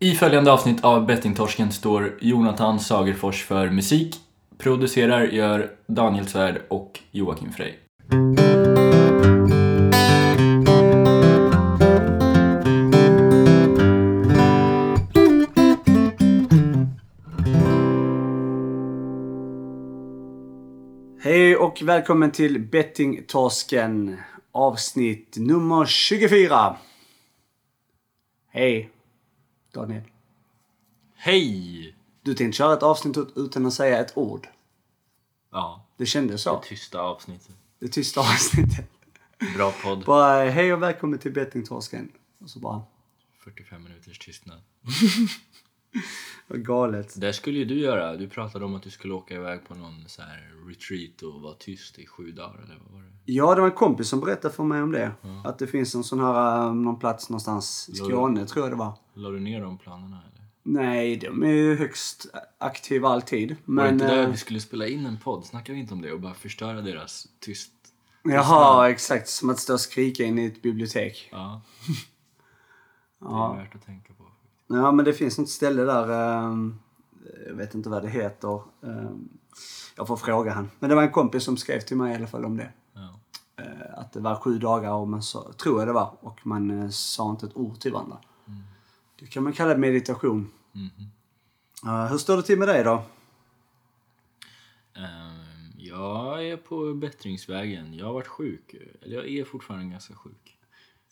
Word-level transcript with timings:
I 0.00 0.14
följande 0.14 0.52
avsnitt 0.52 0.84
av 0.84 1.06
Bettingtorsken 1.06 1.72
står 1.72 2.18
Jonathan 2.20 2.80
Sagerfors 2.80 3.44
för 3.44 3.70
musik. 3.70 4.16
Producerar 4.58 5.24
gör 5.24 5.70
Daniel 5.86 6.26
Svärd 6.26 6.62
och 6.68 7.00
Joakim 7.10 7.52
Frey. 7.52 7.72
Hej 21.22 21.56
och 21.56 21.82
välkommen 21.82 22.30
till 22.30 22.60
Bettingtorsken 22.60 24.16
avsnitt 24.52 25.36
nummer 25.38 25.86
24. 25.86 26.76
Hej 28.52 28.90
Daniel. 29.80 30.02
Hej! 31.14 31.94
Du 32.22 32.34
tänkte 32.34 32.56
köra 32.56 32.74
ett 32.74 32.82
avsnitt 32.82 33.16
ut- 33.18 33.32
utan 33.36 33.66
att 33.66 33.74
säga 33.74 33.98
ett 34.00 34.16
ord. 34.16 34.48
Ja, 35.52 35.86
Det 35.96 36.06
kändes 36.06 36.42
så. 36.42 36.60
det 36.60 36.66
tysta 36.68 37.00
avsnittet. 37.00 37.56
Det 37.78 37.88
tysta 37.88 38.20
avsnittet. 38.34 38.90
Bra 39.56 39.72
podd. 39.82 40.04
Bara 40.04 40.50
hej 40.50 40.72
och 40.72 40.82
välkommen 40.82 41.18
till 41.18 41.32
Bettingtorsken. 41.32 42.12
Och 42.40 42.50
så 42.50 42.58
bara, 42.58 42.82
45 43.44 43.82
minuters 43.84 44.18
tystnad. 44.18 44.60
galet. 46.48 47.20
Det 47.20 47.32
skulle 47.32 47.58
ju 47.58 47.64
du 47.64 47.80
göra. 47.80 48.16
Du 48.16 48.28
pratade 48.28 48.64
om 48.64 48.74
att 48.74 48.82
du 48.82 48.90
skulle 48.90 49.14
åka 49.14 49.34
iväg 49.34 49.68
på 49.68 49.74
någon 49.74 50.04
så 50.08 50.22
här 50.22 50.68
retreat 50.68 51.22
och 51.22 51.40
vara 51.40 51.54
tyst 51.54 51.98
i 51.98 52.06
sju 52.06 52.32
dagar 52.32 52.60
eller 52.64 52.78
vad 52.84 52.92
var 52.92 53.00
det? 53.02 53.12
Ja, 53.24 53.54
det 53.54 53.60
var 53.60 53.68
en 53.68 53.74
kompis 53.74 54.08
som 54.08 54.20
berättade 54.20 54.54
för 54.54 54.64
mig 54.64 54.82
om 54.82 54.92
det. 54.92 55.12
Att 55.44 55.58
det 55.58 55.66
finns 55.66 55.94
en 55.94 56.04
sån 56.04 56.20
här, 56.20 56.66
eh, 56.66 56.74
någon 56.74 56.98
plats 56.98 57.30
någonstans 57.30 57.88
i 57.92 57.94
Skåne 57.96 58.46
tror 58.46 58.64
jag 58.64 58.72
det 58.72 58.76
var. 58.76 58.92
La 59.14 59.28
du 59.30 59.40
ner 59.40 59.60
de 59.60 59.78
planerna 59.78 60.22
eller? 60.32 60.44
Nej, 60.62 61.16
de 61.16 61.42
är 61.42 61.52
ju 61.52 61.76
högst 61.76 62.26
aktiva 62.58 63.08
alltid. 63.08 63.48
var 63.50 63.56
det 63.56 63.90
Men... 63.90 63.94
inte 63.94 64.06
där 64.06 64.22
eh, 64.22 64.30
vi 64.30 64.36
skulle 64.36 64.60
spela 64.60 64.86
in 64.86 65.06
en 65.06 65.18
podd? 65.18 65.44
Snackar 65.44 65.72
vi 65.72 65.80
inte 65.80 65.94
om 65.94 66.02
det 66.02 66.12
och 66.12 66.20
bara 66.20 66.34
förstöra 66.34 66.80
deras 66.82 67.28
tyst? 67.40 67.72
Jaha, 68.24 68.90
exakt. 68.90 69.28
Som 69.28 69.50
att 69.50 69.58
stå 69.58 69.72
och 69.72 69.80
skrika 69.80 70.24
in 70.24 70.38
i 70.38 70.44
ett 70.46 70.62
bibliotek. 70.62 71.28
Ja. 71.32 71.62
Det 73.20 73.24
är 73.26 73.28
Ja. 73.30 73.52
värt 73.54 73.74
att 73.74 73.86
tänka 73.86 74.12
på. 74.14 74.17
Ja, 74.68 74.92
men 74.92 75.04
det 75.04 75.12
finns 75.12 75.38
något 75.38 75.48
ställe 75.48 75.82
där. 75.82 76.08
ehm, 76.44 76.78
jag 77.46 77.54
vet 77.54 77.74
inte 77.74 77.88
vad 77.88 78.02
det 78.02 78.08
heter. 78.10 78.62
ehm, 78.82 79.28
jag 79.96 80.06
får 80.06 80.16
fråga 80.16 80.52
han. 80.52 80.70
Men 80.78 80.90
det 80.90 80.96
var 80.96 81.02
en 81.02 81.10
kompis 81.12 81.44
som 81.44 81.56
skrev 81.56 81.80
till 81.80 81.96
mig 81.96 82.12
i 82.12 82.16
alla 82.16 82.26
fall 82.26 82.44
om 82.44 82.56
det. 82.56 82.72
Ja. 82.92 83.20
Eh, 83.64 83.98
att 83.98 84.12
det 84.12 84.20
var 84.20 84.34
sju 84.36 84.58
dagar, 84.58 84.92
och 84.92 85.08
man 85.08 85.22
sa, 85.22 85.52
tror 85.52 85.78
jag 85.78 85.88
det 85.88 85.92
var. 85.92 86.16
Och 86.20 86.46
man 86.46 86.82
eh, 86.82 86.88
sa 86.88 87.30
inte 87.30 87.46
ett 87.46 87.56
ord 87.56 87.80
till 87.80 87.92
varandra. 87.92 88.18
Det 89.18 89.26
kan 89.26 89.42
man 89.42 89.52
kalla 89.52 89.76
meditation. 89.76 90.50
Eh, 91.86 92.06
hur 92.10 92.18
står 92.18 92.36
det 92.36 92.42
till 92.42 92.58
med 92.58 92.68
dig 92.68 92.84
då? 92.84 93.02
Ehm, 94.96 95.72
jag 95.76 96.46
är 96.46 96.56
på 96.56 96.94
bättringsvägen. 96.94 97.94
Jag 97.94 98.06
har 98.06 98.12
varit 98.12 98.26
sjuk. 98.26 98.74
Eller 99.02 99.16
jag 99.16 99.28
är 99.28 99.44
fortfarande 99.44 99.86
ganska 99.92 100.14
sjuk. 100.14 100.58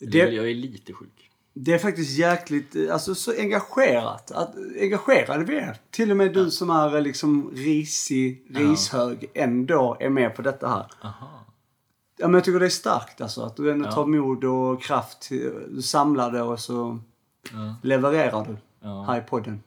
Eller 0.00 0.12
Det- 0.12 0.30
Jag 0.30 0.50
är 0.50 0.54
lite 0.54 0.92
sjuk. 0.92 1.30
Det 1.58 1.72
är 1.74 1.78
faktiskt 1.78 2.18
jäkligt, 2.18 2.76
eh, 2.76 2.92
alltså 2.92 3.14
så 3.14 3.32
engagerat. 3.38 4.30
Att, 4.30 4.54
engagerade 4.80 5.44
vi 5.44 5.56
är. 5.58 5.76
Till 5.90 6.10
och 6.10 6.16
med 6.16 6.34
du 6.34 6.50
som 6.50 6.70
är 6.70 6.96
eh, 6.96 7.02
liksom 7.02 7.50
risig, 7.54 8.46
rishög, 8.50 9.30
ändå 9.34 9.96
är 10.00 10.08
med 10.08 10.36
på 10.36 10.42
detta 10.42 10.68
här. 10.68 10.86
Aha. 11.02 11.44
Ja, 12.18 12.26
men 12.26 12.34
jag 12.34 12.44
tycker 12.44 12.60
det 12.60 12.66
är 12.66 12.70
starkt 12.70 13.20
alltså. 13.20 13.42
Att 13.42 13.56
du 13.56 13.70
ändå 13.70 13.84
Ja. 13.88 13.92
tar 13.92 14.06
mod 14.06 14.44
och 14.44 14.82
kraft. 14.82 15.28
Du 15.68 15.82
samlar 15.82 16.30
det 16.32 16.42
och 16.42 16.60
så 16.60 16.98
Ja. 17.52 17.74
levererar 17.82 18.44
du 18.44 18.56
Ja. 18.80 19.02
här 19.08 19.18
i 19.18 19.20
podden. 19.20 19.62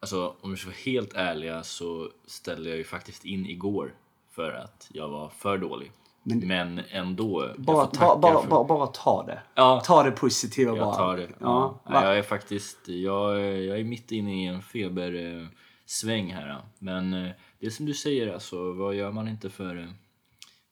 Alltså, 0.00 0.34
om 0.40 0.50
vi 0.50 0.56
ska 0.56 0.66
vara 0.66 0.76
helt 0.84 1.14
ärliga 1.14 1.62
så 1.62 2.08
ställde 2.26 2.68
jag 2.68 2.78
ju 2.78 2.84
faktiskt 2.84 3.24
in 3.24 3.46
igår 3.46 3.94
för 4.34 4.52
att 4.52 4.86
jag 4.92 5.08
var 5.08 5.28
för 5.28 5.58
dålig. 5.58 5.92
Men, 6.36 6.80
ändå. 6.90 7.44
jag 7.56 7.64
Bara 7.64 7.86
ta, 7.86 8.18
bara, 8.18 8.42
för- 8.42 8.48
bara, 8.48 8.64
bara 8.64 8.86
ta 8.86 9.22
det. 9.26 9.42
Ja. 9.54 9.82
Ta 9.84 10.02
det 10.02 10.10
positiva 10.10 10.70
bara. 10.72 10.80
Jag 10.80 10.94
tar 10.96 11.16
det. 11.16 11.28
Ja. 11.40 11.80
Ja. 11.84 12.04
Jag 12.04 12.18
är 12.18 12.22
faktiskt, 12.22 12.78
jag, 12.88 13.40
jag 13.40 13.80
är 13.80 13.84
mitt 13.84 14.12
inne 14.12 14.42
i 14.44 14.46
en 14.46 14.62
febersväng 14.62 16.32
här. 16.32 16.58
Men 16.78 17.12
eh, 17.14 17.30
det 17.60 17.70
som 17.70 17.86
du 17.86 17.94
säger, 17.94 18.32
alltså, 18.34 18.72
vad 18.72 18.94
gör 18.94 19.12
man 19.12 19.28
inte 19.28 19.50
för 19.50 19.76
eh, 19.78 19.88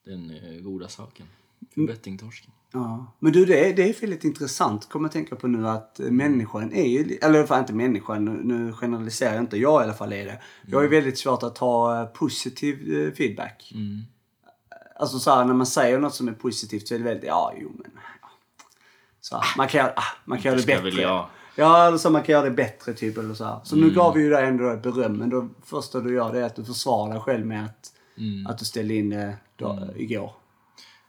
den 0.05 0.31
eh, 0.31 0.61
goda 0.63 0.89
saken? 0.89 1.27
För 1.75 1.81
Mm. 1.81 1.87
bettingtorsken. 1.95 2.51
Ja. 2.73 3.13
Men 3.19 3.33
du, 3.33 3.45
det 3.45 3.71
är, 3.71 3.77
det 3.77 3.83
är 3.89 4.01
väldigt 4.01 4.25
intressant. 4.25 4.89
Kommer 4.89 5.05
jag 5.09 5.13
tänka 5.13 5.37
på 5.37 5.47
nu 5.49 5.69
att 5.69 5.99
människan 5.99 6.73
är 6.73 6.87
ju, 6.87 7.19
eller 7.23 7.47
fan 7.47 7.61
inte 7.61 7.73
människan, 7.73 8.25
nu, 8.25 8.73
generaliserar 8.73 9.35
jag 9.35 9.43
inte. 9.43 9.57
Jag 9.57 9.81
i 9.81 9.85
alla 9.85 9.95
fall 9.95 10.13
är 10.13 10.25
det. 10.25 10.41
Jag 10.67 10.85
är 10.85 10.89
väldigt 10.89 11.19
svårt 11.19 11.43
att 11.43 11.55
ta 11.55 12.07
positiv 12.15 12.77
feedback. 13.17 13.73
Mm. 13.75 14.03
Alltså 14.99 15.19
så 15.19 15.31
här, 15.31 15.45
när 15.45 15.55
man 15.55 15.67
säger 15.67 15.99
något 15.99 16.15
som 16.15 16.29
är 16.29 16.33
positivt 16.33 16.89
så 16.89 16.95
är 16.95 16.99
det 16.99 17.05
väldigt, 17.05 17.25
ja 17.27 17.53
jo 17.57 17.73
men. 17.79 17.91
Ja. 18.23 18.29
Så 19.21 19.37
här, 19.37 19.45
man 19.57 19.69
kan, 19.69 19.87
ah, 19.97 20.03
man 20.25 20.39
kan 20.43 20.53
göra 20.53 20.61
det 20.61 20.67
bättre. 20.67 21.03
jag. 21.03 21.29
Ja, 21.57 21.87
eller 21.87 21.99
så 21.99 22.11
man 22.11 22.23
kan 22.23 22.33
göra 22.33 22.45
det 22.45 22.51
bättre 22.51 22.93
typ 22.95 23.19
eller 23.19 23.35
så 23.35 23.45
här. 23.45 23.61
Så 23.65 23.77
Mm. 23.77 23.89
nu 23.89 23.95
gav 23.95 24.15
vi 24.15 24.21
ju 24.23 24.31
dig 24.31 24.47
ändå 24.47 24.77
beröm. 24.77 25.17
Men 25.17 25.31
det 25.31 25.49
första 25.65 26.01
du 26.01 26.15
gör 26.15 26.33
det 26.33 26.41
är 26.41 26.45
att 26.45 26.57
du 26.57 26.65
försvarar 26.65 27.13
dig 27.13 27.21
själv 27.21 27.47
med 27.47 27.65
att, 27.65 27.93
Mm. 28.19 28.47
att 28.47 28.59
du 28.59 28.65
ställde 28.65 28.95
in 28.95 29.33
då, 29.57 29.89
igår. 29.97 30.33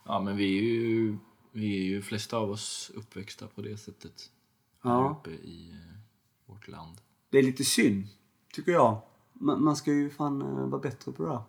Ja, 0.06 0.20
men 0.22 0.38
vi 0.38 0.58
är 0.58 0.62
ju, 0.62 1.18
vi 1.52 1.78
är 1.78 1.84
ju 1.84 2.02
flesta 2.02 2.38
av 2.38 2.52
oss 2.52 2.92
uppväxta 2.96 3.48
på 3.56 3.62
det 3.62 3.78
sättet. 3.78 4.14
Här 4.84 4.92
Ja. 4.92 5.18
uppe 5.20 5.30
i 5.30 5.70
eh, 5.72 5.98
vårt 6.54 6.68
land. 6.68 6.98
Det 7.30 7.38
är 7.38 7.44
lite 7.44 7.64
synd, 7.64 8.08
tycker 8.54 8.72
jag. 8.72 9.02
Man, 9.34 9.64
man 9.64 9.76
ska 9.76 9.92
ju 9.92 10.10
fan 10.10 10.42
eh, 10.42 10.48
vara 10.48 10.82
bättre 10.82 11.12
på 11.12 11.24
det 11.24 11.30
där. 11.30 11.42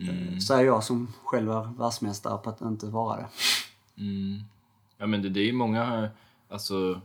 Mm. 0.00 0.40
Säger 0.40 0.64
jag 0.64 0.84
som 0.84 1.12
själv 1.24 1.50
är 1.50 1.78
världsmästare 1.78 2.38
på 2.38 2.50
att 2.50 2.60
inte 2.60 2.86
vara 2.86 3.16
det. 3.16 3.28
Mm. 4.02 4.42
Ja, 4.98 5.06
men 5.06 5.22
det, 5.22 5.28
det 5.28 5.48
är 5.48 5.52
många, 5.52 6.10
alltså... 6.48 7.00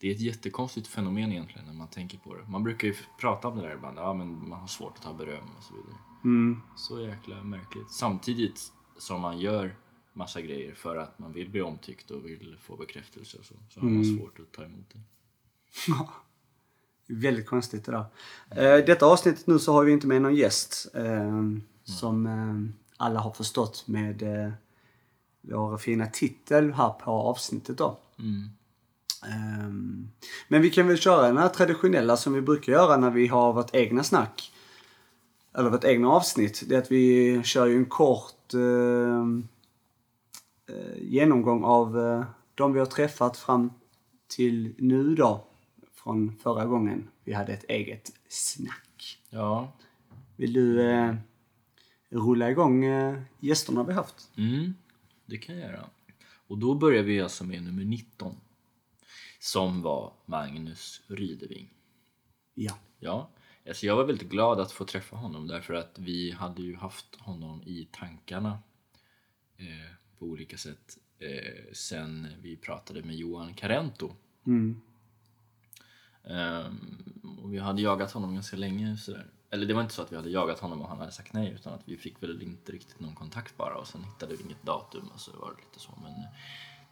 Det 0.00 0.08
är 0.08 0.14
ett 0.14 0.20
jättekonstigt 0.20 0.88
fenomen 0.88 1.32
egentligen 1.32 1.66
när 1.66 1.72
man 1.72 1.88
tänker 1.88 2.18
på 2.18 2.34
det. 2.34 2.44
Man 2.48 2.62
brukar 2.62 2.88
ju 2.88 2.94
prata 3.20 3.48
om 3.48 3.56
det 3.56 3.62
där 3.62 3.74
ibland, 3.74 3.98
ja 3.98 4.14
men 4.14 4.48
man 4.48 4.60
har 4.60 4.66
svårt 4.66 4.96
att 4.96 5.02
ta 5.02 5.14
beröm 5.14 5.44
och 5.58 5.62
så 5.62 5.74
vidare. 5.74 5.94
Mm. 6.24 6.60
Så 6.76 7.00
jäkla 7.00 7.42
märkligt. 7.42 7.90
Samtidigt 7.90 8.72
som 8.98 9.20
man 9.20 9.38
gör 9.38 9.76
massa 10.12 10.40
grejer 10.40 10.74
för 10.74 10.96
att 10.96 11.18
man 11.18 11.32
vill 11.32 11.50
bli 11.50 11.62
omtyckt 11.62 12.10
och 12.10 12.26
vill 12.26 12.56
få 12.60 12.76
bekräftelse 12.76 13.38
och 13.38 13.44
så, 13.44 13.54
så 13.68 13.80
har 13.80 13.88
man 13.88 14.04
svårt 14.04 14.40
att 14.40 14.52
ta 14.52 14.64
emot 14.64 14.92
det. 14.92 15.00
Väldigt 17.14 17.46
konstigt 17.46 17.84
där. 17.84 18.04
Eh, 18.50 18.84
detta 18.84 19.06
avsnittet 19.06 19.46
nu 19.46 19.58
så 19.58 19.72
har 19.72 19.84
vi 19.84 19.92
inte 19.92 20.06
med 20.06 20.22
någon 20.22 20.34
gäst. 20.34 20.86
Eh, 20.94 21.42
som 21.84 22.26
eh, 22.26 22.76
alla 22.96 23.20
har 23.20 23.30
förstått 23.30 23.84
med 23.86 24.22
eh, 24.22 24.52
vår 25.40 25.78
fina 25.78 26.06
titel 26.06 26.72
här 26.72 26.88
på 26.88 27.10
avsnittet 27.10 27.78
då. 27.78 27.98
Mm. 28.18 28.48
Ehm, 29.26 30.10
men 30.48 30.62
vi 30.62 30.70
kan 30.70 30.88
väl 30.88 30.98
köra 30.98 31.26
den 31.26 31.38
här 31.38 31.48
traditionella 31.48 32.16
som 32.16 32.32
vi 32.32 32.40
brukar 32.40 32.72
göra 32.72 32.96
när 32.96 33.10
vi 33.10 33.26
har 33.26 33.52
vårt 33.52 33.74
egna 33.74 34.02
snack. 34.02 34.52
Eller 35.54 35.70
vårt 35.70 35.84
egna 35.84 36.08
avsnitt. 36.08 36.62
Det 36.66 36.74
är 36.74 36.78
att 36.78 36.92
vi 36.92 37.40
kör 37.44 37.66
ju 37.66 37.76
en 37.76 37.86
kort 37.86 38.54
ehm, 38.54 39.48
eh, 40.68 41.02
genomgång 41.02 41.64
av 41.64 42.00
eh, 42.00 42.24
de 42.54 42.72
vi 42.72 42.78
har 42.78 42.86
träffat 42.86 43.36
fram 43.36 43.70
till 44.28 44.74
nu 44.78 45.14
då. 45.14 45.46
Från 46.02 46.36
förra 46.36 46.64
gången 46.64 47.08
vi 47.24 47.32
hade 47.32 47.52
ett 47.52 47.64
eget 47.64 48.12
snack. 48.28 49.18
Ja. 49.30 49.72
Vill 50.36 50.52
du 50.52 50.90
eh, 50.90 51.14
rulla 52.08 52.50
igång 52.50 52.84
eh, 52.84 53.22
gästerna 53.40 53.84
vi 53.84 53.92
haft? 53.92 54.30
Mm, 54.36 54.74
det 55.26 55.38
kan 55.38 55.58
jag 55.58 55.70
göra. 55.70 55.90
Och 56.46 56.58
då 56.58 56.74
börjar 56.74 57.02
vi 57.02 57.20
alltså 57.20 57.44
med 57.44 57.62
nummer 57.62 57.84
19. 57.84 58.36
Som 59.40 59.82
var 59.82 60.12
Magnus 60.26 61.02
Rydeving. 61.06 61.68
Ja. 62.54 62.78
Ja, 62.98 63.30
alltså 63.68 63.86
jag 63.86 63.96
var 63.96 64.04
väldigt 64.04 64.30
glad 64.30 64.60
att 64.60 64.72
få 64.72 64.84
träffa 64.84 65.16
honom 65.16 65.46
därför 65.46 65.74
att 65.74 65.98
vi 65.98 66.30
hade 66.30 66.62
ju 66.62 66.76
haft 66.76 67.16
honom 67.16 67.62
i 67.62 67.88
tankarna 67.92 68.58
eh, 69.56 69.94
på 70.18 70.26
olika 70.26 70.56
sätt 70.56 70.98
eh, 71.18 71.72
sen 71.72 72.28
vi 72.42 72.56
pratade 72.56 73.02
med 73.02 73.16
Johan 73.16 73.54
Carento. 73.54 74.12
Mm. 74.46 74.80
Ehm, 76.24 76.78
och 77.42 77.52
vi 77.54 77.58
hade 77.58 77.82
jagat 77.82 78.12
honom 78.12 78.34
ganska 78.34 78.56
länge. 78.56 78.96
Sådär. 78.96 79.26
Eller 79.50 79.66
det 79.66 79.74
var 79.74 79.82
inte 79.82 79.94
så 79.94 80.02
att 80.02 80.12
vi 80.12 80.16
hade 80.16 80.30
jagat 80.30 80.58
honom 80.60 80.82
och 80.82 80.88
han 80.88 80.98
hade 80.98 81.12
sagt 81.12 81.32
nej 81.32 81.52
utan 81.54 81.72
att 81.74 81.82
vi 81.84 81.96
fick 81.96 82.22
väl 82.22 82.42
inte 82.42 82.72
riktigt 82.72 83.00
någon 83.00 83.14
kontakt 83.14 83.56
bara 83.56 83.74
och 83.74 83.86
sen 83.86 84.04
hittade 84.04 84.36
vi 84.36 84.44
inget 84.44 84.62
datum 84.62 85.08
och 85.14 85.20
så 85.20 85.30
var 85.40 85.50
det 85.50 85.56
lite 85.56 85.80
så. 85.80 85.90
Men 86.02 86.10
eh, 86.12 86.28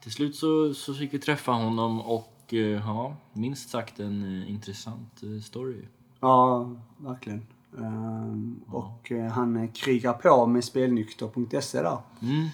till 0.03 0.13
slut 0.13 0.37
så, 0.37 0.75
så 0.75 0.95
fick 0.95 1.15
vi 1.15 1.19
träffa 1.19 1.53
honom 1.53 2.01
och 2.01 2.55
eh, 2.55 2.59
ja, 2.59 3.17
minst 3.33 3.71
sagt 3.71 4.01
en 4.01 4.43
eh, 4.43 4.51
intressant 4.51 5.23
story. 5.45 5.83
Ja, 6.21 6.71
verkligen. 6.97 7.47
Ehm, 7.79 8.61
Och 8.67 9.13
eh, 9.13 9.31
han 9.33 9.69
krigar 9.69 10.13
på 10.13 10.47
med 10.47 10.65
spelnykter.se 10.65 11.83
där. 11.83 11.99
Mm. 12.23 12.49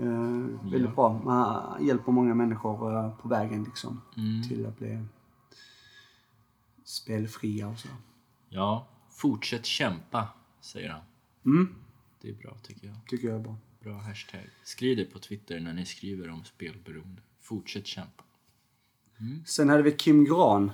Eh, 0.00 0.70
väldigt 0.70 0.94
bra. 0.94 1.20
Han 1.24 1.86
hjälper 1.86 2.12
många 2.12 2.34
människor 2.34 3.10
på 3.22 3.28
vägen 3.28 3.64
liksom. 3.64 4.00
Mm. 4.16 4.42
Till 4.48 4.66
att 4.66 4.78
bli 4.78 5.04
spelfria 6.92 7.68
och 7.68 7.78
så. 7.78 7.88
Ja, 8.48 8.88
fortsätt 9.10 9.66
kämpa, 9.66 10.28
säger 10.60 10.88
han. 10.90 11.00
Mm, 11.44 11.74
Det 12.20 12.28
är 12.28 12.34
bra 12.34 12.56
tycker 12.62 12.86
jag. 12.86 12.96
tycker 13.06 13.28
jag 13.28 13.36
är 13.36 13.40
bra. 13.42 13.56
Bra 13.80 13.98
hashtag. 13.98 14.40
Skriv 14.64 14.96
det 14.96 15.04
på 15.04 15.18
Twitter 15.18 15.60
när 15.60 15.72
ni 15.72 15.86
skriver 15.86 16.30
om 16.30 16.44
spelberoende. 16.44 17.22
Fortsätt 17.40 17.86
kämpa. 17.86 18.24
Sen 19.46 19.68
hade 19.68 19.82
vi 19.82 19.92
Kim 19.92 20.24
Gran. 20.24 20.70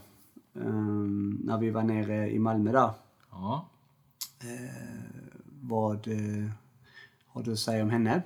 ehm, 0.54 1.40
när 1.44 1.58
vi 1.58 1.70
var 1.70 1.82
nere 1.82 2.30
i 2.30 2.38
Malmö 2.38 2.72
där. 2.72 2.92
Ja, 3.30 3.68
Vad 5.60 6.08
eh, 6.08 6.50
har 7.26 7.42
du 7.42 7.52
att 7.52 7.58
säga 7.58 7.82
om 7.82 7.90
henne? 7.90 8.22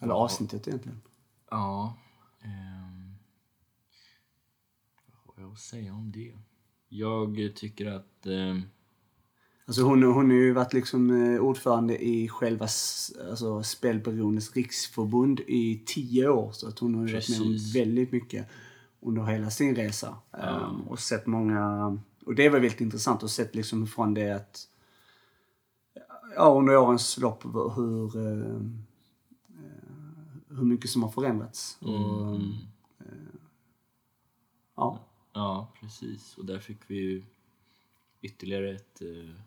Eller 0.00 0.14
avsnittet 0.14 0.68
egentligen. 0.68 1.00
ja. 1.50 1.96
har 2.42 2.75
jag 5.42 5.52
att 5.52 5.58
säga 5.58 5.94
om 5.94 6.12
det? 6.12 6.32
Jag 6.88 7.52
tycker 7.54 7.86
att... 7.86 8.26
ehm, 8.26 8.62
Alltså 9.68 9.82
hon, 9.82 10.02
hon 10.02 10.30
har 10.30 10.36
ju 10.36 10.52
varit 10.52 10.72
liksom 10.72 11.10
eh, 11.10 11.40
ordförande 11.40 12.04
i 12.04 12.28
själva 12.28 12.64
alltså 13.30 13.62
spelberoendes 13.62 14.56
riksförbund 14.56 15.40
i 15.40 15.82
tio 15.86 16.28
år. 16.28 16.52
Så 16.52 16.68
att 16.68 16.78
hon 16.78 16.94
har 16.94 17.06
ju 17.06 17.12
varit 17.14 17.28
med 17.28 17.40
om 17.40 17.56
väldigt 17.74 18.12
mycket 18.12 18.48
under 19.00 19.24
hela 19.24 19.50
sin 19.50 19.76
resa. 19.76 20.16
Ehm, 20.32 20.80
och 20.80 20.98
sett 20.98 21.26
många... 21.26 21.98
Och 22.26 22.34
det 22.34 22.48
var 22.48 22.60
väldigt 22.60 22.80
intressant 22.80 23.22
att 23.22 23.30
se 23.30 23.48
liksom 23.52 23.86
från 23.86 24.14
det 24.14 24.30
att... 24.30 24.68
Ja, 26.36 26.58
under 26.58 26.76
årens 26.76 27.18
lopp 27.18 27.44
hur... 27.76 28.16
eh, 28.16 28.60
hur 30.48 30.64
mycket 30.64 30.90
som 30.90 31.02
har 31.02 31.10
förändrats. 31.10 31.78
Och, 31.80 32.34
mm, 32.36 32.52
ja, 34.76 35.05
ja, 35.36 35.68
precis. 35.80 36.38
Och 36.38 36.44
där 36.44 36.58
fick 36.58 36.78
vi 36.90 36.94
ju 36.94 37.24
ytterligare 38.22 38.70
ett 38.74 39.02
eh, 39.02 39.40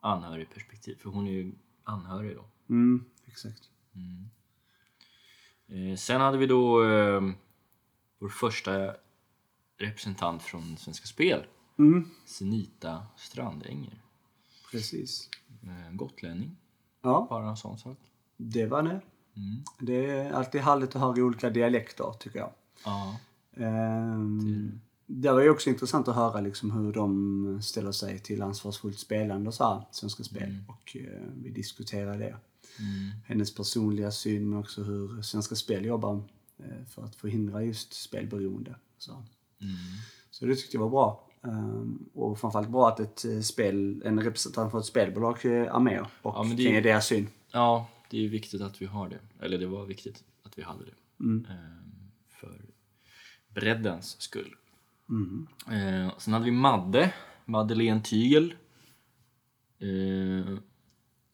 anhörigperspektiv. 0.00 0.96
För 0.96 1.10
hon 1.10 1.26
är 1.26 1.32
ju 1.32 1.52
anhörig 1.84 2.36
då. 2.36 2.44
mm, 2.68 3.04
exakt. 3.26 3.70
Eh, 5.68 5.96
sen 5.96 6.20
hade 6.20 6.38
vi 6.38 6.46
då 6.46 6.84
eh, 6.84 7.22
vår 8.18 8.28
första 8.28 8.94
representant 9.78 10.42
från 10.42 10.76
Svenska 10.76 11.06
Spel. 11.06 11.46
Mm, 11.78 12.10
Senita 12.26 13.06
Strandänger. 13.16 14.02
precis. 14.70 15.30
Eh, 15.62 15.92
gotlänning, 15.92 16.56
Ja, 17.02 17.26
bara 17.30 17.48
en 17.48 17.56
sån 17.56 17.78
sak. 17.78 17.98
det 18.36 18.66
var 18.66 18.82
det. 18.82 19.00
Mm. 19.36 19.62
Det 19.78 20.06
är 20.10 20.32
alltid 20.32 20.60
härligt 20.60 20.96
att 20.96 21.02
höra 21.02 21.24
olika 21.24 21.50
dialekter, 21.50 22.12
tycker 22.20 22.38
jag. 22.38 22.52
Ja, 22.84 23.20
Ehm, 23.56 24.80
det 25.06 25.32
var 25.32 25.40
ju 25.40 25.50
också 25.50 25.70
intressant 25.70 26.08
att 26.08 26.14
höra 26.16 26.40
liksom 26.40 26.70
hur 26.70 26.92
de 26.92 27.62
ställer 27.62 27.92
sig 27.92 28.18
till 28.18 28.42
ansvarsfullt 28.42 28.98
spelande 28.98 29.48
och 29.48 29.54
så 29.54 29.64
här, 29.64 29.82
Svenska 29.90 30.22
Spel. 30.24 30.56
Och 30.68 30.96
eh, 30.96 31.28
vi 31.42 31.50
diskuterade 31.50 32.18
det. 32.18 32.36
Hennes 33.24 33.54
personliga 33.54 34.10
syn 34.10 34.48
men 34.50 34.58
också 34.58 34.82
hur 34.82 35.22
Svenska 35.22 35.54
Spel 35.54 35.84
jobbar 35.84 36.22
eh, 36.58 36.84
för 36.88 37.02
att 37.04 37.14
förhindra 37.16 37.62
just 37.62 37.92
spelberoende. 37.92 38.74
Så, 38.98 39.22
så 40.30 40.46
det 40.46 40.54
tyckte 40.56 40.76
jag 40.76 40.80
var 40.82 40.90
bra. 40.90 41.30
Ehm, 41.44 42.08
och 42.14 42.38
framförallt 42.38 42.68
bra 42.70 42.88
att 42.88 43.00
ett 43.00 43.24
eh, 43.24 43.40
spel, 43.40 44.02
en 44.04 44.20
representant 44.20 44.70
för 44.70 44.78
ett 44.78 44.84
spelbolag 44.86 45.44
är 45.44 45.80
med 45.80 46.00
och 46.00 46.08
Ja, 46.22 46.32
kan 46.42 46.56
ge 46.56 46.80
deras 46.80 47.06
syn. 47.06 47.28
ja, 47.52 47.88
det 48.10 48.16
är 48.16 48.20
ju 48.20 48.28
viktigt 48.28 48.60
att 48.62 48.82
vi 48.82 48.86
har 48.86 49.08
det. 49.08 49.18
Eller 49.40 49.58
det 49.58 49.66
var 49.66 49.86
viktigt 49.86 50.24
att 50.42 50.58
vi 50.58 50.62
hade 50.62 50.84
det. 50.84 50.94
Eh, 51.48 51.54
för 52.28 52.60
breddens 53.54 54.20
skull. 54.20 54.54
Eh, 55.70 56.18
sen 56.18 56.32
hade 56.32 56.44
vi 56.44 56.50
Madde, 56.50 57.12
Madeleine 57.44 58.00
Tygel. 58.02 58.54
Eh, 59.78 60.58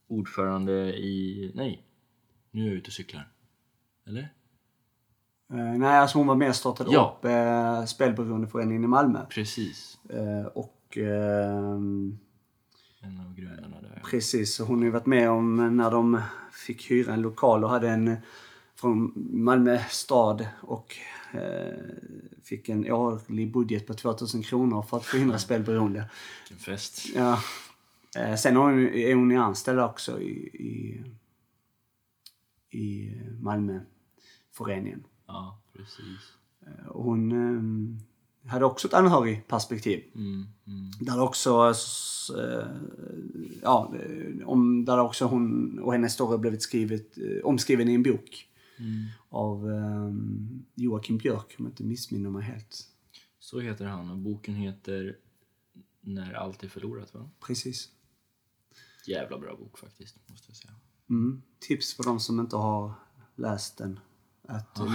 ordförande 0.09 0.73
i... 0.99 1.53
Nej, 1.55 1.83
nu 2.51 2.63
är 2.63 2.67
jag 2.67 2.75
ute 2.75 2.87
och 2.89 2.93
cyklar. 2.93 3.29
Eller? 4.07 4.21
Eh, 5.53 5.79
nej, 5.79 5.99
alltså 5.99 6.19
hon 6.19 6.27
var 6.27 6.35
med 6.35 6.49
och 6.49 6.57
startade 6.57 6.91
Ja. 6.93 7.17
upp 7.19 7.25
eh, 7.25 7.85
Spelberoendeföreningen 7.85 8.85
i 8.85 8.87
Malmö. 8.87 9.27
Precis. 9.31 9.99
Eh, 10.11 10.47
och 10.47 10.97
ehm, 10.99 12.19
En 13.01 13.21
av 13.21 13.35
grundarna 13.35 13.81
där. 13.81 14.03
precis, 14.11 14.59
hon 14.59 14.79
har 14.79 14.85
ju 14.85 14.91
varit 14.91 15.07
med 15.07 15.31
om 15.31 15.77
när 15.77 15.91
de 15.91 16.21
fick 16.53 16.91
hyra 16.91 17.13
en 17.15 17.23
lokal 17.23 17.65
och 17.65 17.71
hade 17.71 17.89
en 17.91 18.17
från 18.75 19.13
Malmö 19.45 19.79
stad 19.89 20.47
och 20.61 20.97
fick 22.45 22.69
en 22.69 22.93
årlig 22.93 23.53
budget 23.53 23.87
på 23.87 23.95
2000 23.95 24.43
kronor 24.43 24.83
för 24.83 24.97
att 24.97 25.05
förhindra 25.05 25.39
spelberoende. 25.49 26.11
Vilken 26.49 26.65
fest. 26.65 27.07
Ja. 27.15 27.39
Eh, 28.17 28.37
sen 28.37 28.57
är 28.57 29.15
hon 29.15 29.37
anställd 29.37 29.81
också 29.81 30.21
i, 30.21 30.33
i, 30.55 31.05
i 32.79 33.15
Malmöföreningen. 33.41 35.05
Ja, 35.27 35.61
precis. 35.77 36.33
Eh, 36.67 36.87
Och 36.87 37.05
hon 37.05 37.33
eh, 37.33 38.51
hade 38.51 38.65
också 38.65 38.89
ett 38.89 38.95
anhörigperspektiv. 38.95 40.05
Mm, 40.15 40.47
mm. 40.67 40.91
Där 41.01 41.21
också, 41.21 41.75
eh, 42.39 42.67
ja, 43.63 43.95
eh, 43.95 44.49
om, 44.49 44.85
där 44.85 44.99
också 45.01 45.25
hon 45.25 45.79
och 45.79 45.93
hennes 45.93 46.13
story 46.13 46.39
blivit 46.39 46.63
skrivet, 46.63 47.19
eh, 47.19 47.45
omskriven 47.45 47.89
i 47.89 47.95
en 47.95 48.03
bok. 48.03 48.47
Av 49.29 49.71
eh, 49.71 50.11
Joakim 50.75 51.19
Björk, 51.19 51.55
om 51.59 51.65
jag 51.65 51.73
inte 51.73 51.83
missminner 51.85 52.31
mig 52.31 52.43
helt. 52.43 52.87
Så 53.39 53.61
heter 53.61 53.85
han 53.85 54.11
och 54.11 54.19
boken 54.19 54.55
heter 54.55 55.17
När 56.01 56.33
allt 56.35 56.63
är 56.63 56.69
förlorat 56.69 57.15
va? 57.15 57.31
Precis. 57.47 57.89
Jävla 59.07 59.39
bra 59.39 59.57
bok 59.57 59.79
faktiskt, 59.79 60.17
måste 60.27 60.51
jag 60.51 60.57
säga. 60.57 60.75
Mm. 61.11 61.43
Tips 61.61 61.95
för 61.95 62.05
de 62.05 62.21
som 62.21 62.41
inte 62.41 62.57
har 62.57 62.93
läst 63.37 63.79
den. 63.79 64.01
Att 64.49 64.79
eh, 64.79 64.87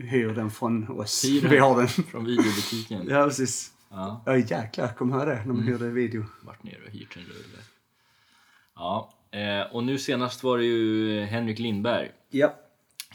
hyr 0.00 0.28
den 0.34 0.50
från 0.50 0.88
oss. 0.88 1.24
Hyr. 1.24 1.48
Vi 1.48 1.58
har 1.58 1.76
den. 1.78 1.88
Från 1.88 2.24
videobutiken. 2.24 3.06
Ja, 3.08 3.24
precis. 3.24 3.72
Ja, 3.90 4.22
Ja, 4.26 4.36
jäklar. 4.36 4.88
Kom 4.94 5.12
höra 5.12 5.34
det 5.34 5.44
när 5.44 5.52
man 5.54 5.62
hyrde 5.62 5.90
video. 5.90 6.24
varit 6.42 6.62
nere 6.62 6.82
och 6.86 6.90
hyrt 6.92 7.16
en 7.16 7.22
rulle. 7.22 7.58
Ja, 8.74 9.14
eh, 9.30 9.74
och 9.74 9.84
nu 9.84 9.98
senast 9.98 10.42
var 10.42 10.58
det 10.58 10.64
ju 10.64 11.20
Henrik 11.20 11.58
Lindberg, 11.58 12.12
Ja. 12.30 12.54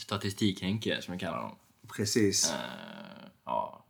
Statistik-Henke 0.02 1.02
som 1.02 1.14
jag 1.14 1.22
kallar 1.22 1.38
honom. 1.38 1.56
Precis. 1.98 2.52
Eh, 2.52 2.58
ja, 3.46 3.86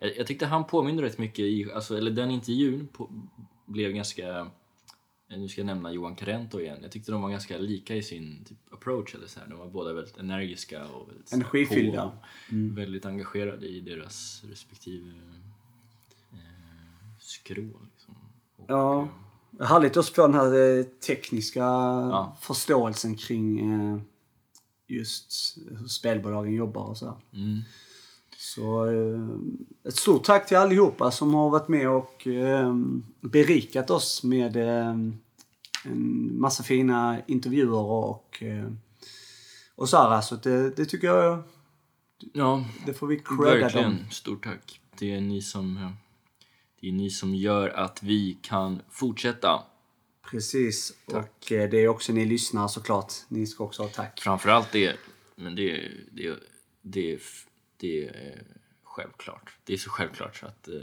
jag, 0.00 0.16
jag 0.16 0.26
tyckte 0.26 0.46
han 0.46 0.64
påminner 0.66 1.02
rätt 1.02 1.18
mycket 1.18 1.38
i, 1.38 1.72
alltså, 1.74 1.96
eller 1.98 2.10
den 2.10 2.30
intervjun 2.30 2.88
på, 2.92 3.10
blev 3.66 3.92
ganska, 3.92 4.38
eh, 4.38 4.46
nu 5.38 5.48
ska 5.48 5.60
jag 5.60 5.66
nämna 5.66 5.92
Johan 5.92 6.16
Carento 6.16 6.60
igen, 6.60 6.78
jag 6.82 6.92
tyckte 6.92 7.12
de 7.12 7.22
var 7.22 7.30
ganska 7.30 7.58
lika 7.58 7.94
i 7.96 8.02
sin 8.02 8.44
typ, 8.44 8.58
approach 8.72 9.14
eller 9.14 9.26
så 9.26 9.40
här. 9.40 9.46
De 9.46 9.58
var 9.58 9.66
båda 9.70 9.92
väldigt 9.92 10.16
energiska 10.18 10.86
och 10.86 11.08
väldigt 11.08 11.32
Energifyllda. 11.32 12.02
på, 12.02 12.54
Väldigt 12.74 13.06
engagerade 13.06 13.66
i 13.66 13.80
deras 13.80 14.42
respektive 14.50 15.10
eh, 16.32 16.38
skrå 17.18 17.62
liksom. 17.92 18.14
Och, 18.56 18.64
Ja. 18.68 19.02
eh, 19.02 19.66
Härligt 19.66 19.96
också 19.96 20.14
få 20.14 20.22
den 20.26 20.34
här 20.34 20.82
tekniska 21.00 21.64
förståelsen 22.40 23.16
kring 23.16 23.72
eh, 23.72 23.98
just 24.92 25.58
hur 25.78 25.88
spelbolagen 25.88 26.54
jobbar 26.54 26.82
och 26.82 26.96
så. 26.98 27.06
här. 27.06 27.16
Mm, 27.42 27.60
Så 28.36 28.86
eh, 28.86 29.28
ett 29.88 29.96
stort 29.96 30.24
tack 30.24 30.48
till 30.48 30.56
allihopa 30.56 31.10
som 31.10 31.34
har 31.34 31.50
varit 31.50 31.68
med 31.68 31.88
och 31.88 32.26
eh, 32.26 32.74
berikat 33.20 33.90
oss 33.90 34.22
med 34.22 34.56
eh, 34.56 34.96
en 35.84 36.40
massa 36.40 36.62
fina 36.62 37.18
intervjuer 37.26 37.74
och, 37.80 38.42
eh, 38.42 38.72
och 39.74 39.88
så 39.88 39.96
här. 39.96 40.20
Så 40.20 40.36
det, 40.36 40.76
det 40.76 40.84
tycker 40.84 41.06
jag, 41.06 41.42
ja, 42.32 42.64
det 42.86 42.94
får 42.94 43.06
vi 43.06 43.16
credda 43.18 43.44
dem. 43.50 43.60
Verkligen, 43.60 44.10
stort 44.10 44.44
tack. 44.44 44.80
Det 44.98 45.14
är 45.14 45.20
ni 45.20 45.42
som 45.42 45.94
det 46.80 46.88
är 46.88 46.92
ni 46.92 47.10
som 47.10 47.34
gör 47.34 47.68
att 47.68 48.02
vi 48.02 48.38
kan 48.42 48.80
fortsätta. 48.90 49.62
Precis. 50.30 50.92
Och 51.06 51.52
eh, 51.52 51.70
det 51.70 51.76
är 51.78 51.88
också 51.88 52.12
ni 52.12 52.24
lyssnare 52.24 52.68
såklart. 52.68 53.12
Ni 53.28 53.46
ska 53.46 53.64
också 53.64 53.82
ha 53.82 53.88
tack. 53.88 54.20
Framförallt 54.20 54.72
det, 54.72 54.96
men 55.36 55.54
det, 55.54 55.90
det, 56.12 56.38
det, 56.82 57.20
det 57.76 58.08
är 58.08 58.42
självklart. 58.82 59.56
Det 59.64 59.72
är 59.72 59.78
så 59.78 59.90
självklart 59.90 60.36
så 60.36 60.46
att... 60.46 60.68
eh, 60.68 60.74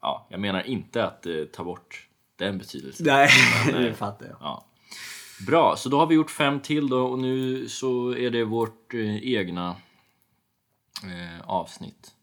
Ja, 0.00 0.26
jag 0.30 0.40
menar 0.40 0.62
inte 0.62 1.04
att 1.04 1.26
eh, 1.26 1.44
ta 1.44 1.64
bort 1.64 2.08
den 2.36 2.58
betydelsen. 2.58 3.06
Nej, 3.06 3.28
Men, 3.72 3.82
det 3.82 3.94
fattar 3.94 4.26
jag. 4.26 4.36
Ja. 4.40 4.66
Bra, 5.46 5.76
så 5.76 5.88
då 5.88 5.98
har 5.98 6.06
vi 6.06 6.14
gjort 6.14 6.30
fem 6.30 6.60
till 6.60 6.88
då 6.88 7.06
och 7.06 7.18
nu 7.18 7.68
så 7.68 8.14
är 8.16 8.30
det 8.30 8.44
vårt 8.44 8.94
eh, 8.94 9.16
egna 9.16 9.76
eh, 11.04 11.40
avsnitt 11.50 12.14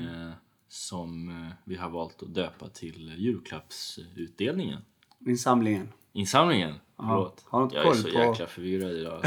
eh, 0.00 0.30
som 0.68 1.50
vi 1.64 1.76
har 1.76 1.90
valt 1.90 2.22
att 2.22 2.34
döpa 2.34 2.68
till 2.68 3.14
julklappsutdelningen. 3.18 4.80
Insamlingen. 5.26 5.88
Insamlingen? 6.12 6.74
Förlåt. 6.96 7.44
Har 7.48 7.70
jag 7.72 7.86
är 7.86 7.94
så 7.94 8.02
på- 8.02 8.08
jäkla 8.08 8.46
förvirrad 8.46 8.90
idag. 8.92 9.20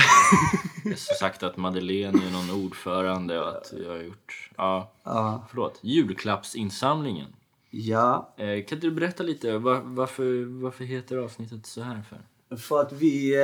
jag 0.83 0.91
har 0.91 1.15
sagt 1.19 1.43
att 1.43 1.57
Madeleine 1.57 2.19
är 2.27 2.31
någon 2.31 2.65
ordförande 2.65 3.39
och 3.41 3.49
att 3.49 3.73
jag 3.83 3.89
har 3.89 3.97
gjort... 4.03 4.49
Ja, 4.57 4.91
Ja. 5.03 5.45
förlåt. 5.49 5.79
Julklappsinsamlingen. 5.81 7.27
Ja, 7.69 8.33
Eh, 8.37 8.63
kan 8.65 8.79
du 8.79 8.91
berätta 8.91 9.23
lite, 9.23 9.57
var, 9.57 9.81
varför, 9.83 10.61
varför 10.61 10.83
heter 10.83 11.17
avsnittet 11.17 11.65
så 11.65 11.81
här 11.81 12.01
för? 12.09 12.57
för 12.57 12.81
att 12.81 12.91
vi... 12.93 13.35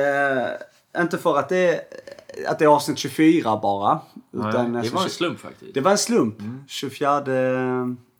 Eh, 0.94 1.02
inte 1.02 1.18
för 1.18 1.38
att 1.38 1.48
det, 1.48 1.80
att 2.48 2.58
det 2.58 2.64
är 2.64 2.68
avsnitt 2.68 2.98
24 2.98 3.56
bara. 3.62 4.00
Utan, 4.32 4.72
det 4.72 4.78
alltså, 4.78 4.94
var 4.96 5.02
en 5.04 5.10
slump 5.10 5.38
faktiskt. 5.40 5.74
Det 5.74 5.80
var 5.80 5.90
en 5.90 5.98
slump. 5.98 6.34
24 6.68 7.20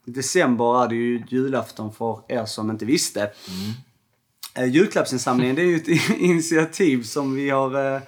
december 0.04 0.82
är 0.84 0.88
det 0.88 0.94
ju 0.94 1.22
julafton 1.28 1.92
för 1.92 2.20
er 2.28 2.44
som 2.44 2.70
inte 2.70 2.84
visste. 2.84 3.20
Mm. 3.20 3.32
Julklappsinsamlingen 4.62 5.56
det 5.56 5.62
är 5.62 5.66
ju 5.66 5.76
ett 5.76 6.10
initiativ 6.18 7.02
som 7.02 7.34
vi 7.34 7.50
har 7.50 7.94
eh, 7.94 8.02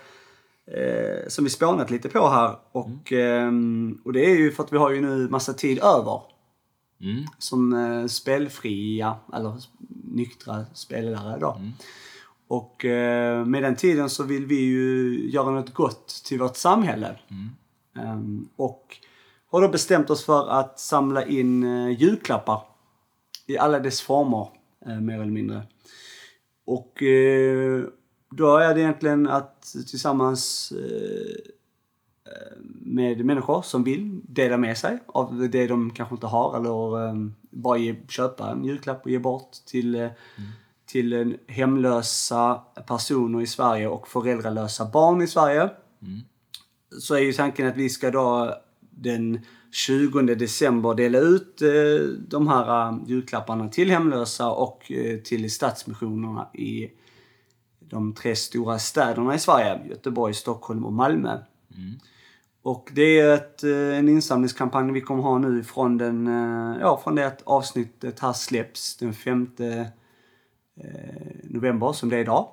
eh, 0.67 1.29
som 1.29 1.45
vi 1.45 1.51
spånat 1.51 1.91
lite 1.91 2.09
på 2.09 2.29
här. 2.29 2.57
Och, 2.73 3.13
ehm, 3.13 4.01
och 4.05 4.13
det 4.13 4.31
är 4.31 4.37
ju 4.37 4.53
för 4.53 4.63
att 4.63 4.73
vi 4.73 4.79
har 4.79 4.91
ju 4.91 5.01
nu 5.01 5.29
massa 5.29 5.53
tid 5.53 5.79
över. 5.79 6.23
Mm. 7.01 7.25
Som 7.39 7.73
eh, 7.73 8.07
spelfria, 8.07 9.17
eller 9.35 9.57
nyktra 10.05 10.65
spelare 10.75 11.39
då. 11.41 11.61
Och 12.49 12.85
eh, 12.85 13.45
med 13.45 13.63
den 13.63 13.77
tiden 13.77 14.11
så 14.11 14.23
vill 14.23 14.47
vi 14.47 14.61
ju 14.61 15.21
göra 15.31 15.51
något 15.51 15.75
gott 15.75 16.23
till 16.25 16.39
vårt 16.39 16.57
samhälle. 16.57 17.19
Ehm, 17.99 18.49
och 18.57 18.97
har 19.51 19.63
då 19.63 19.69
bestämt 19.69 20.11
oss 20.11 20.25
för 20.25 20.51
att 20.51 20.81
samla 20.81 21.25
in 21.25 21.63
eh, 21.63 22.01
julklappar 22.01 22.63
i 23.47 23.59
alla 23.59 23.79
dess 23.79 24.01
former, 24.01 24.49
eh, 24.87 25.01
mer 25.01 25.15
eller 25.15 25.33
mindre. 25.33 25.63
Och 26.67 27.03
eh, 27.03 27.85
då 28.31 28.57
är 28.57 28.75
det 28.75 28.81
egentligen 28.81 29.29
att 29.29 29.63
tillsammans 29.63 30.73
eh, 30.73 31.53
med 32.81 33.25
människor 33.25 33.63
som 33.63 33.85
vill 33.85 34.21
dela 34.29 34.57
med 34.57 34.79
sig 34.79 34.99
av 35.07 35.49
det 35.51 35.67
de 35.67 35.91
kanske 35.91 36.15
inte 36.15 36.27
har 36.27 36.57
eller 36.57 37.09
eh, 37.09 37.15
bara 37.51 37.79
ge, 37.79 37.97
köpa 38.09 38.51
en 38.51 38.65
julklapp 38.65 39.05
och 39.05 39.11
ge 39.11 39.19
bort 39.19 39.51
till, 39.67 39.95
eh, 39.95 40.11
till 40.87 41.37
hemlösa 41.47 42.61
personer 42.87 43.43
i 43.43 43.47
Sverige 43.47 43.89
och 43.89 44.09
föräldralösa 44.09 44.85
barn 44.85 45.23
i 45.23 45.27
Sverige. 45.27 45.71
Så 47.01 47.15
är 47.15 47.19
ju 47.19 47.33
tanken 47.33 47.67
att 47.67 47.77
vi 47.77 47.89
ska 47.89 48.11
då 48.11 48.55
den 48.91 49.41
20 49.77 50.23
december 50.23 50.95
dela 50.95 51.19
ut 51.19 51.63
eh, 51.63 51.69
de 52.29 52.49
här 52.49 52.89
eh, 52.89 52.99
julklapparna 53.07 53.69
till 53.69 53.91
hemlösa 53.91 54.51
och 54.51 54.93
eh, 54.93 55.19
till 55.19 55.51
Stadsmissionerna 55.51 56.49
i 56.55 56.91
de 57.81 58.15
tre 58.15 58.37
stora 58.37 58.79
städerna 58.79 59.35
i 59.35 59.39
Sverige. 59.39 59.81
Göteborg, 59.89 60.35
Stockholm 60.35 60.85
och 60.85 60.93
Malmö. 60.93 61.39
Och 62.63 62.91
det 62.93 63.21
är 63.21 63.35
ett, 63.35 63.63
en 63.63 64.09
insamlingskampanj 64.09 64.93
vi 64.93 65.01
kommer 65.01 65.23
ha 65.23 65.39
nu 65.39 65.65
från, 65.65 65.99
den, 65.99 66.27
ja, 66.81 67.01
från 67.05 67.15
det 67.15 67.27
att 67.27 67.43
avsnittet 67.43 68.21
här 68.21 68.33
släpps 68.33 68.97
den 68.97 69.15
5 69.15 69.51
eh, 69.59 69.87
november 71.45 71.93
som 71.93 72.09
det 72.09 72.17
är 72.17 72.21
idag. 72.21 72.49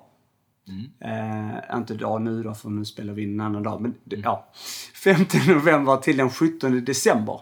Eh, 1.00 1.76
inte 1.76 1.94
idag 1.94 2.22
nu 2.22 2.42
då 2.42 2.54
för 2.54 2.68
nu 2.70 2.84
spelar 2.84 3.12
vi 3.14 3.22
in 3.22 3.40
en 3.40 3.46
annan 3.46 3.62
dag. 3.62 3.80
Men 3.80 3.94
det- 4.04 4.16
ja, 4.16 4.48
5 5.04 5.16
november 5.48 5.96
till 5.96 6.16
den 6.16 6.30
17 6.30 6.84
december. 6.84 7.40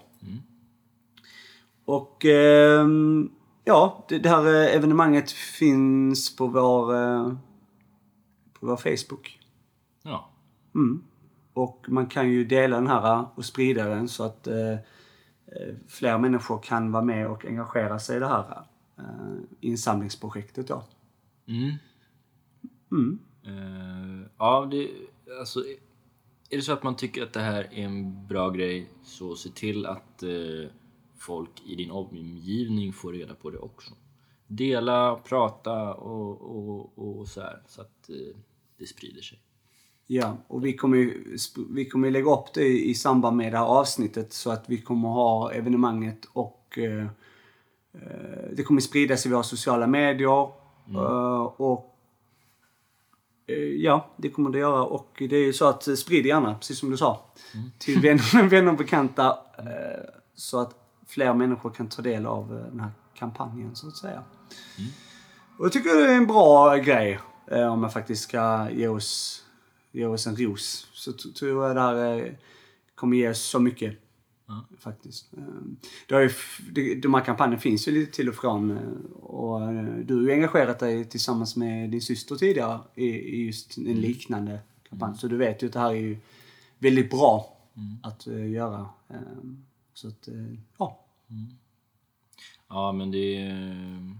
Och 1.84 2.24
ehm, 2.24 3.30
ja, 3.64 4.04
det, 4.08 4.18
det 4.18 4.28
här 4.28 4.46
eh, 4.46 4.76
evenemanget 4.76 5.30
finns 5.30 6.36
på 6.36 6.46
vår, 6.46 6.94
eh, 6.94 7.32
på 8.60 8.66
vår 8.66 8.76
Facebook. 8.76 9.38
Ja. 10.02 10.28
Mm. 10.74 11.04
Och 11.54 11.84
man 11.88 12.06
kan 12.06 12.30
ju 12.30 12.44
dela 12.44 12.76
den 12.76 12.86
här 12.86 13.24
och 13.34 13.44
sprida 13.44 13.88
den 13.88 14.08
så 14.08 14.24
att 14.24 14.46
eh, 14.46 14.72
eh, 14.72 14.78
fler 15.88 16.18
människor 16.18 16.58
kan 16.62 16.92
vara 16.92 17.04
med 17.04 17.26
och 17.28 17.44
engagera 17.46 17.98
sig 17.98 18.16
i 18.16 18.20
det 18.20 18.26
här 18.28 18.64
eh, 18.98 19.04
insamlingsprojektet 19.60 20.68
då. 20.68 20.82
Mm. 21.48 21.72
Mm. 22.92 23.18
Eh, 23.46 24.26
ja, 24.38 24.68
det, 24.70 24.90
alltså, 25.40 25.60
är 26.50 26.56
det 26.56 26.62
så 26.62 26.72
att 26.72 26.82
man 26.82 26.96
tycker 26.96 27.22
att 27.22 27.32
det 27.32 27.40
här 27.40 27.68
är 27.72 27.84
en 27.84 28.26
bra 28.26 28.50
grej 28.50 28.90
så 29.02 29.36
se 29.36 29.48
till 29.48 29.86
att 29.86 30.22
eh, 30.22 30.70
folk 31.18 31.62
i 31.66 31.74
din 31.74 31.90
omgivning 31.90 32.92
får 32.92 33.12
reda 33.12 33.34
på 33.34 33.50
det 33.50 33.58
också. 33.58 33.90
Dela, 34.46 35.16
prata 35.16 35.94
och, 35.94 36.40
och, 36.40 37.18
och 37.18 37.28
så 37.28 37.40
här 37.40 37.62
så 37.66 37.80
att 37.80 38.10
eh, 38.10 38.36
det 38.78 38.86
sprider 38.86 39.22
sig. 39.22 39.38
Ja, 40.06 40.36
och 40.48 40.64
vi 40.64 40.72
kommer 40.72 40.96
ju 40.96 41.36
vi 41.70 41.84
kommer 41.84 42.10
lägga 42.10 42.30
upp 42.30 42.54
det 42.54 42.84
i 42.84 42.94
samband 42.94 43.36
med 43.36 43.52
det 43.52 43.58
här 43.58 43.64
avsnittet 43.64 44.32
så 44.32 44.50
att 44.50 44.64
vi 44.68 44.78
kommer 44.78 45.08
ha 45.08 45.52
evenemanget 45.52 46.24
och 46.32 46.78
det 48.52 48.62
kommer 48.62 48.80
spridas 48.80 49.26
i 49.26 49.28
våra 49.28 49.42
sociala 49.42 49.86
medier. 49.86 50.48
Eh, 50.90 51.42
och 51.42 51.91
Ja, 53.76 54.10
det 54.16 54.30
kommer 54.30 54.50
det 54.50 54.58
göra. 54.58 54.82
Och 54.82 55.08
det 55.18 55.36
är 55.36 55.44
ju 55.44 55.52
så 55.52 55.68
att 55.68 55.88
eh, 55.88 55.94
sprid 55.94 56.26
gärna, 56.26 56.54
precis 56.54 56.78
som 56.78 56.90
du 56.90 56.96
sa, 56.96 57.24
till 57.78 58.00
vänner, 58.00 58.48
vänner 58.48 58.72
och 58.72 58.78
bekanta 58.78 59.38
eh, 59.58 60.10
så 60.34 60.60
att 60.60 60.74
fler 61.06 61.34
människor 61.34 61.70
kan 61.70 61.88
ta 61.88 62.02
del 62.02 62.26
av 62.26 62.58
eh, 62.58 62.64
den 62.64 62.80
här 62.80 62.90
kampanjen 63.14 63.76
så 63.76 63.88
att 63.88 63.96
säga. 63.96 64.22
Och 65.58 65.64
jag 65.64 65.72
tycker 65.72 65.94
det 65.94 66.12
är 66.12 66.16
en 66.16 66.26
bra 66.26 66.76
grej 66.76 67.20
eh, 67.50 67.72
om 67.72 67.82
jag 67.82 67.92
faktiskt 67.92 68.22
ska 68.22 68.70
ge 68.70 68.88
oss, 68.88 69.42
ge 69.92 70.06
oss 70.06 70.26
en 70.26 70.36
ros. 70.36 70.86
Så 70.92 71.12
tror 71.12 71.66
jag 71.66 71.76
det 71.76 71.80
här 71.80 72.16
eh, 72.18 72.32
kommer 72.94 73.16
ge 73.16 73.30
oss 73.30 73.42
så 73.42 73.58
mycket. 73.58 73.98
Faktiskt. 74.78 75.34
Eh, 75.34 75.44
Det 76.08 76.14
har 76.14 76.22
ju, 76.22 77.00
de 77.00 77.14
här 77.14 77.24
kampanjerna 77.24 77.60
finns 77.60 77.88
ju 77.88 77.92
lite 77.92 78.12
till 78.12 78.28
och 78.28 78.34
från. 78.34 78.70
eh, 78.70 79.12
Och 79.22 79.62
eh, 79.62 79.94
du 79.96 80.14
har 80.14 80.22
ju 80.22 80.32
engagerat 80.32 80.78
dig 80.78 81.04
tillsammans 81.04 81.56
med 81.56 81.90
din 81.90 82.00
syster 82.02 82.36
tidigare 82.36 82.80
i, 82.94 83.06
i 83.06 83.46
just 83.46 83.76
en 83.78 84.00
liknande 84.00 84.60
kampanj. 84.88 85.16
Så 85.18 85.28
du 85.28 85.36
vet 85.36 85.62
ju 85.62 85.66
att 85.66 85.72
det 85.72 85.78
här 85.80 85.90
är 85.90 85.94
ju 86.00 86.16
väldigt 86.78 87.10
bra 87.10 87.56
att 88.02 88.26
eh, 88.26 88.50
göra. 88.50 88.88
Eh, 89.08 89.16
Så 89.94 90.08
att, 90.08 90.28
ja. 90.78 90.98
Ja, 92.68 92.92
men 92.92 93.10
det 93.10 93.36
är... 93.36 94.16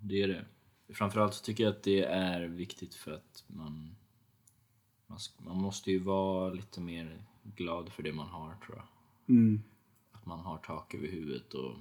Det 0.00 0.22
är 0.22 0.28
det. 0.28 0.44
Framförallt 0.94 1.34
så 1.34 1.44
tycker 1.44 1.64
jag 1.64 1.70
att 1.70 1.82
det 1.82 2.02
är 2.04 2.40
viktigt 2.40 2.94
för 2.94 3.12
att 3.12 3.44
man... 3.46 3.94
Man 5.38 5.56
måste 5.56 5.90
ju 5.90 5.98
vara 5.98 6.50
lite 6.50 6.80
mer 6.80 7.22
glad 7.56 7.92
för 7.92 8.02
det 8.02 8.12
man 8.12 8.28
har, 8.28 8.56
tror 8.66 8.76
jag. 8.76 8.86
Mm. 9.36 9.62
Att 10.12 10.26
man 10.26 10.38
har 10.40 10.58
tak 10.58 10.94
över 10.94 11.08
huvudet 11.08 11.54
och... 11.54 11.76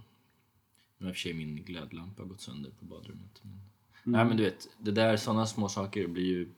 Nu 0.98 1.06
har 1.06 1.10
i 1.10 1.12
och 1.12 1.16
för 1.16 1.22
sig 1.22 1.34
min 1.34 1.56
glödlampa 1.56 2.24
gått 2.24 2.42
sönder 2.42 2.72
på 2.80 2.86
badrummet. 2.86 3.42
Men... 3.44 3.60
Nej 4.04 4.26
men 4.26 4.38
du 4.38 4.44
vet, 4.44 4.70
det 4.78 4.92
där, 4.92 5.18
sådana 5.18 5.46
små 5.46 5.70
saker 5.70 6.08
blir 6.08 6.26
ju, 6.26 6.50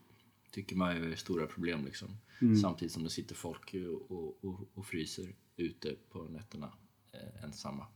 tycker 0.51 0.75
man 0.75 0.89
är 0.89 1.15
stora 1.15 1.47
problem 1.47 1.85
liksom. 1.85 2.17
Samtidigt 2.61 2.91
som 2.91 3.03
det 3.03 3.09
sitter 3.09 3.35
folk 3.35 3.75
och, 4.09 4.37
och, 4.41 4.67
och, 4.73 4.85
fryser 4.85 5.35
ute 5.57 5.95
på 6.09 6.23
nätterna 6.23 6.71
eh, 7.11 7.43
ensamma. 7.43 7.87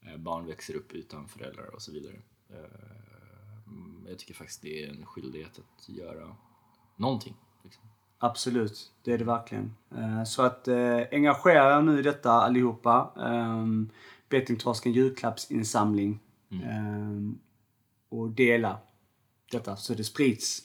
Eh, 0.00 0.16
barn 0.16 0.46
växer 0.46 0.74
upp 0.74 0.92
utan 0.92 1.28
föräldrar 1.28 1.74
och 1.74 1.82
så 1.82 1.92
vidare. 1.92 2.20
Eh, 2.48 3.66
mm, 3.66 4.06
jag 4.08 4.18
tycker 4.18 4.34
faktiskt 4.34 4.62
det 4.62 4.84
är 4.84 4.88
en 4.88 5.06
skyldighet 5.06 5.58
att 5.58 5.88
göra 5.88 6.36
någonting. 6.96 7.34
Liksom. 7.64 7.84
Absolut, 8.18 8.92
det 9.04 9.12
är 9.12 9.18
det 9.18 9.24
verkligen. 9.24 9.74
Eh, 9.96 10.24
Så 10.24 10.42
att 10.42 10.68
eh, 10.68 11.00
engagera 11.12 11.78
er 11.78 11.82
nu 11.82 11.98
i 11.98 12.02
detta 12.02 12.30
allihopa. 12.30 13.10
Um, 13.16 13.90
Bettingtorsken 14.28 14.92
julklappsinsamling. 14.92 16.20
Ehm, 16.50 17.38
och 18.08 18.30
dela 18.30 18.78
detta 19.52 19.76
så 19.76 19.94
det 19.94 20.04
sprids. 20.04 20.62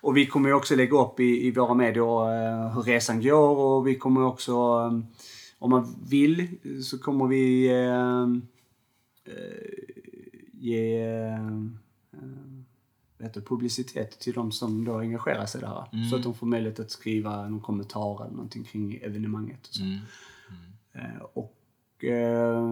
Och 0.00 0.16
vi 0.16 0.26
kommer 0.26 0.48
ju 0.48 0.54
också 0.54 0.76
lägga 0.76 0.98
upp 0.98 1.20
i, 1.20 1.46
i 1.46 1.50
våra 1.50 1.74
medier 1.74 2.34
eh, 2.34 2.74
hur 2.74 2.82
resan 2.82 3.22
går 3.22 3.56
och 3.56 3.86
vi 3.86 3.94
kommer 3.94 4.24
också, 4.24 4.56
om 5.58 5.70
man 5.70 5.96
vill, 6.10 6.48
så 6.84 6.98
kommer 6.98 7.26
vi 7.26 7.66
ge 10.52 11.04
heter, 13.22 13.40
publicitet 13.40 14.18
till 14.20 14.32
de 14.32 14.52
som 14.52 14.84
då 14.84 14.98
engagerar 14.98 15.46
sig 15.46 15.60
där. 15.60 16.08
Så 16.10 16.16
att 16.16 16.22
de 16.22 16.34
får 16.34 16.46
möjlighet 16.46 16.80
att 16.80 16.90
skriva 16.90 17.48
någon 17.48 17.60
kommentar 17.60 18.24
eller 18.24 18.34
någonting 18.34 18.64
kring 18.64 18.94
evenemanget. 19.02 19.66
Och 19.66 19.74
så. 19.74 19.82
Mm. 19.82 19.98
Eh, 20.92 21.22
och 21.32 22.04
eh, 22.04 22.68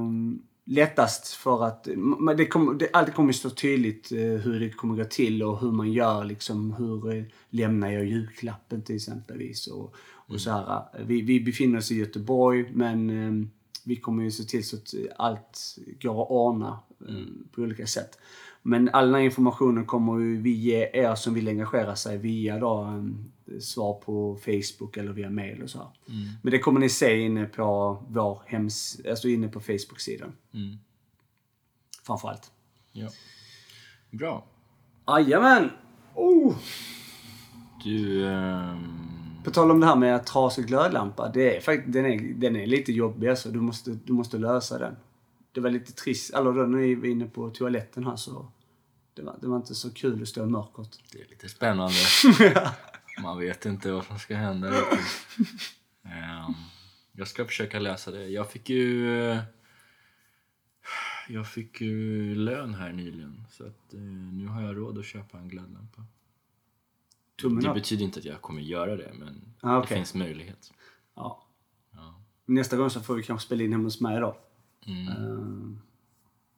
lättast 0.65 1.27
för 1.27 1.65
att, 1.65 1.89
det 2.37 2.47
kommer, 2.47 2.75
det, 2.75 2.89
allt 2.93 3.15
kommer 3.15 3.33
stå 3.33 3.51
tydligt 3.51 4.13
eh, 4.13 4.19
hur 4.19 4.61
det 4.61 4.71
kommer 4.71 4.97
gå 4.97 5.05
till 5.05 5.43
och 5.43 5.61
hur 5.61 5.73
man 5.73 5.93
gör 5.93 6.25
liksom, 6.25 6.73
hur 6.73 7.15
eh, 7.15 7.25
lämnar 7.51 7.91
jag 7.91 8.05
julklappen 8.05 8.83
till 8.83 8.97
exempelvis 8.97 9.67
och, 9.67 9.95
och 10.01 10.41
så 10.41 10.51
här. 10.51 10.83
Vi, 11.05 11.23
vi 11.23 11.41
befinner 11.41 11.79
oss 11.79 11.91
i 11.91 11.95
Göteborg 11.95 12.71
men 12.75 13.11
eh, 13.11 13.49
vi 13.85 13.97
kommer 13.97 14.25
ju 14.25 14.31
se 14.31 14.45
till 14.45 14.65
så 14.65 14.77
att 14.77 14.95
allt 15.17 15.79
går 16.03 16.23
att 16.23 16.31
ordna 16.31 16.81
eh, 17.09 17.51
på 17.53 17.63
olika 17.63 17.87
sätt. 17.87 18.19
Men 18.63 18.89
all 18.93 19.07
den 19.07 19.15
här 19.15 19.21
informationen 19.23 19.87
kommer 19.87 20.19
ju 20.19 20.41
vi 20.43 20.51
ge 20.51 20.91
er 20.93 21.15
som 21.15 21.35
vill 21.35 21.49
engagera 21.49 21.97
sig 21.97 22.19
via 22.19 22.59
då, 22.59 22.83
eh, 23.53 23.59
svar 23.59 23.95
på 23.95 24.37
Facebook 24.45 24.97
eller 24.97 25.13
via 25.13 25.31
mail 25.31 25.63
och 25.63 25.71
så. 25.71 25.79
här. 25.79 25.89
Men 26.43 26.51
det 26.51 26.59
kommer 26.59 26.81
ni 26.81 26.89
se 26.89 27.19
inne 27.21 27.45
på 27.47 27.99
vår 28.09 28.43
hems... 28.47 29.01
Alltså 29.11 29.29
inne 29.29 29.49
på 29.49 29.61
Facebook-sidan. 29.61 30.33
Mm. 30.55 30.77
Framförallt. 32.07 32.51
Ja. 32.93 33.09
Bra. 34.11 34.47
Jajamän! 35.09 35.71
Oh. 36.15 36.57
Du... 37.85 38.27
ehm, 38.29 38.79
På 39.45 39.51
tal 39.51 39.71
om 39.71 39.81
det 39.81 39.87
här 39.87 39.97
med 39.97 40.27
trasig 40.27 40.67
glödlampa. 40.67 41.29
Det 41.29 41.57
är 41.57 41.61
faktiskt, 41.61 41.93
den, 41.93 42.07
är, 42.07 42.35
den 42.35 42.57
är 42.57 42.67
lite 42.67 42.93
jobbig 42.93 43.29
alltså. 43.29 43.49
Du 43.51 43.61
måste, 43.61 43.91
du 44.05 44.13
måste 44.13 44.39
lösa 44.39 44.79
den. 44.79 44.97
Det 45.53 45.61
var 45.61 45.71
lite 45.71 45.93
trist. 45.93 46.35
Eller 46.35 46.53
då 46.53 46.63
när 46.67 46.79
vi 46.79 46.95
var 46.95 47.07
inne 47.07 47.27
på 47.27 47.51
toaletten 47.51 48.05
här 48.05 48.17
så. 48.17 48.49
Det 49.15 49.23
var, 49.23 49.39
det 49.41 49.47
var 49.49 49.57
inte 49.57 49.75
så 49.75 49.95
kul 49.95 50.23
att 50.23 50.29
stå 50.29 50.43
i 50.43 50.47
mörkret. 50.47 50.99
det 51.13 51.21
är 51.23 51.29
lite 51.29 51.49
spännande. 51.49 51.95
Man 53.23 53.39
vet 53.39 53.67
inte 53.67 53.93
vad 53.93 54.05
som 54.05 54.19
ska 54.19 54.37
hända. 54.37 54.69
Ehm, 56.03 56.55
jag 57.13 57.29
ska 57.29 57.45
försöka 57.45 57.79
läsa 57.79 58.11
det. 58.11 58.29
Jag 58.29 58.51
fick 58.51 58.69
ju... 58.69 59.09
Jag 61.29 61.49
fick 61.49 61.81
ju 61.81 62.35
lön 62.35 62.75
här 62.75 62.93
nyligen. 62.93 63.43
Så 63.51 63.67
att 63.67 63.95
eh, 63.95 64.01
nu 64.01 64.47
har 64.47 64.63
jag 64.63 64.77
råd 64.77 64.99
att 64.99 65.05
köpa 65.05 65.39
en 65.39 65.49
glödlampa. 65.49 66.05
Tummen 67.43 67.63
Det 67.63 67.69
upp. 67.69 67.75
betyder 67.75 68.05
inte 68.05 68.19
att 68.19 68.25
jag 68.25 68.43
kommer 68.43 68.61
göra 68.63 68.97
det, 68.97 69.13
men 69.19 69.55
Ah, 69.61 69.79
okej. 69.79 69.89
det 69.89 69.95
finns 69.95 70.15
möjlighet. 70.15 70.73
Ja. 71.15 71.47
Ja. 71.93 72.23
Nästa 72.47 72.77
gång 72.77 72.91
så 72.91 73.01
får 73.01 73.15
vi 73.15 73.23
kanske 73.23 73.47
spela 73.47 73.63
in 73.65 73.73
hemma 73.73 73.85
hos 73.85 74.01
mig 74.01 74.21
då. 74.21 74.39
Mm. 74.87 75.09
Ehm, 75.09 75.81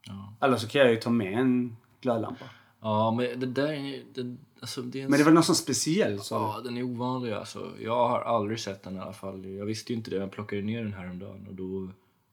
Ja. 0.06 0.34
Eller 0.40 0.56
så 0.56 0.68
kan 0.68 0.80
jag 0.80 0.90
ju 0.90 0.96
ta 0.96 1.10
med 1.10 1.38
en 1.38 1.76
glödlampa. 2.00 2.44
ja, 2.80 3.10
men 3.10 3.40
det 3.40 3.46
där 3.46 3.72
är... 3.72 4.04
Det, 4.14 4.36
alltså, 4.60 4.82
det 4.82 5.00
är 5.00 5.04
en 5.04 5.10
Men 5.10 5.18
det 5.18 5.24
var 5.24 5.32
någon 5.32 5.44
sån 5.44 5.54
speciell 5.54 6.20
så. 6.20 6.34
Ja, 6.34 6.60
den 6.64 6.76
är 6.76 6.82
ovanlig 6.82 7.32
alltså. 7.32 7.72
Jag 7.80 8.08
har 8.08 8.20
aldrig 8.20 8.60
sett 8.60 8.82
den 8.82 8.96
i 8.96 8.98
alla 8.98 9.12
fall. 9.12 9.46
Jag 9.46 9.66
visste 9.66 9.92
ju 9.92 9.96
inte 9.96 10.10
det. 10.10 10.16
Jag 10.16 10.30
plockade 10.30 10.62
ner 10.62 10.84
den 10.84 10.92
här 10.92 11.10
om 11.10 11.18
dagen 11.18 11.46
och 11.48 11.54
då 11.54 11.88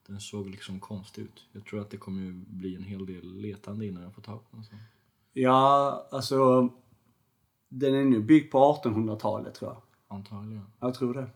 den 0.06 0.20
såg 0.20 0.50
liksom 0.50 0.80
konstig 0.80 1.22
ut. 1.22 1.46
Jag 1.52 1.64
tror 1.64 1.80
att 1.80 1.90
det 1.90 1.96
kommer 1.96 2.32
bli 2.32 2.76
en 2.76 2.84
hel 2.84 3.06
del 3.06 3.34
letande 3.40 3.86
innan 3.86 4.02
jag 4.02 4.14
får 4.14 4.22
tag 4.22 4.50
på 4.50 4.56
den. 4.56 4.64
Så. 4.64 4.74
Ja, 5.32 6.08
alltså. 6.10 6.68
Den 7.68 7.94
är 7.94 8.04
nu 8.04 8.20
byggd 8.20 8.52
på 8.52 8.80
1800-talet 8.84 9.54
tror 9.54 9.70
jag. 9.70 9.82
Antagligen. 10.16 10.66
Jag 10.80 10.94
tror 10.94 11.14
det. 11.14 11.30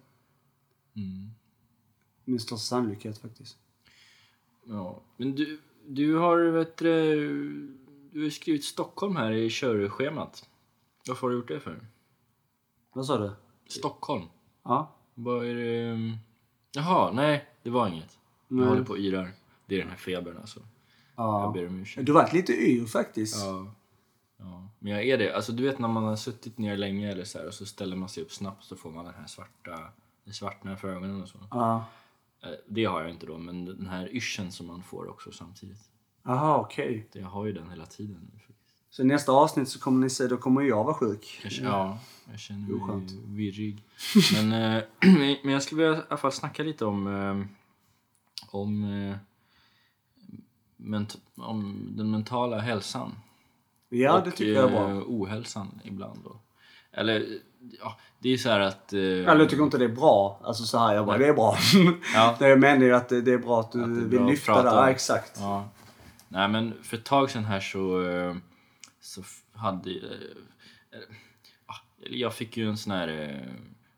Mm. 0.96 1.30
Med 2.25 2.40
största 2.40 2.56
sannolikhet 2.56 3.18
faktiskt. 3.18 3.58
Ja, 4.64 5.00
men 5.16 5.35
du, 5.35 5.59
du 5.87 6.16
har 6.16 6.38
vet 6.38 6.76
du, 6.76 7.76
du 8.12 8.23
har 8.23 8.30
skrivit 8.30 8.64
Stockholm 8.64 9.16
här 9.16 9.33
i 9.33 9.50
körschemat. 9.50 10.49
Varför 11.09 11.26
har 11.26 11.30
du 11.30 11.37
gjort 11.37 11.49
det 11.49 11.61
för? 11.61 11.87
Vad 12.92 13.06
sa 13.06 13.18
du? 13.18 13.33
Stockholm? 13.68 14.25
Ja. 14.62 14.94
Vad 15.14 15.47
är 15.47 15.54
det? 15.54 16.18
Jaha, 16.73 17.12
nej, 17.12 17.47
det 17.62 17.71
var 17.71 17.88
inget. 17.88 18.18
Jag 18.49 18.59
Nej. 18.59 18.68
håller 18.68 18.83
på 18.83 18.92
och 18.92 18.99
yrar. 18.99 19.33
Det 19.66 19.75
är 19.75 19.78
den 19.78 19.88
här 19.88 19.97
febern 19.97 20.37
alltså. 20.37 20.61
Jag 21.16 21.25
ja. 21.25 21.50
ber 21.54 21.66
om 21.66 21.80
ursäkt. 21.80 22.06
Du 22.06 22.12
varit 22.12 22.33
lite 22.33 22.52
yr 22.52 22.87
faktiskt. 22.87 23.44
Ja. 23.44 23.66
ja. 24.37 24.68
Men 24.78 24.92
jag 24.92 25.04
är 25.04 25.18
det. 25.18 25.37
Alltså 25.37 25.52
du 25.52 25.62
vet 25.62 25.78
när 25.78 25.88
man 25.88 26.04
har 26.04 26.16
suttit 26.16 26.59
ner 26.59 26.76
länge 26.76 27.12
eller 27.12 27.25
så 27.25 27.38
här, 27.38 27.47
och 27.47 27.54
så 27.54 27.66
ställer 27.66 27.97
man 27.97 28.09
sig 28.09 28.23
upp 28.23 28.33
snabbt 28.33 28.64
så 28.64 28.76
får 28.76 28.90
man 28.90 29.04
den 29.04 29.14
här 29.14 29.26
svarta, 29.26 29.78
det 30.25 30.33
svartnar 30.33 30.76
för 30.76 30.88
ögonen 30.88 31.23
och 31.23 31.28
så. 31.28 31.38
Ja. 31.50 31.85
Eh, 32.45 32.51
Det 32.69 32.85
har 32.85 33.01
jag 33.01 33.11
inte 33.11 33.27
då, 33.27 33.39
men 33.39 33.65
den 33.65 33.87
här 33.87 34.09
yrseln 34.15 34.53
som 34.53 34.67
man 34.67 34.83
får 34.83 35.09
också 35.11 35.33
samtidigt. 35.33 35.91
Jaha, 36.23 36.59
okej. 36.61 37.09
Det- 37.13 37.19
Jag 37.19 37.27
har 37.27 37.45
ju 37.47 37.53
den 37.53 37.71
hela 37.71 37.87
tiden. 37.87 38.31
Så 38.91 39.05
nästa 39.05 39.33
avsnitt 39.33 39.69
så 39.69 39.79
kommer 39.81 40.01
ni 40.01 40.11
se, 40.11 40.27
då 40.27 40.37
kommer 40.37 40.63
jag 40.63 40.85
vara 40.85 40.95
sjuk. 40.95 41.39
Kanske, 41.43 41.63
ja, 41.63 41.99
jag 42.31 42.41
känner 42.41 42.61
mig 42.69 42.75
Oskönt. 42.83 43.11
virrig. 43.27 43.83
Men, 44.35 44.53
eh, 44.77 44.83
men 45.45 45.53
jag 45.53 45.63
skulle 45.63 45.83
vilja 45.83 45.99
i 45.99 46.03
alla 46.09 46.17
fall 46.17 46.33
snacka 46.33 46.63
lite 46.63 46.85
om, 46.85 47.07
eh, 47.07 47.47
om, 48.51 48.85
eh, 48.85 49.17
ment- 50.76 51.19
om 51.37 51.89
den 51.97 52.11
mentala 52.11 52.59
hälsan. 52.61 53.13
Ja, 53.89 54.19
och 54.19 54.25
det 54.25 54.30
tycker 54.30 54.52
jag 54.52 54.65
är 54.65 54.69
bra. 54.71 54.91
eh, 54.91 55.02
ohälsan 55.07 55.80
ibland 55.85 56.21
då. 56.25 56.37
Eller, 56.95 57.39
ja, 57.80 57.99
det 58.19 58.28
är 58.28 58.37
så 58.37 58.49
här 58.49 58.61
att... 58.61 58.93
eh, 58.93 58.99
Eller 59.00 59.47
tycker 59.47 59.63
inte 59.63 59.78
det 59.78 59.85
är 59.85 59.89
bra. 59.89 60.41
Alltså 60.45 60.65
så 60.65 60.78
här, 60.78 60.95
jag 60.95 61.07
bara, 61.07 61.19
det 61.19 61.26
är 61.26 61.35
bra. 61.35 61.57
Ja. 62.15 62.37
det 62.39 62.49
jag 62.49 62.61
menar 62.61 62.87
är 62.87 62.93
att 62.93 63.09
det, 63.09 63.21
det 63.21 63.33
är 63.33 63.39
bra 63.39 63.61
att 63.61 63.73
du 63.73 63.83
Att 63.83 63.89
vill 63.89 64.25
lyfta 64.25 64.63
det. 64.63 64.69
Ja, 64.69 64.91
exakt. 64.91 65.33
Ja. 65.41 65.69
Nej 66.28 66.49
men 66.49 66.75
för 66.83 66.97
ett 66.97 67.04
tag 67.04 67.30
sedan 67.30 67.45
här 67.45 67.61
så, 67.61 68.02
eh, 68.09 68.37
så 69.00 69.23
hade 69.52 69.91
eh, 69.91 70.99
eller 72.07 72.17
jag 72.17 72.35
fick 72.35 72.57
ju 72.57 72.69
en 72.69 72.76
sån 72.76 72.93
här 72.93 73.09
eh, 73.09 73.52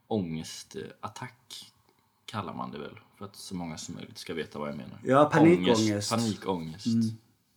ångestattack 0.07 1.73
kallar 2.25 2.55
man 2.55 2.71
det 2.71 2.79
väl. 2.79 2.99
För 3.19 3.25
att 3.25 3.37
så 3.37 3.55
många 3.55 3.79
som 3.79 3.95
möjligt 3.95 4.19
ska 4.19 4.35
veta 4.35 4.59
vad 4.59 4.69
jag 4.69 4.77
menar. 4.77 4.99
Ja, 5.05 5.25
panikångest. 5.25 5.81
Ångest, 5.91 6.11
panikångest. 6.11 6.87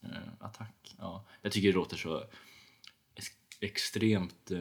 Eh, 0.03 0.09
attack. 0.39 0.95
Ja. 0.99 1.23
Jag 1.41 1.51
tycker 1.51 1.67
det 1.67 1.73
låter 1.75 1.97
så 1.97 2.23
ex- 3.15 3.31
extremt 3.59 4.51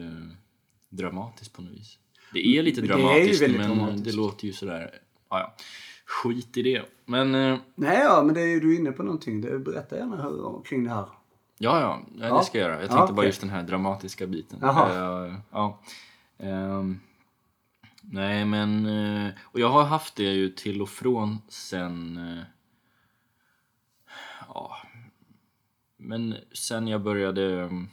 dramatiskt 0.89 1.53
på 1.53 1.61
något 1.61 1.71
vis. 1.71 1.97
Det 2.33 2.39
är 2.57 2.63
lite 2.63 2.81
Men 2.81 2.87
det 2.87 2.93
är 2.93 2.97
dramatiskt 2.97 3.41
men 3.41 3.53
dramatiskt. 3.77 4.03
det 4.05 4.11
låter 4.11 4.45
ju 4.47 4.53
sådär, 4.53 4.91
ja, 5.29 5.39
ja. 5.39 5.55
Skit 6.05 6.57
i 6.57 6.61
det. 6.63 6.85
Men 7.05 7.35
eh, 7.35 7.57
Nej, 7.75 7.97
ja, 8.03 8.23
men 8.25 8.35
det 8.35 8.41
är 8.41 8.47
ju 8.47 8.59
du 8.59 8.75
är 8.75 8.79
inne 8.79 8.91
på 8.91 9.03
någonting. 9.03 9.41
Det, 9.41 9.59
berätta 9.59 9.97
gärna 9.97 10.21
hur, 10.23 10.61
kring 10.65 10.83
det 10.83 10.89
här. 10.89 11.05
Ja, 11.57 11.79
ja, 11.81 12.01
ja, 12.19 12.27
Ja. 12.27 12.37
det 12.37 12.43
ska 12.43 12.57
jag 12.59 12.69
göra. 12.69 12.81
Jag 12.81 12.91
Ja, 12.91 12.95
tänkte 12.97 13.13
bara 13.13 13.25
just 13.25 13.41
den 13.41 13.49
här 13.49 13.63
dramatiska 13.63 14.27
biten. 14.27 14.59
Jaha. 14.61 15.25
Eh, 15.27 15.35
ja. 15.51 15.79
Ehm, 16.37 16.99
nej, 18.01 18.45
men... 18.45 18.85
eh, 19.25 19.31
och 19.43 19.59
jag 19.59 19.69
har 19.69 19.83
haft 19.83 20.15
det 20.15 20.23
ju 20.23 20.49
till 20.49 20.81
och 20.81 20.89
från 20.89 21.37
sen... 21.47 22.19
ja, 24.47 24.77
men 25.97 26.35
sen 26.53 26.87
jag 26.87 27.01
började 27.01 27.61
mm, 27.63 27.87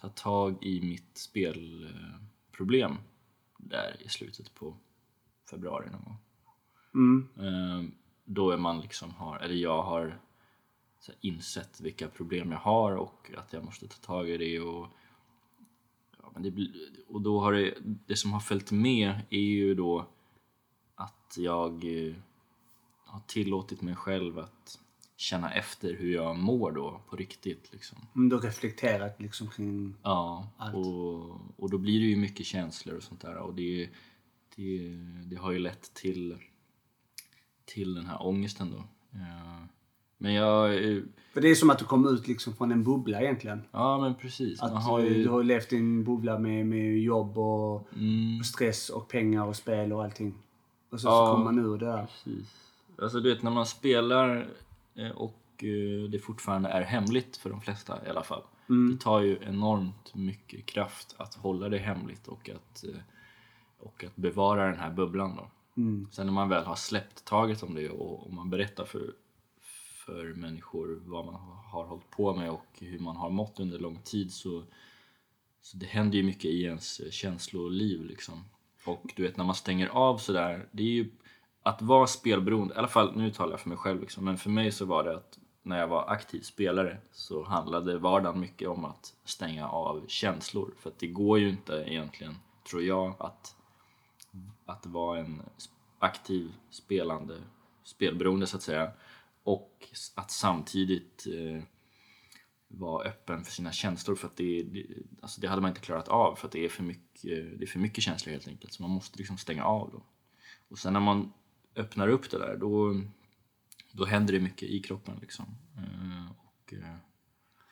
ta 0.00 0.08
tag 0.08 0.64
i 0.64 0.80
mitt 0.80 1.18
spelproblem 1.18 2.96
där 3.56 3.96
i 4.02 4.08
slutet 4.08 4.54
på 4.54 4.76
februari 5.50 5.90
någon 5.90 6.04
gång. 6.04 6.16
Mm. 6.94 7.28
Eh, 7.36 7.90
då 8.24 8.50
är 8.50 8.56
man 8.56 8.80
liksom 8.80 9.10
har, 9.10 9.38
eller 9.38 9.54
jag 9.54 9.82
har 9.82 10.20
så 11.00 11.12
insett 11.20 11.80
vilka 11.80 12.08
problem 12.08 12.52
jag 12.52 12.58
har 12.58 12.96
och 12.96 13.30
att 13.36 13.52
jag 13.52 13.64
måste 13.64 13.88
ta 13.88 13.96
tag 13.96 14.30
i 14.30 14.38
det 14.38 14.60
och 14.60 14.88
ja, 16.22 16.30
men 16.34 16.42
det, 16.42 16.70
och 17.08 17.20
då 17.20 17.40
har 17.40 17.52
det, 17.52 17.74
det 18.06 18.16
som 18.16 18.32
har 18.32 18.40
följt 18.40 18.70
med 18.70 19.20
är 19.30 19.38
ju 19.38 19.74
då 19.74 20.06
att 20.94 21.36
jag 21.38 21.84
eh, 21.84 22.14
har 23.04 23.20
tillåtit 23.20 23.82
mig 23.82 23.94
själv 23.94 24.38
att 24.38 24.80
känna 25.20 25.52
efter 25.54 25.94
hur 25.94 26.12
jag 26.14 26.36
mår 26.36 26.72
då 26.72 27.00
på 27.10 27.16
riktigt 27.16 27.72
liksom. 27.72 27.98
Mm, 28.16 28.28
Du 28.28 28.36
har 28.36 28.42
reflekterat 28.42 29.20
liksom 29.22 29.48
kring... 29.48 29.94
Ja, 30.02 30.48
Allt. 30.56 30.74
och, 30.74 31.30
och 31.56 31.70
då 31.70 31.78
blir 31.78 32.00
det 32.00 32.06
ju 32.06 32.16
mycket 32.16 32.46
känslor 32.46 32.96
och 32.96 33.02
sånt 33.02 33.20
där 33.20 33.36
och 33.36 33.54
det, 33.54 33.88
det, 34.56 34.88
det 35.26 35.36
har 35.36 35.52
ju 35.52 35.58
lett 35.58 35.94
till, 35.94 36.36
till 37.64 37.94
den 37.94 38.06
här 38.06 38.26
ångesten 38.26 38.70
då. 38.70 38.78
Eh, 39.18 39.62
Men 40.18 40.34
jag, 40.34 40.74
eh, 40.90 41.02
För 41.34 41.40
det 41.40 41.48
är 41.48 41.54
som 41.54 41.70
att 41.70 41.78
du 41.78 41.84
kom 41.84 42.08
ut 42.08 42.28
liksom 42.28 42.54
från 42.56 42.72
en 42.72 42.84
bubbla 42.84 43.20
egentligen. 43.22 43.62
ja 43.72 43.98
men 44.00 44.14
precis. 44.14 44.60
Att 44.62 44.82
har 44.84 45.00
du, 45.02 45.08
ju, 45.08 45.22
du 45.22 45.28
har 45.28 45.42
levt 45.44 45.72
i 45.72 45.76
en 45.76 46.04
bubbla 46.04 46.38
med, 46.38 46.66
med 46.66 46.98
jobb 46.98 47.38
och 47.38 47.88
mm, 47.96 48.38
och 48.40 48.46
stress 48.46 48.88
och 48.90 49.08
pengar 49.08 49.44
och 49.46 49.56
spel 49.56 49.92
och 49.92 50.04
allting. 50.04 50.34
Och 50.90 51.00
så, 51.00 51.08
Ja. 51.08 51.26
så 51.26 51.32
kommer 51.32 51.44
man 51.44 51.58
ur 51.58 51.78
det 51.78 51.86
där. 51.86 52.06
precis. 52.06 52.54
Alltså 53.02 53.20
du 53.20 53.34
vet 53.34 53.42
när 53.42 53.50
man 53.50 53.66
spelar 53.66 54.48
och 55.14 55.64
eh, 55.64 56.10
det 56.10 56.18
fortfarande 56.18 56.68
är 56.68 56.82
hemligt 56.82 57.36
för 57.36 57.50
de 57.50 57.60
flesta 57.60 58.06
i 58.06 58.08
alla 58.08 58.22
fall. 58.22 58.42
Mm. 58.68 58.92
Det 58.92 59.02
tar 59.04 59.20
ju 59.20 59.38
enormt 59.42 60.14
mycket 60.14 60.66
kraft 60.66 61.14
att 61.18 61.34
hålla 61.34 61.68
det 61.68 61.78
hemligt 61.78 62.28
och 62.28 62.50
att, 62.50 62.84
eh, 62.84 63.00
och 63.78 64.04
att 64.04 64.16
bevara 64.16 64.66
den 64.66 64.78
här 64.78 64.90
bubblan 64.90 65.36
då. 65.36 65.50
Mm. 65.82 66.08
Sen 66.10 66.26
när 66.26 66.32
man 66.32 66.48
väl 66.48 66.64
har 66.64 66.76
släppt 66.76 67.24
taget 67.24 67.62
om 67.62 67.74
det 67.74 67.90
och, 67.90 68.26
och 68.26 68.32
man 68.32 68.50
berättar 68.50 68.84
för, 68.84 69.14
för 70.06 70.34
människor 70.34 71.02
vad 71.04 71.26
man 71.26 71.34
har 71.72 71.84
hållit 71.84 72.10
på 72.10 72.34
med 72.34 72.50
och 72.50 72.66
hur 72.80 72.98
man 72.98 73.16
har 73.16 73.30
mått 73.30 73.60
under 73.60 73.78
lång 73.78 73.98
tid 74.04 74.32
så, 74.32 74.64
så 75.62 75.76
det 75.76 75.86
händer 75.86 76.18
ju 76.18 76.24
mycket 76.24 76.44
i 76.44 76.62
ens 76.62 77.00
eh, 77.00 77.10
känsloliv 77.10 78.04
liksom. 78.04 78.44
Och 78.84 79.12
du 79.16 79.22
vet 79.22 79.36
när 79.36 79.44
man 79.44 79.54
stänger 79.54 79.86
av 79.86 80.18
sådär, 80.18 80.68
det 80.72 80.82
är 80.82 80.86
ju 80.86 81.10
att 81.62 81.82
vara 81.82 82.06
spelberoende, 82.06 82.74
i 82.74 82.78
alla 82.78 82.88
fall 82.88 83.16
nu 83.16 83.30
talar 83.30 83.52
jag 83.52 83.60
för 83.60 83.68
mig 83.68 83.78
själv 83.78 84.00
liksom, 84.00 84.24
men 84.24 84.38
för 84.38 84.50
mig 84.50 84.72
så 84.72 84.84
var 84.84 85.04
det 85.04 85.16
att 85.16 85.38
när 85.62 85.78
jag 85.78 85.88
var 85.88 86.10
aktiv 86.10 86.40
spelare 86.40 86.98
så 87.12 87.44
handlade 87.44 87.98
vardagen 87.98 88.40
mycket 88.40 88.68
om 88.68 88.84
att 88.84 89.14
stänga 89.24 89.68
av 89.68 90.04
känslor. 90.08 90.74
För 90.78 90.90
att 90.90 90.98
det 90.98 91.06
går 91.06 91.38
ju 91.38 91.48
inte 91.48 91.84
egentligen, 91.86 92.34
tror 92.70 92.82
jag, 92.82 93.14
att 93.18 93.54
att 94.66 94.86
vara 94.86 95.20
en 95.20 95.42
aktiv 95.98 96.52
spelande 96.70 97.42
spelberoende 97.84 98.46
så 98.46 98.56
att 98.56 98.62
säga. 98.62 98.92
Och 99.42 99.88
att 100.14 100.30
samtidigt 100.30 101.26
eh, 101.26 101.62
vara 102.68 103.08
öppen 103.08 103.44
för 103.44 103.52
sina 103.52 103.72
känslor 103.72 104.16
för 104.16 104.26
att 104.26 104.36
det, 104.36 104.62
det, 104.62 104.86
alltså 105.22 105.40
det 105.40 105.48
hade 105.48 105.62
man 105.62 105.70
inte 105.70 105.80
klarat 105.80 106.08
av 106.08 106.34
för 106.34 106.46
att 106.46 106.52
det 106.52 106.64
är 106.64 106.68
för 106.68 106.82
mycket, 106.82 107.22
det 107.58 107.62
är 107.62 107.66
för 107.66 107.78
mycket 107.78 108.04
känslor 108.04 108.32
helt 108.32 108.48
enkelt. 108.48 108.72
Så 108.72 108.82
man 108.82 108.90
måste 108.90 109.18
liksom 109.18 109.38
stänga 109.38 109.64
av 109.64 109.90
då. 109.92 110.02
Och 110.68 110.78
sen 110.78 110.92
när 110.92 111.00
man 111.00 111.32
öppnar 111.78 112.08
upp 112.08 112.30
det 112.30 112.38
där 112.38 112.56
då, 112.56 113.00
då 113.92 114.04
händer 114.04 114.32
det 114.34 114.40
mycket 114.40 114.62
i 114.68 114.80
kroppen 114.80 115.14
liksom. 115.20 115.44
Eh, 115.76 116.30
och, 116.30 116.72
eh, 116.72 116.94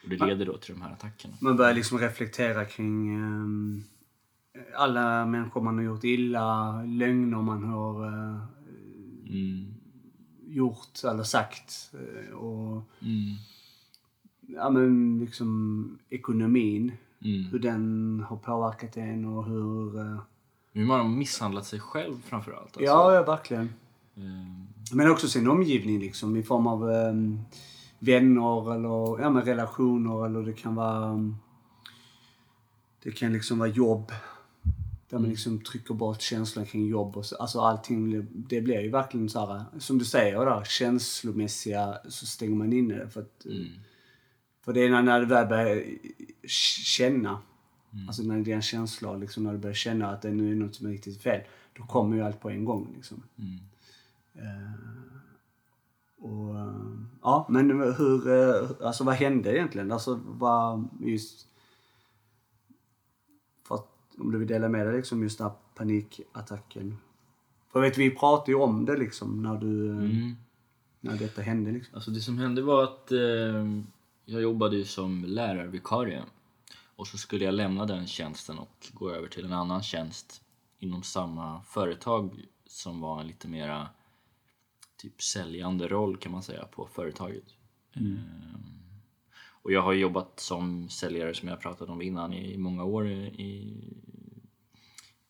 och 0.03 0.09
det 0.09 0.27
leder 0.27 0.47
då 0.47 0.57
till 0.57 0.75
de 0.75 0.83
här 0.83 0.93
attackerna. 0.93 1.35
Man 1.41 1.57
börjar 1.57 1.75
liksom 1.75 1.99
reflektera 1.99 2.65
kring 2.65 3.23
um, 3.23 3.85
alla 4.77 5.27
människor 5.27 5.61
man 5.63 5.77
har 5.77 5.85
gjort 5.85 6.05
illa, 6.05 6.73
lögner 6.83 7.43
man 7.43 7.65
har 7.65 8.07
Mm. 9.29 9.75
gjort 10.47 11.05
eller 11.05 11.23
sagt. 11.23 11.93
eh, 11.95 12.35
Och 12.35 12.83
Mm. 13.03 13.35
ja, 14.41 14.71
men 14.71 15.19
liksom 15.19 15.99
ekonomin. 16.11 16.93
Mm. 17.25 17.45
Hur 17.45 17.59
den 17.59 18.21
har 18.29 18.37
påverkat 18.37 18.97
en 18.97 19.25
och 19.25 19.45
hur... 19.47 19.99
eh, 20.01 20.19
Hur 20.73 20.85
man 20.85 21.01
har 21.01 21.09
misshandlat 21.09 21.67
sig 21.67 21.81
själv 21.81 22.23
framförallt. 22.23 22.63
Alltså. 22.67 22.81
Ja, 22.83 23.15
ja, 23.15 23.23
verkligen. 23.23 23.71
Eh, 24.17 24.93
Men 24.93 25.11
också 25.11 25.29
sin 25.29 25.49
omgivning 25.49 25.99
liksom 26.01 26.37
i 26.37 26.43
form 26.43 26.67
av 26.67 26.83
um, 26.83 27.41
vänner 27.99 28.75
eller 28.75 29.23
ja, 29.23 29.31
men 29.31 29.43
relationer 29.43 30.27
eller 30.27 30.43
det 30.43 30.53
kan 30.53 30.75
vara... 30.75 31.11
um, 31.11 31.37
det 33.03 33.13
kan 33.13 33.33
liksom 33.33 33.59
vara 33.59 33.69
jobb. 33.69 34.13
Där 35.09 35.19
man 35.19 35.29
liksom 35.29 35.61
trycker 35.61 35.95
bort 35.95 36.21
känslan 36.23 36.67
kring 36.67 36.87
jobb 36.87 37.17
och 37.17 37.27
så, 37.27 37.37
alltså 37.37 37.61
allting, 37.61 38.27
det 38.33 38.61
blir 38.61 38.81
ju 38.81 38.91
verkligen 38.91 39.29
så 39.29 39.47
här, 39.47 39.65
som 39.79 39.99
du 39.99 40.05
säger 40.05 40.47
där, 40.47 40.65
känslomässiga 40.65 41.99
så 42.09 42.27
stänger 42.27 42.57
man 42.57 42.73
inne 42.73 42.95
det 42.95 43.09
för 43.09 43.21
att 43.21 43.45
mm. 43.45 43.67
för 44.65 44.73
det 44.73 44.81
är 44.81 44.91
när, 44.91 45.03
när 45.03 45.21
du 45.21 45.27
väl 45.27 45.49
börjar 45.49 45.85
känna, 46.97 47.43
alltså 48.07 48.23
när 48.23 48.41
dina 48.41 48.61
känslor, 48.61 49.19
liksom 49.19 49.45
när 49.45 49.53
du 49.53 49.59
börjar 49.59 49.75
känna 49.75 50.11
att 50.11 50.23
det 50.23 50.31
nu 50.31 50.53
är 50.53 50.55
något 50.55 50.75
som 50.75 50.87
är 50.87 50.91
riktigt 50.91 51.23
fel, 51.23 51.41
då 51.77 51.83
kommer 51.83 52.17
ju 52.17 52.23
allt 52.23 52.41
på 52.41 52.51
en 52.51 52.65
gång 52.65 52.93
liksom. 52.97 53.23
Mm. 53.39 53.59
Eh, 54.37 54.73
och, 56.25 56.57
ja, 57.23 57.47
men 57.49 57.71
hur, 57.95 58.29
eh, 58.29 58.71
alltså 58.87 59.05
vad 59.05 59.15
hände 59.15 59.57
egentligen? 59.57 59.93
Alltså 59.93 60.21
vad 60.25 60.89
just, 61.01 61.49
att, 63.69 63.89
om 64.19 64.33
du 64.33 64.39
vill 64.39 64.49
dela 64.49 64.69
med 64.69 64.87
dig 64.87 64.97
liksom 64.97 65.23
just 65.23 65.39
den 65.39 65.47
här 65.47 65.57
panikattacken. 65.75 66.97
För 67.73 67.81
vet 67.81 67.99
vi 67.99 68.11
pratade 68.11 68.51
ju 68.53 68.59
om 68.59 68.85
det 68.85 68.97
liksom 68.97 69.43
när 69.43 69.57
du, 69.57 69.91
eh, 69.91 69.97
Mm. 69.97 70.37
när 71.01 71.17
detta 71.19 71.43
hände 71.43 71.71
liksom. 71.71 71.95
Alltså 71.95 72.11
det 72.11 72.21
som 72.21 72.39
hände 72.39 72.63
var 72.63 72.85
att 72.85 73.13
eh, 73.13 73.67
jag 74.25 74.43
jobbade 74.43 74.77
ju 74.77 74.85
som 74.85 75.25
lärarvikarie. 75.25 76.23
Och 76.97 77.07
så 77.07 77.19
skulle 77.19 77.45
jag 77.45 77.55
lämna 77.55 77.87
den 77.87 78.07
tjänsten 78.07 78.59
och 78.59 78.87
gå 78.93 79.11
över 79.11 79.29
till 79.29 79.45
en 79.45 79.53
annan 79.53 79.83
tjänst 79.83 80.43
inom 80.79 81.03
samma 81.03 81.63
företag 81.63 82.45
som 82.67 83.01
var 83.01 83.21
en 83.21 83.27
lite 83.27 83.49
mera 83.49 83.89
typ 84.97 85.23
säljande 85.23 85.89
roll 85.89 86.17
kan 86.17 86.33
man 86.33 86.43
säga 86.43 86.65
på 86.65 86.87
företaget. 86.87 87.45
Eh, 87.93 88.01
och 89.63 89.73
jag 89.73 89.83
har 89.83 89.93
jobbat 89.93 90.41
som 90.41 90.89
säljare 90.89 91.35
som 91.35 91.49
jag 91.49 91.61
pratat 91.61 91.89
om 91.89 92.03
innan 92.03 92.33
i 92.33 92.59
många 92.59 92.85
år 92.85 93.09
i, 93.09 93.75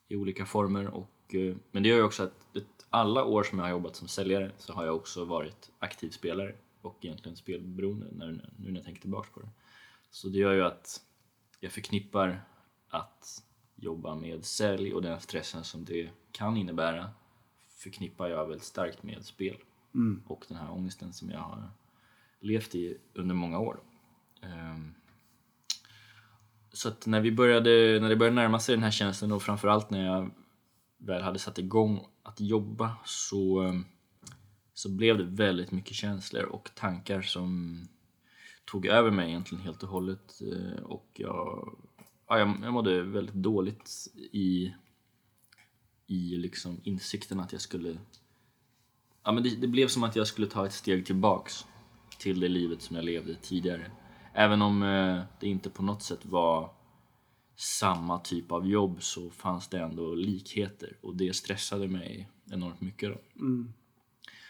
i 0.09 0.16
olika 0.16 0.46
former. 0.46 0.87
Och, 0.87 1.35
eh, 1.35 1.57
men 1.70 1.83
det 1.83 1.88
gör 1.88 1.96
ju 1.96 2.02
också 2.02 2.22
att 2.22 2.33
alla 2.90 3.24
år 3.24 3.42
som 3.42 3.59
jag 3.59 3.64
har 3.66 3.70
jobbat 3.70 3.96
som 3.96 4.09
säljare 4.09 4.52
så 4.59 4.72
har 4.72 4.85
jag 4.85 4.96
också 4.96 5.24
varit 5.24 5.70
aktiv 5.79 6.11
spelare 6.11 6.55
och 6.81 6.98
egentligen 7.05 7.37
spelberoende 7.37 8.07
när, 8.12 8.26
nu 8.57 8.70
när 8.70 8.74
jag 8.74 8.85
tänker 8.85 9.00
tillbaka 9.00 9.29
på 9.35 9.40
det. 9.40 9.48
Så 10.11 10.29
det 10.29 10.38
gör 10.38 10.52
ju 10.52 10.64
att 10.64 11.00
jag 11.61 11.72
förknippar 11.72 12.44
att 12.88 13.42
jobba 13.76 14.14
med 14.14 14.44
sälj 14.44 14.94
och 14.94 15.02
den 15.02 15.20
stressen 15.20 15.64
som 15.64 15.85
det 15.85 16.11
kan 16.33 16.57
innebära 16.57 17.11
förknippar 17.76 18.28
jag 18.28 18.46
väldigt 18.46 18.66
starkt 18.66 19.02
med 19.02 19.24
spel 19.24 19.56
Mm. 19.94 20.22
och 20.26 20.44
den 20.48 20.56
här 20.56 20.70
ångesten 20.72 21.12
som 21.12 21.30
jag 21.30 21.38
har 21.38 21.70
levt 22.40 22.74
i 22.74 22.96
under 23.14 23.34
många 23.34 23.58
år. 23.58 23.80
Ehm, 24.42 24.94
Så 26.72 26.88
att 26.88 27.06
när 27.06 27.20
vi 27.20 27.32
började, 27.32 27.70
när 28.00 28.08
det 28.08 28.16
började 28.16 28.34
närma 28.36 28.58
sig 28.60 28.74
den 28.74 28.82
här 28.84 28.90
tjänsten 28.90 29.32
och 29.32 29.42
framförallt 29.42 29.90
när 29.90 30.06
jag 30.06 30.30
väl 30.98 31.22
hade 31.22 31.38
satt 31.38 31.58
igång 31.58 32.06
att 32.22 32.40
jobba 32.40 32.96
så, 33.04 33.60
ehm, 33.60 33.84
så 34.74 34.90
blev 34.96 35.18
det 35.18 35.24
väldigt 35.24 35.72
mycket 35.72 35.94
känslor 35.94 36.42
och 36.44 36.70
tankar 36.74 37.22
som 37.22 37.80
tog 38.64 38.86
över 38.86 39.10
mig 39.10 39.28
egentligen 39.28 39.64
helt 39.64 39.82
och 39.82 39.88
hållet 39.88 40.40
eh, 40.52 40.82
och 40.82 41.06
jag, 41.14 41.76
ja, 42.28 42.38
jag, 42.38 42.56
jag 42.62 42.72
mådde 42.72 43.02
väldigt 43.02 43.34
dåligt 43.34 43.90
i, 44.32 44.74
i 46.07 46.37
liksom 46.37 46.81
insikten 46.85 47.40
att 47.40 47.53
jag 47.53 47.61
skulle 47.61 47.99
Ja, 49.25 49.33
men 49.33 49.42
det, 49.42 49.57
det 49.57 49.66
blev 49.66 49.88
som 49.88 50.05
att 50.05 50.16
jag 50.16 50.27
skulle 50.27 50.47
ta 50.47 50.66
ett 50.66 50.73
steg 50.73 51.07
tillbaks 51.07 51.66
till 52.19 52.40
det 52.40 52.49
livet 52.49 52.83
som 52.83 52.97
jag 52.97 53.05
levde 53.05 53.35
tidigare. 53.35 53.90
Även 54.35 54.62
om 54.62 54.83
eh, 54.83 55.23
det 55.40 55.49
inte 55.49 55.71
på 55.71 55.83
något 55.83 56.03
sätt 56.03 56.27
var 56.27 56.71
samma 57.57 58.19
typ 58.19 58.53
av 58.53 58.66
jobb 58.66 59.03
så 59.03 59.31
fanns 59.31 59.69
det 59.69 59.79
ändå 59.79 60.14
likheter 60.14 60.97
och 61.01 61.16
det 61.16 61.37
stressade 61.37 61.88
mig 61.88 62.29
enormt 62.51 62.81
mycket. 62.81 63.11
Då. 63.11 63.40
Mm. 63.40 63.73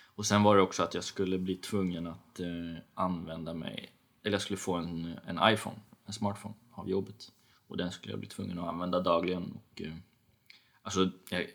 Och 0.05 0.27
sen 0.27 0.42
var 0.42 0.57
det 0.57 0.62
också 0.62 0.83
att 0.83 0.95
jag 0.95 1.05
skulle 1.05 1.38
bli 1.38 1.55
tvungen 1.55 2.07
att 2.07 2.40
eh, 2.40 2.83
använda 2.95 3.55
mig, 3.55 3.90
eller 4.23 4.35
jag 4.35 4.42
skulle 4.42 4.57
få 4.57 4.75
en, 4.75 5.19
en 5.27 5.38
iPhone, 5.42 5.77
en 6.07 6.12
smartphone 6.12 6.55
av 6.73 6.90
jobbet. 6.90 7.33
Och 7.66 7.77
den 7.77 7.90
skulle 7.90 8.12
jag 8.12 8.21
bli 8.21 8.29
tvungen 8.29 8.59
att 8.59 8.69
använda 8.69 9.01
dagligen. 9.01 9.53
Och, 9.53 9.83
eh, 9.83 9.92
alltså, 10.87 11.11
jag, 11.31 11.46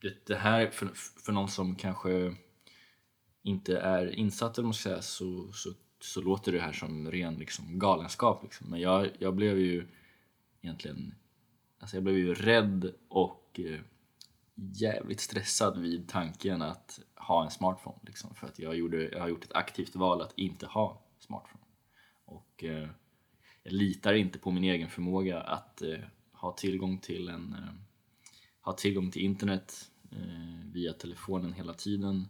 det, 0.00 0.26
det 0.26 0.36
här, 0.36 0.70
för, 0.70 0.86
för 1.24 1.32
någon 1.32 1.48
som 1.48 1.74
kanske 1.74 2.36
inte 3.42 3.78
är 3.78 4.14
insatt 4.14 4.58
eller 4.58 4.66
man 4.66 4.74
ska 4.74 4.88
säga, 4.88 5.02
så, 5.02 5.52
så, 5.52 5.72
så 6.00 6.20
låter 6.20 6.52
det 6.52 6.60
här 6.60 6.72
som 6.72 7.10
ren 7.10 7.34
liksom, 7.34 7.78
galenskap. 7.78 8.42
Liksom. 8.42 8.70
Men 8.70 8.80
jag, 8.80 9.08
jag 9.18 9.34
blev 9.34 9.58
ju 9.58 9.88
egentligen, 10.62 11.14
alltså 11.78 11.96
jag 11.96 12.04
blev 12.04 12.16
ju 12.16 12.34
rädd 12.34 12.92
och 13.08 13.60
eh, 13.64 13.80
jävligt 14.54 15.20
stressad 15.20 15.78
vid 15.78 16.08
tanken 16.08 16.62
att 16.62 17.00
ha 17.14 17.44
en 17.44 17.50
smartphone. 17.50 17.98
Liksom, 18.06 18.34
för 18.34 18.46
att 18.46 18.58
jag, 18.58 18.76
gjorde, 18.76 19.08
jag 19.08 19.20
har 19.20 19.28
gjort 19.28 19.44
ett 19.44 19.56
aktivt 19.56 19.96
val 19.96 20.22
att 20.22 20.32
inte 20.36 20.66
ha 20.66 21.02
smartphone. 21.18 21.64
Och 22.24 22.64
eh, 22.64 22.88
jag 23.62 23.72
litar 23.72 24.14
inte 24.14 24.38
på 24.38 24.50
min 24.50 24.64
egen 24.64 24.88
förmåga 24.88 25.40
att 25.40 25.82
eh, 25.82 25.98
ha 26.32 26.52
tillgång 26.52 26.98
till 26.98 27.28
en 27.28 27.52
eh, 27.52 27.87
ha 28.68 28.72
tillgång 28.72 29.10
till 29.10 29.22
internet 29.22 29.90
eh, 30.10 30.72
via 30.72 30.92
telefonen 30.92 31.52
hela 31.52 31.74
tiden 31.74 32.28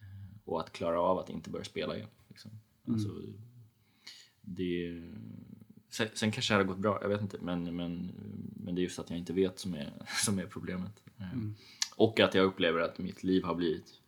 eh, 0.00 0.38
och 0.44 0.60
att 0.60 0.72
klara 0.72 1.00
av 1.00 1.18
att 1.18 1.30
inte 1.30 1.50
börja 1.50 1.64
spela 1.64 1.96
igen. 1.96 2.08
Liksom. 2.28 2.50
Alltså, 2.88 3.08
det, 4.40 5.02
sen, 5.90 6.08
sen 6.14 6.30
kanske 6.32 6.52
det 6.52 6.56
hade 6.56 6.68
gått 6.68 6.78
bra, 6.78 6.98
jag 7.02 7.08
vet 7.08 7.20
inte, 7.20 7.38
men, 7.40 7.76
men, 7.76 8.12
men 8.56 8.74
det 8.74 8.80
är 8.80 8.82
just 8.82 8.98
att 8.98 9.10
jag 9.10 9.18
inte 9.18 9.32
vet 9.32 9.58
som 9.58 9.74
är, 9.74 9.92
som 10.24 10.38
är 10.38 10.46
problemet. 10.46 11.02
Eh, 11.18 11.26
Och 11.96 12.20
att 12.20 12.34
jag 12.34 12.44
upplever 12.44 12.80
att 12.80 12.98
mitt 12.98 13.22
liv 13.24 13.44
har 13.44 13.54
blivit 13.54 14.00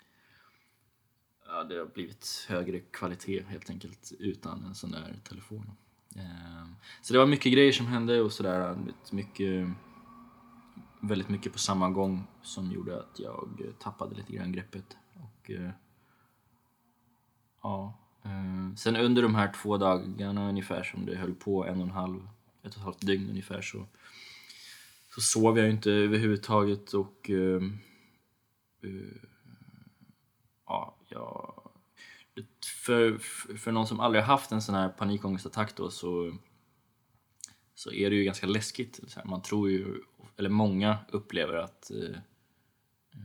ja, 1.46 1.64
det 1.64 1.79
har 1.79 1.87
blivit 1.87 2.46
högre 2.48 2.81
kvalitet 2.81 3.42
helt 3.48 3.70
enkelt 3.70 4.12
utan 4.18 4.64
en 4.64 4.75
sån 4.75 4.90
där 4.90 5.20
telefon. 5.25 5.70
Så 7.03 7.12
det 7.12 7.18
var 7.18 7.27
mycket 7.27 7.53
grejer 7.53 7.72
som 7.72 7.87
hände 7.87 8.20
och 8.20 8.33
sådär, 8.33 8.79
mycket 9.11 9.68
väldigt 11.03 11.29
mycket 11.29 11.53
på 11.53 11.59
samma 11.59 11.91
gång 11.91 12.27
som 12.43 12.73
gjorde 12.73 13.01
att 13.01 13.19
jag 13.19 13.49
eh, 13.65 13.73
tappade 13.73 14.15
lite 14.15 14.33
grann 14.33 14.53
greppet. 14.53 14.97
Och, 15.15 15.51
eh, 15.51 15.71
ja, 17.62 17.99
eh, 18.25 18.75
sen 18.77 18.97
under 18.97 19.23
de 19.23 19.35
här 19.35 19.53
två 19.62 19.77
dagarna 19.77 20.49
ungefär 20.49 20.83
som 20.83 21.07
det 21.07 21.17
höll 21.17 21.35
på, 21.35 21.67
en 21.67 21.77
och 21.77 21.87
en 21.87 21.91
halv, 21.91 22.29
ett 22.62 22.73
och 22.73 22.77
ett 22.77 22.85
halvt 22.85 23.07
dygn 23.07 23.31
ungefär 23.31 23.62
så, 23.62 23.87
så 25.15 25.21
sov 25.21 25.59
jag 25.59 25.71
inte 25.71 25.91
överhuvudtaget 25.91 26.95
och 26.95 27.31
ehm, 27.31 27.79
ja, 30.67 30.97
jag, 31.09 31.55
för, 32.85 33.19
för 33.57 33.73
någon 33.73 33.87
som 33.87 34.01
aldrig 34.01 34.25
har 34.25 34.33
haft 34.33 34.53
en 34.53 34.62
sån 34.62 34.75
här 34.75 34.88
panikångestattack 34.88 35.77
då 35.77 35.91
så 35.91 36.33
så 37.83 37.93
är 37.93 38.11
det 38.11 38.17
ju 38.17 38.25
ganska 38.25 38.47
läskigt. 38.47 39.17
Man 39.25 39.43
tror 39.43 39.71
ju, 39.71 40.03
eller 40.37 40.51
många 40.51 40.99
upplever 41.12 41.55
att 41.55 41.90
eh, 41.90 41.99
eh, 43.14 43.18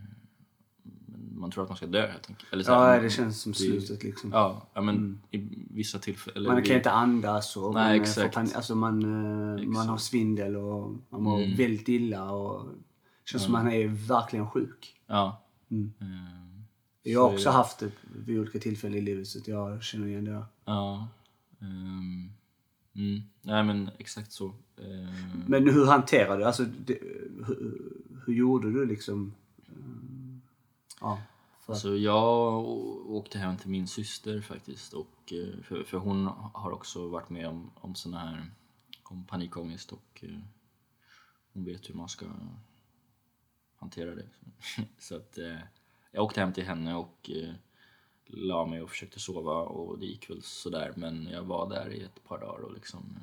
man 1.32 1.52
tror 1.52 1.64
att 1.64 1.70
man 1.70 1.78
ska 1.78 1.86
dö 1.88 2.08
helt 2.12 2.30
enkelt. 2.30 2.54
Eller 2.54 2.64
så 2.64 2.72
här, 2.74 2.88
Ja, 2.90 2.94
man- 2.96 3.04
det 3.04 3.10
känns 3.10 3.42
som 3.42 3.54
slutet 3.54 4.04
liksom. 4.04 4.32
Ja, 4.32 4.68
ja 4.74 4.82
men 4.82 5.22
i 5.32 5.66
vissa 5.70 6.00
tillfällen. 6.00 6.54
Man 6.54 6.64
kan 6.64 6.76
inte 6.76 6.92
andas 6.92 7.58
och 7.58 7.74
Nej, 7.74 7.84
man, 7.98 8.02
exakt. 8.02 8.36
pan- 8.36 8.56
alltså 8.56 8.76
man, 8.76 9.02
eh, 9.60 9.66
man 9.68 9.88
har 9.90 9.98
svindel 9.98 10.56
och 10.56 10.96
man 11.10 11.24
mår 11.24 11.42
Mm. 11.42 11.58
väldigt 11.58 11.88
illa 11.90 12.32
och 12.32 12.66
det 12.66 13.30
känns 13.32 13.44
som 13.44 13.52
man 13.52 13.72
är 13.72 13.88
verkligen 13.88 14.50
sjuk. 14.50 14.96
Ja. 15.08 15.44
Mm. 15.72 15.94
Eh, 16.02 16.08
Jag 17.04 17.22
har 17.22 17.30
Så 17.30 17.34
också 17.36 17.50
haft 17.50 17.80
det 17.80 17.92
vid 18.26 18.40
olika 18.40 18.60
tillfällen 18.60 18.98
i 18.98 19.02
livet 19.02 19.28
så 19.28 19.40
jag 19.46 19.84
känner 19.84 20.08
igen 20.08 20.26
det. 20.26 20.46
Ja. 20.66 21.08
ehm, 21.62 22.32
mm. 22.98 23.22
Nej 23.42 23.64
men 23.64 23.90
exakt 23.98 24.32
så. 24.32 24.54
Ehm, 24.78 25.44
Men 25.48 25.70
hur 25.70 25.86
hanterade 25.86 26.38
du, 26.38 26.44
alltså 26.46 26.64
det, 26.66 27.00
hur, 27.48 27.92
hur 28.26 28.34
gjorde 28.34 28.72
du 28.72 28.86
liksom? 28.86 29.34
eh, 29.58 29.74
Ja, 31.02 31.22
för 31.66 31.74
Alltså 31.74 31.96
jag 31.98 32.66
åkte 33.10 33.38
hem 33.40 33.58
till 33.58 33.70
min 33.70 33.88
syster 33.88 34.42
faktiskt 34.42 34.94
och 34.94 35.34
eh, 35.34 35.62
för, 35.64 35.84
för 35.84 35.98
hon 35.98 36.28
har 36.54 36.72
också 36.72 37.08
varit 37.08 37.30
med 37.30 37.48
om, 37.48 37.72
om 37.76 37.96
såna 37.96 38.20
här 38.20 38.52
om 39.04 39.24
panikångest 39.24 39.92
och 39.92 40.20
eh, 40.24 40.40
hon 41.54 41.66
vet 41.66 41.90
hur 41.90 41.96
man 41.96 42.10
ska 42.10 42.26
hantera 43.76 44.16
det. 44.16 44.26
Så 45.00 45.16
att 45.16 45.38
eh, 45.38 45.58
jag 46.12 46.24
åkte 46.24 46.40
hem 46.40 46.54
till 46.54 46.66
henne 46.66 46.96
och 46.96 47.30
eh, 47.30 47.54
la 48.30 48.66
mig 48.66 48.82
och 48.82 48.90
försökte 48.90 49.20
sova 49.20 49.54
och 49.62 50.00
det 50.00 50.06
gick 50.06 50.30
väl 50.30 50.42
sådär 50.42 50.94
men 50.96 51.28
jag 51.32 51.44
var 51.44 51.70
där 51.70 51.90
i 51.94 52.02
ett 52.02 52.24
par 52.24 52.40
dagar 52.40 52.60
och 52.64 52.74
liksom 52.74 53.20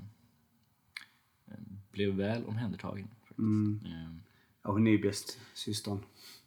eh, 1.47 1.55
blev 1.91 2.15
väl 2.15 2.45
omhändertagen. 2.45 3.09
Faktiskt. 3.21 3.39
mm, 3.39 3.81
Eh, 3.87 4.17
ja, 4.63 4.71
hon 4.73 4.87
är 4.87 4.91
ju 4.91 4.99
bäst, 5.03 5.39
systern. 5.55 5.99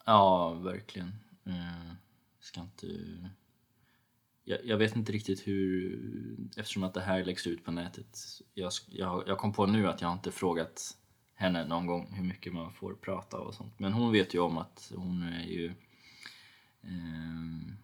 Ja, 0.06 0.54
verkligen. 0.54 1.12
Eh, 1.46 1.92
ska 2.40 2.62
inte... 2.62 2.88
Jag, 4.44 4.66
jag 4.66 4.78
vet 4.78 4.96
inte 4.96 5.12
riktigt 5.12 5.48
hur, 5.48 6.00
eftersom 6.58 6.84
att 6.84 6.94
det 6.94 7.02
här 7.02 7.26
läggs 7.26 7.48
ut 7.48 7.64
på 7.66 7.72
nätet. 7.72 8.18
Jag, 8.54 8.70
sk- 8.70 8.90
jag, 8.92 9.24
jag 9.28 9.38
kom 9.38 9.54
på 9.54 9.66
nu 9.66 9.88
att 9.88 10.02
jag 10.02 10.14
inte 10.14 10.32
frågat 10.32 10.98
henne 11.34 11.66
någon 11.68 11.86
gång 11.86 12.14
hur 12.14 12.24
mycket 12.24 12.54
man 12.54 12.74
får 12.74 12.94
prata 12.94 13.38
och 13.38 13.54
sånt. 13.54 13.80
Men 13.80 13.94
hon 13.94 14.12
vet 14.12 14.34
ju 14.34 14.40
om 14.40 14.58
att 14.58 14.92
hon 14.96 15.24
är 15.24 15.44
ju, 15.46 15.74
ehm, 16.84 17.78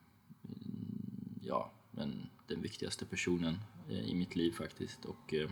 ja, 1.46 1.72
men 1.92 2.30
den 2.48 2.62
viktigaste 2.62 3.06
personen 3.06 3.60
eh, 3.90 4.00
i 4.00 4.16
mitt 4.16 4.36
liv 4.36 4.52
faktiskt. 4.52 5.06
Och 5.06 5.34
eh, 5.34 5.50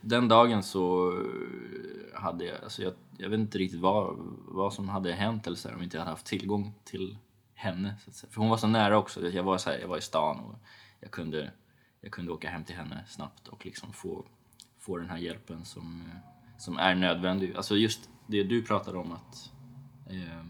den 0.00 0.28
dagen 0.28 0.62
så 0.62 1.12
eh, 1.12 2.20
hade 2.20 2.44
jag, 2.44 2.64
alltså 2.64 2.82
jag, 2.82 2.92
jag 3.18 3.28
vet 3.28 3.40
inte 3.40 3.58
riktigt 3.58 3.80
vad, 3.80 4.16
vad 4.48 4.72
som 4.72 4.88
hade 4.88 5.12
hänt 5.12 5.46
eller 5.46 5.56
så 5.56 5.68
här, 5.68 5.76
om 5.76 5.82
inte 5.82 5.96
jag 5.96 6.00
hade 6.00 6.10
haft 6.10 6.26
tillgång 6.26 6.74
till 6.84 7.18
henne. 7.54 7.94
Så 8.04 8.10
att 8.10 8.16
säga. 8.16 8.30
För 8.30 8.40
hon 8.40 8.50
var 8.50 8.56
så 8.56 8.66
nära 8.66 8.98
också. 8.98 9.28
Jag 9.28 9.42
var, 9.42 9.58
så 9.58 9.70
här, 9.70 9.78
jag 9.78 9.88
var 9.88 9.98
i 9.98 10.02
stan 10.02 10.40
och 10.40 10.54
jag 11.00 11.10
kunde, 11.10 11.52
jag 12.00 12.12
kunde 12.12 12.32
åka 12.32 12.50
hem 12.50 12.64
till 12.64 12.76
henne 12.76 13.04
snabbt 13.08 13.48
och 13.48 13.66
liksom 13.66 13.92
få, 13.92 14.24
få 14.78 14.96
den 14.96 15.10
här 15.10 15.18
hjälpen 15.18 15.64
som, 15.64 16.10
som 16.58 16.78
är 16.78 16.94
nödvändig. 16.94 17.56
Alltså 17.56 17.76
just 17.76 18.10
det 18.26 18.42
du 18.42 18.62
pratade 18.62 18.98
om 18.98 19.12
att 19.12 19.52
eh, 20.10 20.44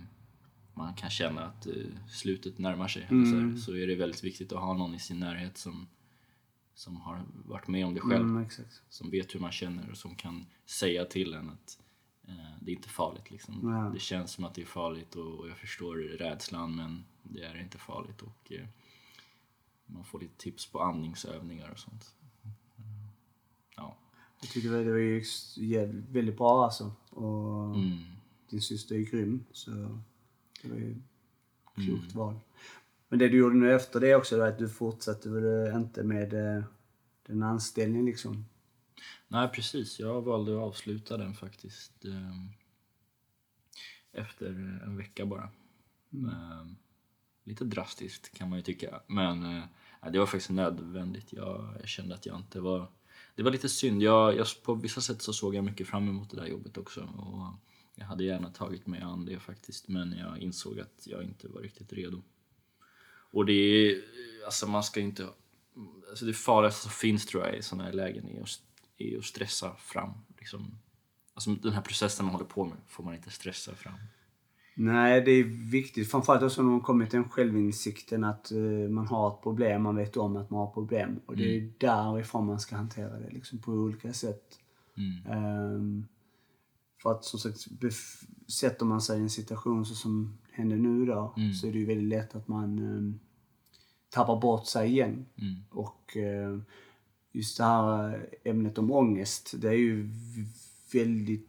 man 0.74 0.94
kan 0.94 1.10
känna 1.10 1.44
att 1.46 1.66
eh, 1.66 1.72
slutet 2.08 2.58
närmar 2.58 2.88
sig. 2.88 3.02
eller 3.10 3.24
Så, 3.24 3.36
här, 3.36 3.56
så 3.56 3.76
är 3.76 3.86
det 3.86 3.94
väldigt 3.94 4.24
viktigt 4.24 4.52
att 4.52 4.60
ha 4.60 4.74
någon 4.74 4.94
i 4.94 4.98
sin 4.98 5.20
närhet 5.20 5.58
som, 5.58 5.86
som 6.74 6.96
har 6.96 7.24
varit 7.44 7.68
med 7.68 7.86
om 7.86 7.94
det 7.94 8.00
själv 8.00 8.24
Mm, 8.24 8.48
som 8.88 9.10
vet 9.10 9.34
hur 9.34 9.40
man 9.40 9.52
känner 9.52 9.90
och 9.90 9.96
som 9.96 10.14
kan 10.14 10.46
säga 10.66 11.04
till 11.04 11.34
en 11.34 11.50
att 11.50 11.78
eh, 12.28 12.34
det 12.60 12.70
är 12.70 12.76
inte 12.76 12.88
farligt. 12.88 13.30
Liksom. 13.30 13.60
Ja. 13.62 13.90
Det 13.94 14.00
känns 14.00 14.32
som 14.32 14.44
att 14.44 14.54
det 14.54 14.62
är 14.62 14.66
farligt 14.66 15.14
och, 15.16 15.38
och 15.38 15.48
jag 15.48 15.56
förstår 15.56 15.96
rädslan 15.96 16.76
men 16.76 17.04
det 17.22 17.42
är 17.44 17.60
inte 17.60 17.78
farligt. 17.78 18.22
Och, 18.22 18.52
eh, 18.52 18.66
man 19.86 20.04
får 20.04 20.20
lite 20.20 20.36
tips 20.36 20.66
på 20.66 20.80
andningsövningar 20.80 21.70
och 21.70 21.78
sånt. 21.78 22.14
Ja. 23.76 23.96
Jag 24.40 24.50
tycker 24.50 24.70
det 24.70 24.90
var 24.90 24.98
ju 24.98 25.24
väldigt 26.10 26.36
bra 26.36 26.64
alltså. 26.64 26.92
Och 27.10 27.76
Mm. 27.76 27.98
din 28.50 28.60
syster 28.62 28.94
är 28.94 29.00
grym. 29.00 29.44
Så 29.52 30.00
det 30.64 30.70
var 30.70 30.76
ju 30.80 30.90
ett 30.90 30.98
Mm. 31.76 31.88
klokt 31.88 32.14
val. 32.14 32.40
Men 33.08 33.18
det 33.18 33.28
du 33.28 33.36
gjorde 33.36 33.56
nu 33.56 33.74
efter 33.74 34.00
det 34.00 34.14
också, 34.14 34.38
var 34.38 34.48
att 34.48 34.58
du 34.58 34.68
fortsatte 34.68 35.30
väl 35.30 35.74
inte 35.76 36.02
med 36.02 36.56
eh, 36.56 36.64
den 37.26 37.42
anställningen 37.42 38.06
liksom? 38.06 38.44
Nej 39.28 39.48
precis, 39.48 40.00
jag 40.00 40.22
valde 40.22 40.56
att 40.56 40.62
avsluta 40.62 41.16
den 41.16 41.34
faktiskt 41.34 42.04
eh, 42.04 42.46
efter 44.12 44.46
en 44.84 44.96
vecka 44.96 45.26
bara. 45.26 45.50
Eh, 46.12 46.66
lite 47.44 47.64
drastiskt 47.64 48.34
kan 48.38 48.48
man 48.48 48.58
ju 48.58 48.62
tycka, 48.62 49.00
men 49.06 49.56
eh, 49.56 49.64
det 50.12 50.18
var 50.18 50.26
faktiskt 50.26 50.50
nödvändigt. 50.50 51.32
Jag, 51.32 51.76
jag 51.80 51.88
kände 51.88 52.14
att 52.14 52.26
jag 52.26 52.36
inte 52.36 52.60
var... 52.60 52.90
Det 53.34 53.42
var 53.42 53.50
lite 53.50 53.68
synd. 53.68 54.02
Jag, 54.02 54.36
jag, 54.36 54.46
på 54.64 54.74
vissa 54.74 55.00
sätt 55.00 55.22
så 55.22 55.32
såg 55.32 55.54
jag 55.54 55.64
mycket 55.64 55.86
fram 55.88 56.08
emot 56.08 56.30
det 56.30 56.36
där 56.36 56.46
jobbet 56.46 56.78
också. 56.78 57.00
Och 57.02 57.52
jag 57.94 58.06
hade 58.06 58.24
gärna 58.24 58.50
tagit 58.50 58.86
mig 58.86 59.00
an 59.00 59.24
det 59.24 59.38
faktiskt, 59.38 59.88
men 59.88 60.12
jag 60.12 60.38
insåg 60.38 60.80
att 60.80 61.06
jag 61.06 61.22
inte 61.22 61.48
var 61.48 61.60
riktigt 61.60 61.92
redo. 61.92 62.22
Och 63.30 63.46
det 63.46 63.52
är, 63.52 64.02
alltså 64.44 64.66
man 64.66 64.82
ska 64.82 65.00
inte, 65.00 65.28
alltså 66.10 66.24
det 66.24 66.32
farligaste 66.32 66.82
som 66.82 66.90
finns 66.90 67.26
tror 67.26 67.46
jag 67.46 67.56
i 67.56 67.62
sådana 67.62 67.84
här 67.84 67.92
lägen 67.92 68.28
är 68.28 68.42
att, 68.42 68.62
är 68.98 69.18
att 69.18 69.24
stressa 69.24 69.74
fram. 69.76 70.10
Liksom. 70.38 70.78
Alltså 71.34 71.50
den 71.50 71.72
här 71.72 71.82
processen 71.82 72.26
man 72.26 72.34
håller 72.34 72.46
på 72.46 72.64
med 72.64 72.76
får 72.86 73.04
man 73.04 73.14
inte 73.14 73.30
stressa 73.30 73.74
fram. 73.74 73.94
Nej, 74.76 75.20
det 75.20 75.30
är 75.30 75.44
viktigt. 75.70 76.10
Framförallt 76.10 76.42
också 76.42 76.62
när 76.62 76.70
man 76.70 76.80
kommer 76.80 77.06
till 77.06 77.18
den 77.18 77.28
självinsikten 77.28 78.24
att 78.24 78.50
eh, 78.50 78.58
man 78.90 79.06
har 79.06 79.34
ett 79.34 79.42
problem, 79.42 79.82
man 79.82 79.96
vet 79.96 80.16
om 80.16 80.36
att 80.36 80.50
man 80.50 80.60
har 80.60 80.70
problem. 80.70 81.20
Och 81.26 81.36
det 81.36 81.56
är 81.56 81.72
därifrån 81.78 82.46
man 82.46 82.60
ska 82.60 82.76
hantera 82.76 83.18
det 83.18 83.30
liksom, 83.30 83.58
på 83.58 83.72
olika 83.72 84.12
sätt. 84.12 84.58
Mm. 84.96 85.26
Ehm, 85.26 86.06
för 87.04 87.12
att 87.12 87.24
som 87.24 87.40
sagt, 87.40 87.66
sätter 88.48 88.86
man 88.86 89.00
sig 89.00 89.18
i 89.18 89.22
en 89.22 89.30
situation 89.30 89.86
så 89.86 89.94
som 89.94 90.38
hände 90.52 90.76
nu 90.76 91.06
då, 91.06 91.34
så 91.60 91.66
är 91.66 91.72
det 91.72 91.78
ju 91.78 91.86
väldigt 91.86 92.08
lätt 92.08 92.34
att 92.34 92.48
man 92.48 92.78
um, 92.78 93.20
tappar 94.10 94.40
bort 94.40 94.66
sig 94.66 94.90
igen. 94.90 95.26
Mm. 95.36 95.54
Och 95.70 96.16
eh, 96.16 96.58
just 97.32 97.58
det 97.58 97.64
här 97.64 98.14
eh, 98.14 98.50
ämnet 98.50 98.78
om 98.78 98.90
ångest, 98.90 99.54
det 99.58 99.68
är 99.68 99.72
ju 99.72 100.10
väldigt 100.92 101.48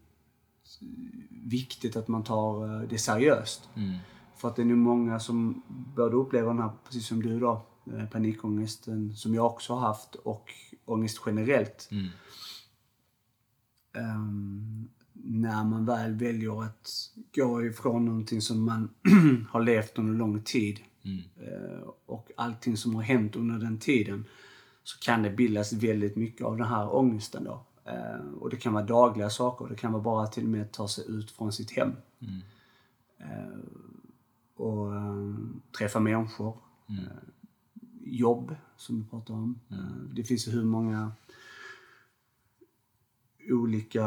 eh, 0.82 0.88
viktigt 1.30 1.96
att 1.96 2.08
man 2.08 2.24
tar 2.24 2.82
eh, 2.82 2.90
det 2.90 2.98
seriöst. 2.98 3.70
Mm. 3.76 3.98
För 4.38 4.48
att 4.48 4.56
det 4.56 4.62
är 4.62 4.66
nog 4.66 4.78
många 4.78 5.20
som 5.20 5.62
både 5.96 6.16
upplever 6.16 6.48
den 6.48 6.60
här, 6.62 6.72
precis 6.86 7.08
som 7.08 7.22
du 7.22 7.40
då, 7.40 7.66
panikångesten 8.12 9.16
som 9.16 9.34
jag 9.36 9.46
också 9.46 9.74
har 9.74 9.88
haft 9.88 10.16
och 10.16 10.52
ångest 10.86 11.22
generellt. 11.26 11.90
Mm. 11.92 12.08
När 15.24 15.64
man 15.64 15.86
väl 15.86 16.14
väljer 16.14 16.64
att 16.64 16.90
gå 17.36 17.66
ifrån 17.66 18.06
någonting 18.06 18.42
som 18.42 18.66
man 18.66 18.90
har 19.50 19.62
levt 19.62 19.98
under 19.98 20.14
lång 20.14 20.42
tid 20.42 20.80
Mm. 21.06 21.22
eh, 21.36 21.80
och 22.06 22.32
allting 22.38 22.78
som 22.78 22.96
har 22.96 23.02
hänt 23.02 23.36
under 23.36 23.60
den 23.60 23.80
tiden 23.80 24.26
så 24.84 25.00
kan 25.00 25.24
det 25.24 25.30
bildas 25.30 25.74
väldigt 25.74 26.16
mycket 26.16 26.46
av 26.46 26.58
den 26.58 26.68
här 26.68 26.96
ångesten 26.96 27.44
då. 27.44 27.66
Eh, 27.84 28.34
och 28.40 28.50
det 28.50 28.58
kan 28.58 28.74
vara 28.74 28.86
dagliga 28.86 29.30
saker, 29.30 29.68
det 29.68 29.76
kan 29.76 29.92
vara 29.92 30.04
bara 30.04 30.28
till 30.28 30.44
och 30.44 30.50
med 30.50 30.62
att 30.62 30.74
ta 30.74 30.88
sig 30.88 31.06
ut 31.08 31.32
från 31.32 31.52
sitt 31.54 31.72
hem. 31.72 31.92
Mm. 32.20 32.42
Eh, 33.18 33.60
och 34.56 34.92
träffa 35.78 36.00
människor. 36.00 36.58
Mm. 36.90 37.04
Jobb, 38.02 38.56
som 38.78 38.98
vi 39.02 39.10
pratar 39.10 39.34
om. 39.34 39.60
Eh, 39.70 40.14
det 40.14 40.24
finns 40.24 40.48
ju 40.48 40.52
hur 40.52 40.66
många 40.66 41.12
olika 43.52 44.06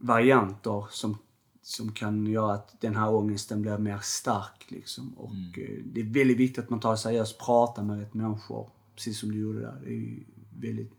varianter 0.00 0.86
som, 0.90 1.18
som 1.62 1.92
kan 1.92 2.26
göra 2.26 2.54
att 2.54 2.80
den 2.80 2.96
här 2.96 3.14
ångesten 3.14 3.62
blir 3.62 3.78
mer 3.78 3.98
stark. 4.02 4.66
Liksom. 4.68 5.14
Och 5.18 5.58
eh, 5.58 5.82
Det 5.84 6.00
är 6.00 6.04
väldigt 6.04 6.36
viktigt 6.36 6.64
att 6.64 6.70
man 6.70 6.80
tar 6.80 6.90
det 6.90 6.98
seriöst, 6.98 7.38
pratar 7.38 7.82
med 7.82 7.98
rätt 7.98 8.14
människor. 8.14 8.70
Precis 8.94 9.18
som 9.18 9.32
du 9.32 9.38
gjorde 9.38 9.60
där. 9.60 9.80
Det 9.84 9.90
är 9.90 10.22
väldigt 10.60 10.92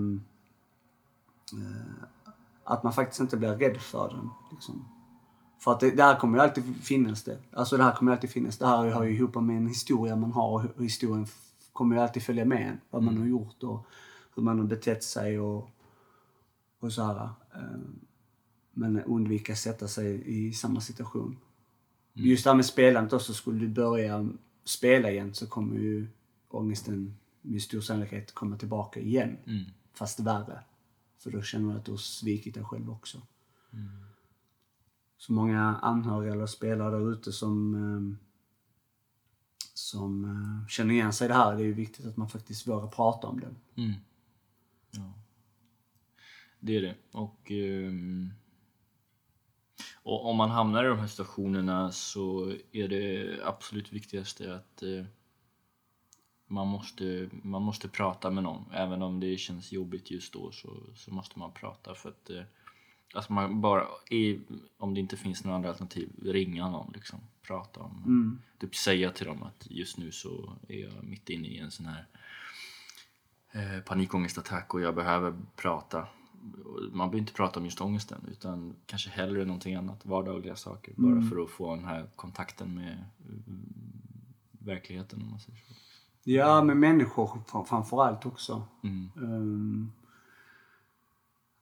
att 2.64 2.82
man 2.82 2.92
faktiskt 2.92 3.20
inte 3.20 3.36
blir 3.36 3.56
rädd 3.56 3.76
för 3.76 4.08
den. 4.08 4.30
Liksom. 4.52 4.84
För 5.58 5.72
att 5.72 5.80
det, 5.80 5.90
det 5.90 6.02
här 6.02 6.16
kommer 6.16 6.38
ju 6.38 6.44
alltid 6.44 6.76
finnas 6.76 7.24
det. 7.24 7.38
Alltså 7.52 7.76
det 7.76 7.82
här 7.82 7.92
kommer 7.92 8.12
alltid 8.12 8.30
finnas. 8.30 8.58
Det 8.58 8.66
här 8.66 8.90
hör 8.90 9.04
ju 9.04 9.16
ihop 9.16 9.34
med 9.34 9.56
en 9.56 9.66
historia 9.66 10.16
man 10.16 10.32
har 10.32 10.72
och 10.76 10.84
historien 10.84 11.26
kommer 11.72 11.96
ju 11.96 12.02
alltid 12.02 12.22
följa 12.22 12.44
med 12.44 12.68
en. 12.68 12.80
Vad 12.90 13.02
man 13.02 13.18
har 13.18 13.26
gjort 13.26 13.62
och 13.62 13.86
hur 14.38 14.44
man 14.44 14.58
har 14.58 14.66
betett 14.66 15.04
sig 15.04 15.40
och, 15.40 15.70
och 16.78 16.92
så 16.92 17.02
här. 17.02 17.24
Eh, 17.54 17.80
Men 18.72 19.02
undvika 19.02 19.56
sätta 19.56 19.88
sig 19.88 20.22
i 20.26 20.52
samma 20.52 20.80
situation. 20.80 21.36
Just 22.12 22.44
det 22.44 22.50
här 22.50 22.54
med 22.56 22.66
spelandet 22.66 23.12
också. 23.12 23.34
Skulle 23.34 23.60
du 23.60 23.68
börja 23.68 24.28
spela 24.64 25.10
igen 25.10 25.34
så 25.34 25.46
kommer 25.46 25.76
ju 25.76 26.06
ångesten 26.48 27.16
med 27.42 27.62
stor 27.62 27.80
sannolikhet 27.80 28.34
komma 28.34 28.56
tillbaka 28.56 29.00
igen. 29.00 29.36
Mm. 29.46 29.64
Fast 29.92 30.20
värre. 30.20 30.60
För 31.18 31.30
då 31.30 31.42
känner 31.42 31.72
du 31.72 31.78
att 31.78 31.84
du 31.84 31.90
har 31.90 31.98
svikit 31.98 32.54
dig 32.54 32.64
själv 32.64 32.90
också. 32.90 33.22
Så 35.18 35.32
många 35.32 35.76
anhöriga 35.82 36.32
eller 36.32 36.46
spelare 36.46 36.90
där 36.90 37.12
ute 37.12 37.32
som, 37.32 37.74
eh, 37.74 38.26
som 39.74 40.24
eh, 40.24 40.68
känner 40.68 40.94
igen 40.94 41.12
sig 41.12 41.24
i 41.24 41.28
det 41.28 41.34
här. 41.34 41.56
Det 41.56 41.62
är 41.62 41.66
ju 41.66 41.72
viktigt 41.72 42.06
att 42.06 42.16
man 42.16 42.28
faktiskt 42.28 42.66
vågar 42.66 42.88
prata 42.88 43.26
om 43.26 43.40
det. 43.40 43.82
Mm. 43.82 43.92
Ja. 44.90 45.12
Det 46.60 46.76
är 46.76 46.82
det. 46.82 46.94
Och, 47.12 47.50
ehm, 47.50 48.32
Och 50.02 50.26
om 50.30 50.36
man 50.36 50.50
hamnar 50.50 50.84
i 50.84 50.88
de 50.88 50.98
här 50.98 51.06
situationerna 51.06 51.92
så 51.92 52.52
är 52.72 52.88
det 52.88 53.38
absolut 53.44 53.92
viktigaste 53.92 54.54
att 54.54 54.82
eh, 54.82 55.04
man, 56.46 56.68
måste, 56.68 57.28
man 57.42 57.62
måste 57.62 57.88
prata 57.88 58.30
med 58.30 58.42
någon. 58.42 58.64
Även 58.72 59.02
om 59.02 59.20
det 59.20 59.36
känns 59.36 59.72
jobbigt 59.72 60.10
just 60.10 60.32
då 60.32 60.52
så, 60.52 60.80
så 60.94 61.14
måste 61.14 61.38
man 61.38 61.52
prata 61.52 61.94
för 61.94 62.08
att 62.08 62.30
eh, 62.30 62.42
alltså 63.14 63.32
man 63.32 63.60
bara, 63.60 63.86
i, 64.10 64.40
om 64.78 64.94
det 64.94 65.00
inte 65.00 65.16
finns 65.16 65.44
några 65.44 65.56
andra 65.56 65.68
alternativ, 65.68 66.08
ringa 66.22 66.68
någon 66.70 66.92
liksom. 66.94 67.20
Prata 67.42 67.80
om, 67.80 68.02
Mm. 68.06 68.42
typ 68.58 68.76
säga 68.76 69.10
till 69.10 69.26
dem 69.26 69.42
att 69.42 69.66
just 69.70 69.98
nu 69.98 70.12
så 70.12 70.56
är 70.68 70.78
jag 70.78 71.04
mitt 71.04 71.30
inne 71.30 71.48
i 71.48 71.58
en 71.58 71.70
sån 71.70 71.86
här 71.86 72.06
eh, 73.52 73.80
panikångestattack 73.86 74.74
och 74.74 74.80
jag 74.80 74.94
behöver 74.94 75.34
prata. 75.56 76.06
Man 76.92 77.10
behöver 77.10 77.18
inte 77.18 77.32
prata 77.32 77.60
om 77.60 77.64
just 77.64 77.80
ångesten 77.80 78.26
utan 78.30 78.74
kanske 78.86 79.10
hellre 79.10 79.44
någonting 79.44 79.74
annat, 79.74 80.06
vardagliga 80.06 80.56
saker. 80.56 80.94
Bara 80.96 81.22
för 81.22 81.42
att 81.44 81.50
få 81.50 81.74
den 81.74 81.84
här 81.84 82.06
kontakten 82.16 82.74
med 82.74 83.04
mm, 83.28 83.72
verkligheten 84.58 85.22
om 85.22 85.30
man 85.30 85.40
säger 85.40 85.58
så. 85.58 85.74
Ja, 86.24 86.62
med 86.64 86.76
människor 86.76 87.42
fram- 87.46 87.64
framförallt 87.64 88.26
också. 88.26 88.62
Mm. 88.84 89.08
Ehm, 89.16 89.92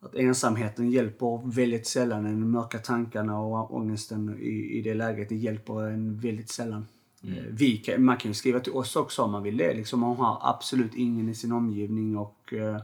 att 0.00 0.14
ensamheten 0.14 0.90
hjälper 0.90 1.50
väldigt 1.50 1.86
sällan. 1.86 2.24
Den 2.24 2.50
mörka 2.50 2.78
tankarna 2.78 3.38
och 3.40 3.74
ångesten 3.74 4.38
i, 4.38 4.78
i 4.78 4.82
det 4.82 4.94
läget, 4.94 5.28
det 5.28 5.36
hjälper 5.36 5.82
en 5.90 6.18
väldigt 6.18 6.50
sällan. 6.50 6.86
Eh, 7.26 7.44
Vi 7.50 7.96
man 7.98 8.16
kan 8.16 8.30
ju 8.30 8.34
skriva 8.34 8.60
till 8.60 8.72
oss 8.72 8.96
också 8.96 9.22
om 9.22 9.32
man 9.32 9.42
vill 9.42 9.56
det. 9.56 9.74
Liksom, 9.74 10.00
man 10.00 10.16
har 10.16 10.38
absolut 10.42 10.94
ingen 10.94 11.28
i 11.28 11.34
sin 11.34 11.52
omgivning 11.52 12.16
och, 12.16 12.52
eh, 12.52 12.80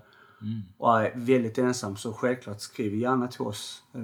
och 0.79 1.01
är 1.03 1.13
väldigt 1.17 1.59
ensam. 1.59 1.97
Så 1.97 2.13
självklart 2.13 2.61
skriv 2.61 2.95
gärna 2.95 3.29
till 3.29 3.41
oss. 3.43 3.83
eh, 3.95 4.01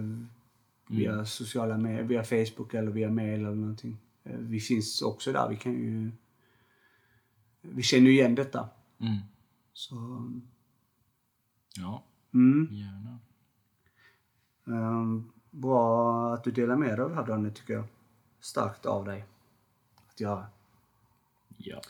Via 0.91 1.25
sociala 1.25 1.79
medier, 1.79 2.03
via 2.03 2.25
Facebook 2.25 2.75
eller 2.75 2.91
via 2.91 3.11
mail 3.11 3.41
eller 3.41 3.55
någonting. 3.55 3.97
Vi 4.23 4.61
finns 4.61 5.03
också 5.03 5.33
där. 5.33 5.49
Vi 5.49 5.57
kan 5.57 5.73
ju... 5.73 6.11
Vi 7.61 7.83
känner 7.83 8.07
ju 8.07 8.13
igen 8.13 8.35
detta. 8.35 8.69
Mm. 8.99 9.17
Så... 9.73 9.95
Ja, 11.77 12.03
Mm. 12.35 12.69
gärna. 12.71 13.19
Ehm, 14.67 15.31
bra 15.51 16.35
att 16.35 16.45
du 16.45 16.51
delar 16.51 16.77
med 16.77 16.89
dig 16.89 17.01
av 17.01 17.11
det 17.11 17.17
här 17.17 17.27
Donny, 17.27 17.51
tycker 17.51 17.75
jag. 17.75 17.85
Starkt 18.41 18.87
av 18.87 19.05
dig 19.05 19.25
att 20.19 20.21
göra. 20.21 20.47
Ja. 21.57 21.81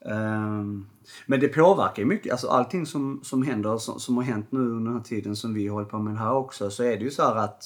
Ehm, 0.00 0.86
men 1.26 1.40
det 1.40 1.48
påverkar 1.48 2.02
ju 2.02 2.08
mycket. 2.08 2.32
Alltså 2.32 2.48
allting 2.48 2.86
som, 2.86 3.20
som 3.24 3.42
händer, 3.42 3.78
som, 3.78 4.00
som 4.00 4.16
har 4.16 4.24
hänt 4.24 4.52
nu 4.52 4.60
under 4.60 4.90
den 4.90 5.00
här 5.00 5.04
tiden 5.04 5.36
som 5.36 5.54
vi 5.54 5.66
håller 5.66 5.86
på 5.86 5.98
med 5.98 6.18
här 6.18 6.32
också, 6.32 6.70
så 6.70 6.82
är 6.82 6.96
det 6.96 7.04
ju 7.04 7.10
så 7.10 7.22
här 7.22 7.36
att 7.36 7.64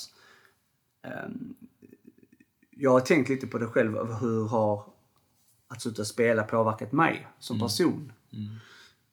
ehm, 1.02 1.54
jag 2.70 2.90
har 2.90 3.00
tänkt 3.00 3.28
lite 3.28 3.46
på 3.46 3.58
det 3.58 3.66
själv, 3.66 4.12
hur 4.20 4.48
har 4.48 4.84
att 5.68 5.82
sluta 5.82 6.04
spela 6.04 6.42
påverkat 6.42 6.92
mig 6.92 7.28
som 7.38 7.58
person. 7.60 8.12
Eh, 8.32 8.38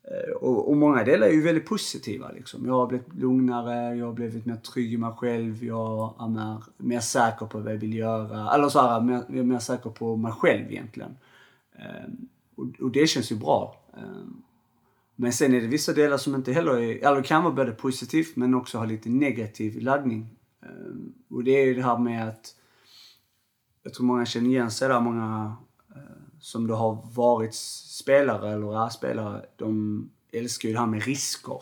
Eh, 0.09 0.31
och, 0.31 0.69
och 0.69 0.77
många 0.77 1.03
delar 1.03 1.27
är 1.27 1.31
ju 1.31 1.41
väldigt 1.41 1.65
positiva. 1.65 2.31
Liksom. 2.31 2.65
Jag 2.65 2.73
har 2.73 2.87
blivit 2.87 3.13
lugnare, 3.13 3.95
jag 3.95 4.05
har 4.05 4.13
blivit 4.13 4.45
mer 4.45 4.55
trygg 4.55 4.93
i 4.93 4.97
mig 4.97 5.11
själv, 5.17 5.63
jag 5.63 6.13
är 6.19 6.27
mer, 6.27 6.57
mer 6.77 6.99
säker 6.99 7.45
på 7.45 7.59
vad 7.59 7.73
jag 7.73 7.77
vill 7.77 7.93
göra. 7.93 8.53
Eller 8.53 8.69
så 8.69 8.81
här, 8.81 9.01
mer, 9.01 9.23
jag 9.27 9.37
är 9.37 9.43
mer 9.43 9.59
säker 9.59 9.89
på 9.89 10.15
mig 10.15 10.31
själv 10.31 10.71
egentligen. 10.71 11.17
Ehm, 11.75 12.27
och, 12.55 12.65
och 12.81 12.91
det 12.91 13.07
känns 13.07 13.31
ju 13.31 13.35
bra. 13.35 13.75
Ehm, 13.97 14.41
men 15.15 15.33
sen 15.33 15.53
är 15.53 15.61
det 15.61 15.67
vissa 15.67 15.93
delar 15.93 16.17
som 16.17 16.35
inte 16.35 16.53
heller 16.53 16.79
är, 16.79 17.07
eller 17.07 17.23
kan 17.23 17.43
vara 17.43 17.53
både 17.53 17.71
positivt 17.71 18.35
men 18.35 18.53
också 18.53 18.77
ha 18.77 18.85
lite 18.85 19.09
negativ 19.09 19.81
laddning. 19.81 20.27
Ehm, 20.63 21.13
och 21.29 21.43
det 21.43 21.51
är 21.51 21.65
ju 21.65 21.73
det 21.73 21.83
här 21.83 21.97
med 21.97 22.29
att 22.29 22.55
jag 23.83 23.93
tror 23.93 24.05
många 24.05 24.25
känner 24.25 24.49
igen 24.49 24.71
sig 24.71 24.87
där, 24.87 24.99
många 24.99 25.55
som 26.39 26.67
då 26.67 26.75
har 26.75 27.07
varit 27.13 27.55
spelare 27.55 28.53
eller 28.53 28.85
är 28.85 28.89
spelare, 28.89 29.45
de 29.55 30.09
älskar 30.31 30.69
ju 30.69 30.73
det 30.73 30.79
här 30.79 30.87
med 30.87 31.03
risker. 31.03 31.61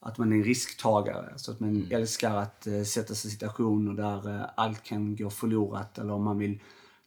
Att 0.00 0.18
man 0.18 0.32
är 0.32 0.36
en 0.36 0.44
risktagare. 0.44 1.32
Så 1.36 1.50
att 1.50 1.60
man 1.60 1.86
älskar 1.90 2.36
att 2.36 2.66
eh, 2.66 2.82
sätta 2.82 3.14
sig 3.14 3.28
i 3.28 3.32
situationer 3.32 3.94
där 3.94 4.34
eh, 4.34 4.46
allt 4.56 4.82
kan 4.82 5.16
gå 5.16 5.30
förlorat 5.30 5.98
eller 5.98 6.12
om 6.12 6.24
man 6.24 6.38
vill 6.38 6.60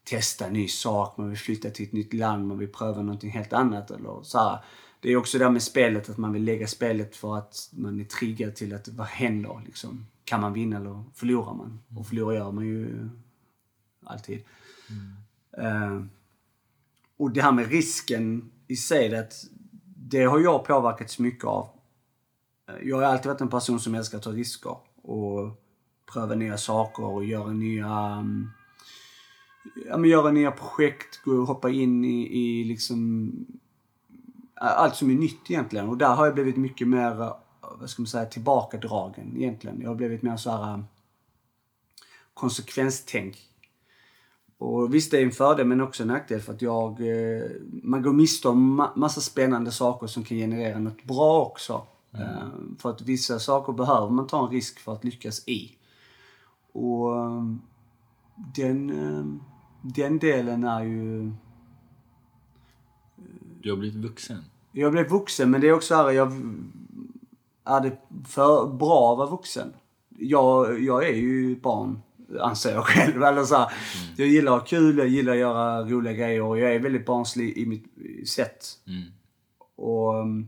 testa 0.04 0.46
en 0.46 0.54
ny 0.54 0.68
sak, 0.68 1.18
man 1.18 1.30
vill 1.30 1.38
flytta 1.38 1.70
till 1.70 1.86
ett 1.86 1.94
nytt 1.94 2.14
land, 2.14 2.48
man 2.48 2.58
vill 2.58 2.72
pröva 2.72 3.02
någonting 3.02 3.32
helt 3.32 3.54
annat 3.54 3.92
eller 3.92 4.24
så 4.24 4.40
här. 4.40 4.60
Det 5.00 5.12
är 5.12 5.18
också 5.18 5.38
det 5.38 5.44
där 5.44 5.52
med 5.52 5.64
spelet, 5.64 6.10
att 6.10 6.18
man 6.18 6.34
vill 6.34 6.44
lägga 6.44 6.68
spelet 6.68 7.16
för 7.16 7.38
att 7.38 7.70
man 7.72 8.00
är 8.00 8.04
triggad 8.04 8.56
till 8.56 8.76
att 8.76 8.88
vad 8.88 9.08
händer 9.08 9.62
liksom? 9.66 10.06
Kan 10.24 10.42
man 10.42 10.54
vinna 10.54 10.78
eller 10.78 11.04
förlorar 11.14 11.54
man? 11.54 11.80
Och 11.98 12.08
förlora 12.08 12.36
gör 12.36 12.52
man 12.52 12.66
ju 12.66 13.10
alltid. 14.06 14.44
Eh, 15.58 16.02
och 17.18 17.32
det 17.32 17.42
här 17.42 17.52
med 17.52 17.70
risken 17.70 18.52
i 18.68 18.76
sig, 18.76 19.10
det, 19.10 19.30
det 19.96 20.24
har 20.24 20.40
jag 20.40 20.66
påverkats 20.66 21.20
mycket 21.20 21.46
av. 21.46 21.70
Eh, 22.70 22.88
jag 22.88 22.98
har 22.98 23.04
alltid 23.04 23.26
varit 23.26 23.42
en 23.42 23.50
person 23.50 23.80
som 23.80 23.96
älskar 23.96 24.18
att 24.18 24.24
ta 24.24 24.32
risker 24.32 24.78
och 25.02 25.52
pröva 26.14 26.36
nya 26.36 26.58
saker 26.58 27.04
och 27.04 27.26
göra 27.26 27.52
nya, 27.52 27.96
mm, 27.98 28.50
ja, 29.88 29.98
men 29.98 30.10
göra 30.10 30.32
nya 30.32 30.52
projekt, 30.52 31.22
gå 31.24 31.32
och 31.32 31.48
hoppa 31.48 31.70
in 31.70 32.06
i, 32.06 32.40
i 32.40 32.64
liksom 32.64 33.32
eh, 34.62 34.78
allt 34.78 34.96
som 34.96 35.10
är 35.10 35.16
nytt 35.16 35.52
egentligen. 35.52 35.90
Och 35.90 35.98
där 35.98 36.16
har 36.16 36.26
jag 36.26 36.36
blivit 36.36 36.58
mycket 36.58 36.88
mer, 36.88 37.22
eh, 37.22 37.36
vad 37.80 37.90
ska 37.90 38.02
man 38.02 38.08
säga, 38.08 38.26
tillbakadragen 38.26 39.38
egentligen. 39.38 39.82
Jag 39.82 39.90
har 39.90 39.96
blivit 39.96 40.22
mer 40.22 40.38
så 40.38 40.52
här 40.52 40.84
konsekvenstänk. 42.34 43.38
Och 44.58 44.94
visst, 44.94 45.12
det 45.12 45.18
är 45.18 45.24
en 45.26 45.32
fördel 45.32 45.68
men 45.68 45.82
också 45.82 46.04
en 46.04 46.08
nackdel 46.08 46.40
för 46.40 46.54
att 46.54 46.62
jag, 46.62 47.02
eh, 47.02 47.44
man 47.84 48.02
går 48.02 48.14
miste 48.14 48.48
om 48.48 48.82
ma- 48.82 48.96
massa 48.96 49.22
spännande 49.22 49.72
saker 49.72 50.08
som 50.08 50.24
kan 50.24 50.38
generera 50.38 50.80
något 50.80 51.04
bra 51.04 51.46
också. 51.46 51.82
Eh, 52.14 52.48
för 52.80 52.90
att 52.90 53.02
vissa 53.02 53.40
saker 53.40 53.74
behöver 53.74 54.10
man 54.10 54.28
ta 54.28 54.46
en 54.46 54.52
risk 54.52 54.80
för 54.80 54.94
att 54.94 55.04
lyckas 55.04 55.48
i. 55.48 55.76
Och 56.72 57.16
eh, 57.18 57.44
den, 58.56 59.42
den 59.82 60.20
delen 60.20 60.64
är 60.64 60.84
ju... 60.84 61.32
Du 63.62 63.70
har 63.70 63.78
blivit 63.78 64.04
vuxen. 64.04 64.44
Jag 64.72 64.92
blev 64.92 65.10
vuxen 65.10 65.52
men 65.52 65.62
det 65.62 65.70
är 65.70 65.74
också 65.74 65.96
här, 65.96 66.12
jag 66.12 66.32
är 67.64 67.82
det 67.82 67.98
för 68.28 68.68
bra 68.68 69.12
att 69.12 69.18
vara 69.18 69.30
vuxen. 69.30 69.74
Jag, 70.10 70.82
jag 70.82 71.08
är 71.08 71.16
ju 71.16 71.62
barn, 71.62 72.00
anser 72.40 72.72
jag 72.72 72.86
själv. 72.86 73.24
Eller 73.24 73.44
så 73.44 73.56
här, 73.56 73.72
Jag 74.18 74.28
gillar 74.28 74.56
att 74.56 74.60
ha 74.62 74.68
kul, 74.68 74.98
jag 74.98 75.08
gillar 75.08 75.34
att 75.34 75.40
göra 75.40 75.84
roliga 75.84 76.14
grejer 76.14 76.42
och 76.42 76.60
jag 76.60 76.76
är 76.76 76.80
väldigt 76.80 77.06
barnslig 77.06 77.58
i 77.58 77.66
mitt 77.66 77.86
sätt. 78.30 78.66
Mm. 78.88 79.04
Och, 79.76 80.16
um, 80.22 80.48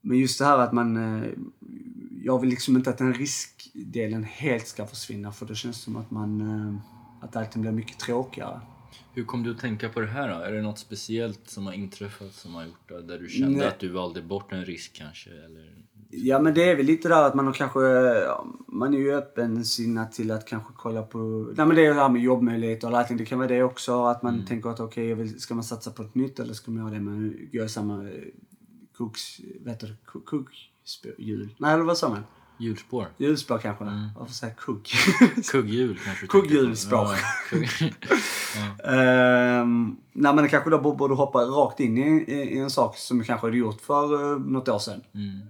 men 0.00 0.18
just 0.18 0.38
det 0.38 0.44
här 0.44 0.58
att 0.58 0.72
man... 0.72 0.96
eh, 1.22 1.28
Jag 2.24 2.40
vill 2.40 2.50
liksom 2.50 2.76
inte 2.76 2.90
att 2.90 2.98
den 2.98 3.14
riskdelen 3.14 4.24
helt 4.24 4.66
ska 4.66 4.86
försvinna 4.86 5.32
för 5.32 5.46
det 5.46 5.54
känns 5.54 5.80
som 5.82 5.96
att 5.96 6.10
man... 6.10 6.40
eh, 6.40 7.24
Att 7.24 7.36
allting 7.36 7.62
blir 7.62 7.72
mycket 7.72 7.98
tråkigare. 7.98 8.60
Hur 9.14 9.24
kom 9.24 9.42
du 9.42 9.50
att 9.50 9.58
tänka 9.58 9.88
på 9.88 10.00
det 10.00 10.06
här 10.06 10.28
då? 10.28 10.34
Är 10.34 10.52
det 10.52 10.62
något 10.62 10.78
speciellt 10.78 11.50
som 11.50 11.66
har 11.66 11.72
inträffat 11.72 12.32
som 12.34 12.54
har 12.54 12.64
gjort 12.64 12.88
det? 12.88 13.02
Där 13.02 13.18
du 13.18 13.28
kände 13.28 13.58
Nej. 13.58 13.66
att 13.66 13.78
du 13.78 13.88
valde 13.88 14.22
bort 14.22 14.52
en 14.52 14.64
risk 14.64 14.92
kanske? 14.96 15.30
Eller? 15.30 15.74
Ja 16.10 16.38
men 16.40 16.54
det 16.54 16.70
är 16.70 16.76
väl 16.76 16.86
lite 16.86 17.08
där 17.08 17.22
att 17.22 17.34
man 17.34 17.46
har 17.46 17.52
kanske, 17.52 17.80
man 18.66 18.94
är 18.94 18.98
ju 18.98 19.14
öppen 19.14 19.64
sinnad 19.64 20.12
till 20.12 20.30
att 20.30 20.46
kanske 20.46 20.72
kolla 20.76 21.02
på, 21.02 21.18
nej 21.56 21.66
men 21.66 21.76
det 21.76 21.86
är 21.86 21.94
det 21.94 22.00
här 22.00 22.08
med 22.08 22.22
jobbmöjligheter 22.22 22.90
och 22.90 22.98
allting, 22.98 23.16
det 23.16 23.24
kan 23.24 23.38
vara 23.38 23.48
det 23.48 23.62
också. 23.62 24.04
Att 24.04 24.22
man 24.22 24.46
tänker 24.46 24.70
att 24.70 24.80
okej, 24.80 25.14
vill- 25.14 25.40
ska 25.40 25.54
man 25.54 25.64
satsa 25.64 25.90
på 25.90 26.02
ett 26.02 26.14
nytt 26.14 26.38
eller 26.38 26.54
ska 26.54 26.70
man 26.70 26.82
göra 26.82 26.94
det 26.94 27.00
med, 27.00 27.32
i 27.64 27.68
samma 27.68 27.94
eh, 28.04 28.10
koks, 28.96 29.36
det, 29.64 29.94
Ko- 30.06 30.20
kugghjul? 30.20 31.54
Nej 31.58 31.74
eller 31.74 31.84
vad 31.84 31.98
sa 31.98 32.08
man? 32.08 32.24
Hjulspår? 32.60 33.06
Hjulspår 33.16 33.58
kanske? 33.58 33.84
Varför 34.18 34.32
säger 34.34 34.54
jag 34.56 34.64
kugg? 34.64 34.88
Kugghjul 35.50 35.98
kanske? 36.04 36.24
du. 36.24 36.28
Kugghjulsspår. 36.28 37.08
Ja, 38.56 38.90
Ehm, 38.92 39.96
nej 40.12 40.34
men 40.34 40.48
kanske 40.48 40.70
då 40.70 40.94
borde 40.94 41.14
hoppa 41.14 41.38
rakt 41.38 41.80
in 41.80 41.98
i, 41.98 42.24
i, 42.32 42.34
i 42.34 42.58
en 42.58 42.70
sak 42.70 42.96
som 42.96 43.16
jag 43.18 43.26
kanske 43.26 43.46
hade 43.46 43.56
gjort 43.56 43.80
för 43.80 44.14
uh, 44.32 44.38
något 44.40 44.68
år 44.68 44.78
sedan. 44.78 45.00
Mm. 45.14 45.40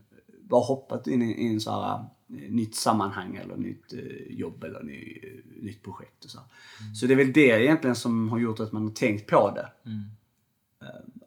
Bara 0.49 0.61
hoppat 0.61 1.07
in 1.07 1.22
i, 1.22 1.32
i 1.32 1.53
en 1.53 1.61
så 1.61 1.70
här, 1.70 1.94
eh, 1.94 2.51
nytt 2.51 2.74
sammanhang 2.74 3.36
eller 3.36 3.57
nytt 3.57 3.92
eh, 3.92 4.38
jobb 4.38 4.64
eller 4.64 4.82
ny, 4.82 5.20
eh, 5.22 5.62
nytt 5.62 5.82
projekt. 5.82 6.24
Och 6.24 6.30
så. 6.30 6.38
så 6.94 7.07
det 7.07 7.14
är 7.14 7.16
väl 7.16 7.32
det 7.32 7.64
egentligen 7.64 7.96
som 7.96 8.28
har 8.28 8.38
gjort 8.38 8.61
att 8.61 8.72
man 8.72 8.82
har 8.82 8.90
tänkt 8.90 9.30
på 9.30 9.51
det. 9.51 9.72
Mm. 9.90 10.05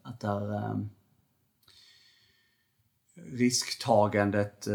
Att 0.04 0.20
där, 0.20 0.80
risktagandet, 3.32 4.68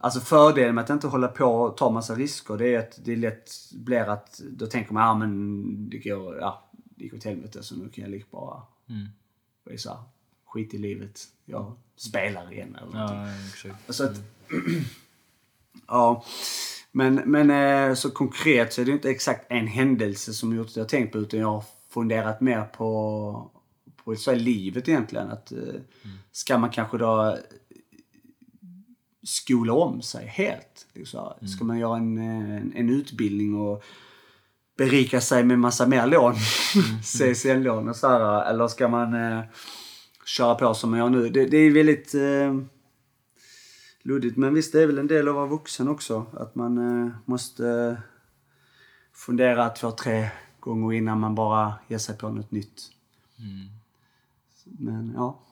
alltså 0.00 0.20
fördelen 0.20 0.74
med 0.74 0.84
att 0.84 0.90
inte 0.90 1.06
hålla 1.06 1.28
på 1.28 1.44
och 1.44 1.76
ta 1.76 1.90
massa 1.90 2.14
risker 2.14 2.56
det 2.56 2.74
är 2.74 2.78
att 2.78 3.00
det 3.04 3.16
lätt 3.16 3.50
blir 3.72 4.00
att 4.00 4.40
då 4.50 4.66
tänker 4.66 4.92
man, 4.92 5.02
ja 5.02 5.14
men 5.14 5.90
det 5.90 5.98
går, 5.98 6.38
ja, 6.38 6.70
det 6.72 7.04
gick 7.04 7.14
åt 7.14 7.24
helvete 7.24 7.62
så 7.62 7.76
nu 7.76 7.88
kan 7.88 8.02
jag 8.04 8.10
lika 8.10 8.26
bara, 8.30 8.62
Mm. 8.88 9.78
så 9.78 9.90
här, 9.90 9.98
skit 10.44 10.74
i 10.74 10.78
livet, 10.78 11.20
jag 11.44 11.76
spelar 11.98 12.52
igen 12.52 12.78
eller. 12.82 12.98
Ja, 12.98 13.26
exakt. 13.52 13.94
Så 13.94 14.04
att, 14.04 14.16
ja. 15.86 16.24
Men, 16.92 17.14
men 17.14 17.50
eh, 17.50 17.94
så 17.94 18.10
konkret 18.10 18.72
så 18.72 18.80
är 18.80 18.84
det 18.84 18.92
inte 18.92 19.10
exakt 19.10 19.46
en 19.48 19.66
händelse 19.66 20.32
som 20.32 20.56
gjort 20.56 20.66
att 20.66 20.76
jag 20.76 20.88
tänkt 20.88 21.12
på 21.12 21.18
utan 21.18 21.40
jag 21.40 21.52
har 21.52 21.64
funderat 21.90 22.40
mer 22.40 22.64
på, 22.64 23.50
på 24.04 24.16
så 24.16 24.30
här 24.30 24.38
livet 24.38 24.88
egentligen. 24.88 25.30
Att, 25.30 25.52
eh, 25.52 25.58
Ska 26.32 26.58
man 26.58 26.70
kanske 26.70 26.98
då 26.98 27.38
skola 29.22 29.72
om 29.72 30.02
sig 30.02 30.26
helt? 30.26 30.86
Liksom. 30.92 31.32
Ska 31.56 31.64
man 31.64 31.78
göra 31.78 31.96
en, 31.96 32.18
en, 32.18 32.72
en 32.76 32.90
utbildning 32.90 33.54
och 33.54 33.84
berika 34.76 35.20
sig 35.20 35.44
med 35.44 35.58
massa 35.58 35.86
mer 35.86 36.06
lån? 36.06 36.34
CSN-lån 37.02 37.88
och 37.88 37.96
så 37.96 38.08
här. 38.08 38.50
Eller 38.50 38.68
ska 38.68 38.88
man 38.88 39.14
eh, 39.14 39.44
köra 40.28 40.54
på 40.54 40.74
som 40.74 40.90
man 40.90 40.98
gör 40.98 41.10
nu? 41.10 41.28
Det, 41.28 41.46
det 41.46 41.56
är 41.56 41.70
väldigt 41.70 42.14
eh, 42.14 42.60
luddigt. 44.02 44.36
Men 44.36 44.54
visst, 44.54 44.72
det 44.72 44.82
är 44.82 44.86
väl 44.86 44.98
en 44.98 45.06
del 45.06 45.28
av 45.28 45.34
att 45.34 45.36
vara 45.36 45.46
vuxen 45.46 45.88
också. 45.88 46.26
Att 46.32 46.54
man 46.54 46.78
eh, 46.78 47.12
måste 47.24 47.68
eh, 47.68 47.98
fundera 49.12 49.68
två, 49.70 49.90
tre 49.90 50.30
gånger 50.60 50.92
innan 50.92 51.20
man 51.20 51.34
bara 51.34 51.74
ger 51.88 51.98
sig 51.98 52.18
på 52.18 52.28
något 52.28 52.50
nytt. 52.50 52.90
Men 54.64 55.12
ja. 55.14 55.44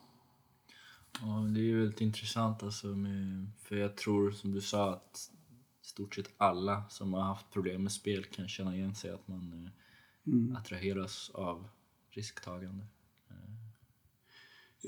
Ja, 1.21 1.27
det 1.55 1.61
är 1.61 1.65
ju 1.65 1.81
väldigt 1.81 2.01
intressant 2.01 2.63
alltså 2.63 2.87
med, 2.87 3.51
för 3.63 3.77
jag 3.77 3.97
tror 3.97 4.31
som 4.31 4.53
du 4.53 4.61
sa 4.61 4.93
att 4.93 5.31
stort 5.83 6.15
sett 6.15 6.31
alla 6.37 6.85
som 6.89 7.15
har 7.15 7.23
haft 7.23 7.51
problem 7.51 7.83
med 7.83 7.93
spel 7.93 8.25
kan 8.25 8.49
känna 8.49 8.75
igen 8.75 8.95
sig 8.95 9.11
att 9.11 9.29
man 9.29 9.71
eh, 10.27 10.59
attraheras 10.59 11.31
av 11.35 11.69
risktagande. 12.11 12.87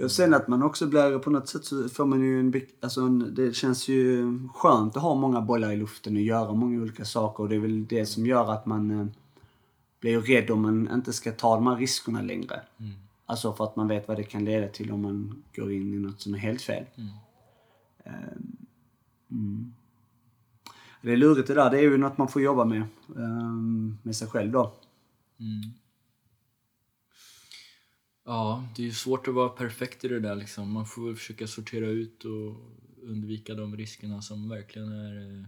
Och 0.03 0.11
sen 0.11 0.35
att 0.35 0.49
man 0.49 0.63
också 0.63 0.87
blir, 0.87 1.19
på 1.19 1.31
något 1.31 1.49
sätt 1.49 1.65
så 1.65 1.89
får 1.89 2.07
man 2.07 2.21
ju 2.21 2.41
en, 2.41 2.53
alltså 2.81 3.01
en, 3.01 3.35
det 3.35 3.57
känns 3.57 3.89
ju 3.89 4.39
skönt 4.55 4.97
att 4.97 5.03
ha 5.03 5.15
många 5.15 5.41
bollar 5.41 5.73
i 5.73 5.77
luften 5.77 6.17
och 6.17 6.23
göra 6.23 6.53
många 6.53 6.81
olika 6.83 7.05
saker. 7.05 7.43
Och 7.43 7.49
det 7.49 7.55
är 7.55 7.61
väl 7.61 7.87
det 7.87 8.07
som 8.07 8.27
gör 8.27 8.53
att 8.53 8.67
man 8.67 8.91
eh, 9.01 9.07
blir 10.01 10.21
rädd 10.21 10.51
om 10.51 10.63
man 10.63 10.91
inte 10.93 11.13
ska 11.13 11.33
ta 11.33 11.55
de 11.55 11.67
här 11.67 11.77
riskerna 11.77 12.23
längre. 12.23 12.61
Alltså 13.27 13.53
för 13.53 13.65
att 13.65 13.77
man 13.77 13.89
vet 13.89 14.09
vad 14.09 14.17
det 14.17 14.23
kan 14.25 14.45
leda 14.45 14.69
till 14.69 14.93
om 14.93 15.03
man 15.03 15.43
går 15.57 15.73
in 15.73 15.95
i 15.95 15.99
något 15.99 16.21
som 16.21 16.35
är 16.35 16.39
helt 16.39 16.63
fel. 16.63 16.85
Eh, 18.05 18.13
mm. 19.31 19.73
Det 21.03 21.13
är 21.13 21.17
lurigt 21.17 21.49
det 21.49 21.55
där. 21.55 21.71
Det 21.71 21.79
är 21.79 21.83
ju 21.83 21.99
något 21.99 22.19
man 22.19 22.29
får 22.29 22.43
jobba 22.43 22.65
med. 22.65 22.83
eh, 23.17 23.53
Med 24.03 24.17
sig 24.17 24.29
själv 24.29 24.53
då. 24.53 24.73
Ja, 28.29 28.65
det 28.77 28.83
är 28.83 28.87
ju 28.87 28.93
svårt 28.93 29.29
att 29.29 29.35
vara 29.35 29.49
perfekt 29.49 30.05
i 30.05 30.09
det 30.09 30.21
där 30.21 30.37
liksom. 30.37 30.73
Man 30.73 30.87
får 30.87 31.07
väl 31.07 31.17
försöka 31.17 31.47
sortera 31.47 31.87
ut 31.87 32.25
och 32.25 32.55
undvika 33.03 33.55
de 33.55 33.77
riskerna 33.77 34.23
som 34.23 34.49
verkligen 34.49 34.93
är, 34.93 35.39
eh, 35.41 35.45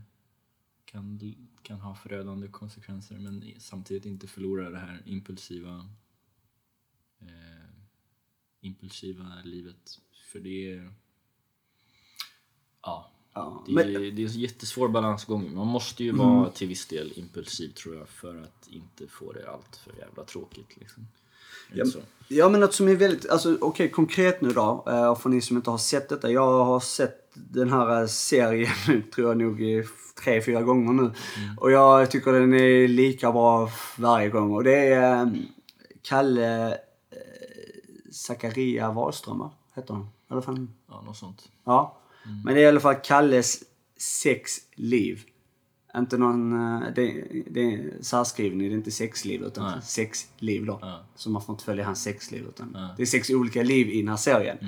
kan, 0.84 1.34
kan 1.62 1.80
ha 1.80 1.94
förödande 1.94 2.48
konsekvenser 2.48 3.18
men 3.18 3.44
samtidigt 3.58 4.04
inte 4.04 4.26
förlora 4.26 4.70
det 4.70 4.78
här 4.78 5.02
impulsiva 5.06 5.88
eh, 7.20 7.68
impulsiva 8.60 9.32
livet. 9.44 9.98
För 10.32 10.40
det 10.40 10.72
är... 10.72 10.92
Ja. 12.82 13.10
Ja, 13.32 13.64
Det 13.66 13.72
men- 13.74 13.88
är, 13.88 13.92
det 14.10 14.22
är 14.22 14.26
en 14.26 14.40
jättesvår 14.40 14.88
balansgång. 14.88 15.54
Man 15.54 15.66
måste 15.66 16.04
ju 16.04 16.12
vara 16.12 16.50
till 16.50 16.68
viss 16.68 16.86
del 16.86 17.12
impulsiv 17.18 17.68
tror 17.68 17.96
jag 17.96 18.08
för 18.08 18.42
att 18.42 18.68
inte 18.68 19.06
få 19.08 19.32
det 19.32 19.50
allt 19.50 19.76
för 19.76 19.96
jävla 19.98 20.24
tråkigt. 20.24 20.76
Liksom. 20.76 21.06
Ja? 21.74 21.84
Ja 22.28 22.48
men 22.48 22.60
något 22.60 22.74
som 22.74 22.88
är 22.88 22.94
väldigt, 22.96 23.28
alltså 23.30 23.58
okej 23.60 23.90
konkret 23.90 24.40
nu 24.40 24.48
då. 24.50 24.84
eh, 24.86 25.06
Och 25.10 25.22
för 25.22 25.28
ni 25.28 25.40
som 25.40 25.56
inte 25.56 25.70
har 25.70 25.78
sett 25.78 26.08
detta. 26.08 26.30
Jag 26.30 26.64
har 26.64 26.80
sett 26.80 27.30
den 27.34 27.70
här 27.70 28.00
eh, 28.00 28.06
serien 28.06 29.02
tror 29.14 29.28
jag 29.28 29.36
nog 29.36 29.62
i 29.62 29.84
tre, 30.24 30.42
fyra 30.42 30.62
gånger 30.62 30.92
nu. 30.92 31.12
Och 31.56 31.70
jag 31.70 32.10
tycker 32.10 32.32
den 32.32 32.54
är 32.54 32.88
lika 32.88 33.32
bra 33.32 33.70
varje 33.98 34.28
gång. 34.28 34.54
Och 34.54 34.64
det 34.64 34.76
är 34.86 35.22
eh, 35.22 35.28
Kalle 36.02 36.78
Zakaria 38.12 38.92
Wahlström? 38.92 39.48
Heter 39.76 39.94
han? 39.94 40.08
Eller 40.30 40.40
fan? 40.40 40.70
Ja, 40.88 41.02
något 41.06 41.16
sånt. 41.16 41.48
Ja. 41.64 41.96
Men 42.44 42.54
det 42.54 42.60
är 42.60 42.64
i 42.64 42.68
alla 42.68 42.80
fall 42.80 42.94
Kalles 42.94 43.62
sex 44.22 44.52
liv. 44.74 45.22
Inte 45.96 46.18
någon, 46.18 46.52
eh, 46.52 46.88
det, 46.94 47.24
det 47.50 47.74
är 47.74 48.02
särskrivning, 48.02 48.68
det 48.68 48.74
är 48.74 48.76
inte 48.76 48.90
sexliv 48.90 49.42
utan 49.42 49.64
Nej. 49.72 49.82
sexliv 49.82 50.66
då. 50.66 50.78
Ja. 50.82 51.00
Så 51.14 51.30
man 51.30 51.42
får 51.42 51.52
inte 51.52 51.64
följa 51.64 51.84
hans 51.84 52.02
sexliv 52.02 52.44
utan 52.48 52.70
Ja. 52.74 52.88
det 52.96 53.02
är 53.02 53.06
sex 53.06 53.30
olika 53.30 53.62
liv 53.62 53.88
i 53.88 53.98
den 53.98 54.08
här 54.08 54.16
serien. 54.16 54.58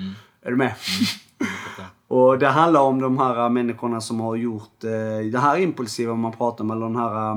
Är 0.41 0.51
du 0.51 0.57
med? 0.57 0.75
Fattar. 0.77 1.89
Och 2.07 2.39
det 2.39 2.47
handlar 2.47 2.81
om 2.81 3.01
de 3.01 3.17
här 3.17 3.49
människorna 3.49 4.01
som 4.01 4.19
har 4.19 4.35
gjort 4.35 4.83
eh, 4.83 5.31
det 5.31 5.39
här 5.39 5.57
impulsiva 5.57 6.15
man 6.15 6.31
pratar 6.31 6.63
om, 6.63 6.71
eller 6.71 6.85
den 6.85 6.95
här... 6.95 7.31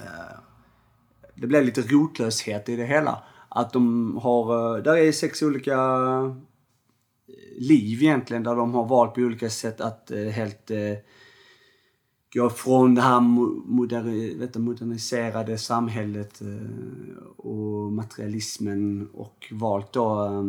Eh, 0.00 0.38
det 1.34 1.46
blev 1.46 1.64
lite 1.64 1.80
rotlöshet 1.82 2.68
i 2.68 2.76
det 2.76 2.86
hela. 2.86 3.22
Att 3.48 3.72
de 3.72 4.16
har, 4.22 4.76
eh, 4.76 4.82
där 4.82 4.96
är 4.96 5.12
sex 5.12 5.42
olika 5.42 5.74
eh, 5.74 6.34
liv 7.58 8.02
egentligen 8.02 8.42
där 8.42 8.56
de 8.56 8.74
har 8.74 8.84
valt 8.86 9.14
på 9.14 9.20
olika 9.20 9.50
sätt 9.50 9.80
att 9.80 10.10
eh, 10.10 10.18
helt 10.18 10.70
eh, 10.70 10.78
gå 12.34 12.50
från 12.50 12.94
det 12.94 13.02
här 13.02 13.20
moderniserade 14.58 15.58
samhället 15.58 16.40
eh, 16.40 17.26
och 17.36 17.92
materialismen 17.92 19.08
och 19.14 19.48
valt 19.52 19.92
då 19.92 20.24
eh, 20.24 20.42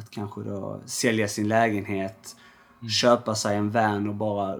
att 0.00 0.10
kanske 0.10 0.40
då 0.40 0.80
sälja 0.86 1.28
sin 1.28 1.48
lägenhet, 1.48 2.36
köpa 3.00 3.34
sig 3.34 3.56
en 3.56 3.70
van 3.70 4.08
och 4.08 4.14
bara 4.14 4.58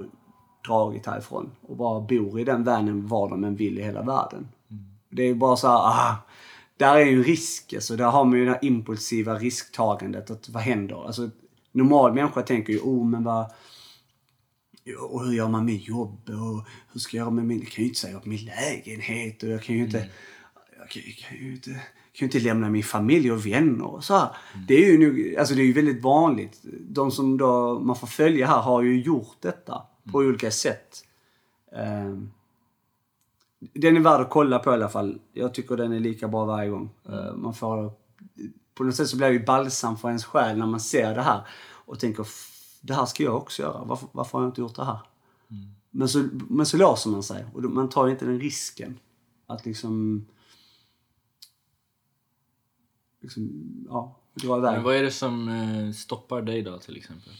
dragit 0.67 1.07
härifrån 1.07 1.51
och 1.61 1.77
bara 1.77 2.01
bor 2.01 2.41
i 2.41 2.45
den 2.45 2.65
vanen 2.65 3.07
var 3.07 3.29
de 3.29 3.45
än 3.45 3.57
vill 3.57 3.79
i 3.79 3.83
hela 3.83 4.03
världen. 4.03 4.49
Det 5.11 5.23
är 5.23 5.35
bara 5.35 5.57
så 5.57 5.69
här, 5.69 5.77
ah, 5.77 6.17
där 6.77 6.97
är 6.97 7.05
ju 7.05 7.23
risk. 7.23 7.75
Alltså, 7.75 7.97
där 7.97 8.05
har 8.05 8.25
man 8.25 8.39
ju 8.39 8.45
det 8.45 8.51
här 8.51 8.65
impulsiva 8.65 9.35
risktagandet. 9.35 10.31
Att 10.31 10.49
vad 10.49 10.63
händer? 10.63 11.07
Alltså, 11.07 11.31
normal 11.73 12.15
människa 12.15 12.43
tänker 12.43 12.73
ju, 12.73 12.79
oh 12.79 13.07
men 13.07 13.25
vad... 13.25 13.47
Och 14.97 15.25
hur 15.25 15.33
gör 15.33 15.49
man 15.49 15.65
med 15.65 15.77
jobb? 15.77 16.29
Och 16.29 16.65
hur 16.93 17.01
ska 17.01 17.17
jag 17.17 17.23
göra 17.25 17.31
med 17.31 17.45
min... 17.45 17.59
Jag 17.61 17.69
kan 17.69 17.83
ju 17.85 17.89
inte 17.89 18.01
säga 18.01 18.17
upp 18.17 18.27
min 18.27 18.45
lägenhet 18.45 19.43
och 19.43 19.49
jag 19.49 19.63
kan 19.63 19.77
ju 19.77 19.85
inte... 19.85 20.09
Jag 20.79 20.91
kan, 20.91 21.03
jag 21.07 21.17
kan 21.17 21.39
ju 21.39 21.53
inte, 21.53 21.71
kan 21.71 21.81
ju 22.13 22.25
inte 22.25 22.41
lämna 22.41 22.71
min 22.71 22.83
familj 22.83 23.33
och 23.33 23.47
vänner 23.47 23.85
och 23.87 24.05
så 24.05 24.17
här. 24.17 24.29
Det 24.69 24.75
är 24.75 24.93
ju 24.93 24.99
nog, 24.99 25.37
alltså 25.39 25.55
det 25.55 25.63
är 25.63 25.67
ju 25.67 25.73
väldigt 25.73 26.03
vanligt. 26.03 26.61
De 26.89 27.11
som 27.11 27.39
då 27.39 27.79
man 27.81 27.97
får 27.97 28.07
följa 28.07 28.47
här 28.47 28.61
har 28.61 28.83
ju 28.83 29.01
gjort 29.03 29.37
detta 29.41 29.83
på 30.13 30.19
olika 30.19 30.51
sätt. 30.51 31.05
Ehm, 31.77 32.31
den 33.75 33.97
är 33.97 34.01
värd 34.01 34.21
att 34.21 34.31
kolla 34.31 34.59
på 34.59 34.71
i 34.71 34.75
alla 34.75 34.89
fall. 34.89 35.19
Jag 35.33 35.55
tycker 35.55 35.77
den 35.77 35.93
är 35.93 36.01
lika 36.01 36.29
bra 36.29 36.45
varje 36.45 36.71
gång. 36.71 36.91
Eh, 37.09 37.35
Man 37.35 37.55
får, 37.55 37.93
på 38.75 38.85
något 38.85 38.95
sätt 38.95 39.09
så 39.09 39.17
blir 39.17 39.27
det 39.27 39.33
ju 39.33 39.45
balsam 39.45 39.97
för 39.97 40.09
ens 40.09 40.25
själ 40.25 40.59
när 40.59 40.67
man 40.67 40.81
ser 40.81 41.15
det 41.15 41.23
här 41.23 41.41
och 41.71 41.99
tänker 42.01 42.23
"F- 42.23 42.55
det 42.89 42.95
här 42.95 43.07
ska 43.07 43.23
jag 43.23 43.37
också 43.37 43.63
göra. 43.63 43.85
Varför, 43.85 44.09
varför 44.13 44.39
har 44.39 44.45
jag 44.45 44.51
inte 44.51 44.61
gjort 44.61 44.77
det 44.77 44.85
här? 44.85 44.99
Men, 45.91 46.09
så, 46.09 46.29
men 46.33 46.67
så 46.67 46.77
låser 46.77 47.11
man 47.11 47.23
sig 47.23 47.47
och 47.55 47.63
man 47.63 47.89
tar 47.89 48.09
inte 48.09 48.25
den 48.25 48.41
risken 48.41 48.99
att 49.47 49.67
liksom, 49.67 50.27
liksom 53.23 53.51
ja, 53.89 54.21
dra 54.35 54.59
iväg. 54.59 54.75
Men 54.75 54.83
vad 54.83 54.97
är 54.97 55.03
det 55.03 55.11
som 55.11 55.49
eh, 55.49 55.93
stoppar 55.93 56.43
dig 56.43 56.63
då 56.63 56.79
till 56.79 56.97
exempel? 56.97 57.33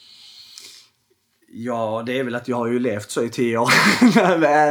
Ja, 1.49 2.03
det 2.07 2.19
är 2.19 2.25
väl 2.25 2.35
att 2.35 2.49
jag 2.49 2.57
har 2.57 2.67
ju 2.67 2.79
levt 2.79 3.11
så 3.11 3.23
i 3.23 3.29
tio 3.29 3.59
år. 3.59 3.69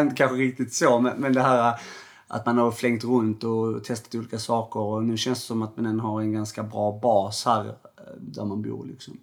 Inte 0.02 0.16
kanske 0.16 0.36
riktigt 0.36 0.74
så, 0.74 1.00
men, 1.00 1.22
men 1.22 1.34
det 1.34 1.42
här 1.42 1.80
att 2.28 2.46
man 2.46 2.58
har 2.58 2.72
flängt 2.72 3.04
runt 3.04 3.44
och 3.44 3.84
testat 3.84 4.16
olika 4.16 4.40
saker 4.40 4.80
och 4.80 5.04
nu 5.04 5.18
känns 5.18 5.40
det 5.40 5.46
som 5.46 5.62
att 5.62 5.78
man 5.78 6.00
har 6.00 6.22
en 6.22 6.32
ganska 6.32 6.64
bra 6.64 7.00
bas 7.00 7.46
här 7.46 7.66
eh, 7.66 7.74
där 8.20 8.46
man 8.46 8.62
bor 8.62 8.86
liksom. 8.86 9.20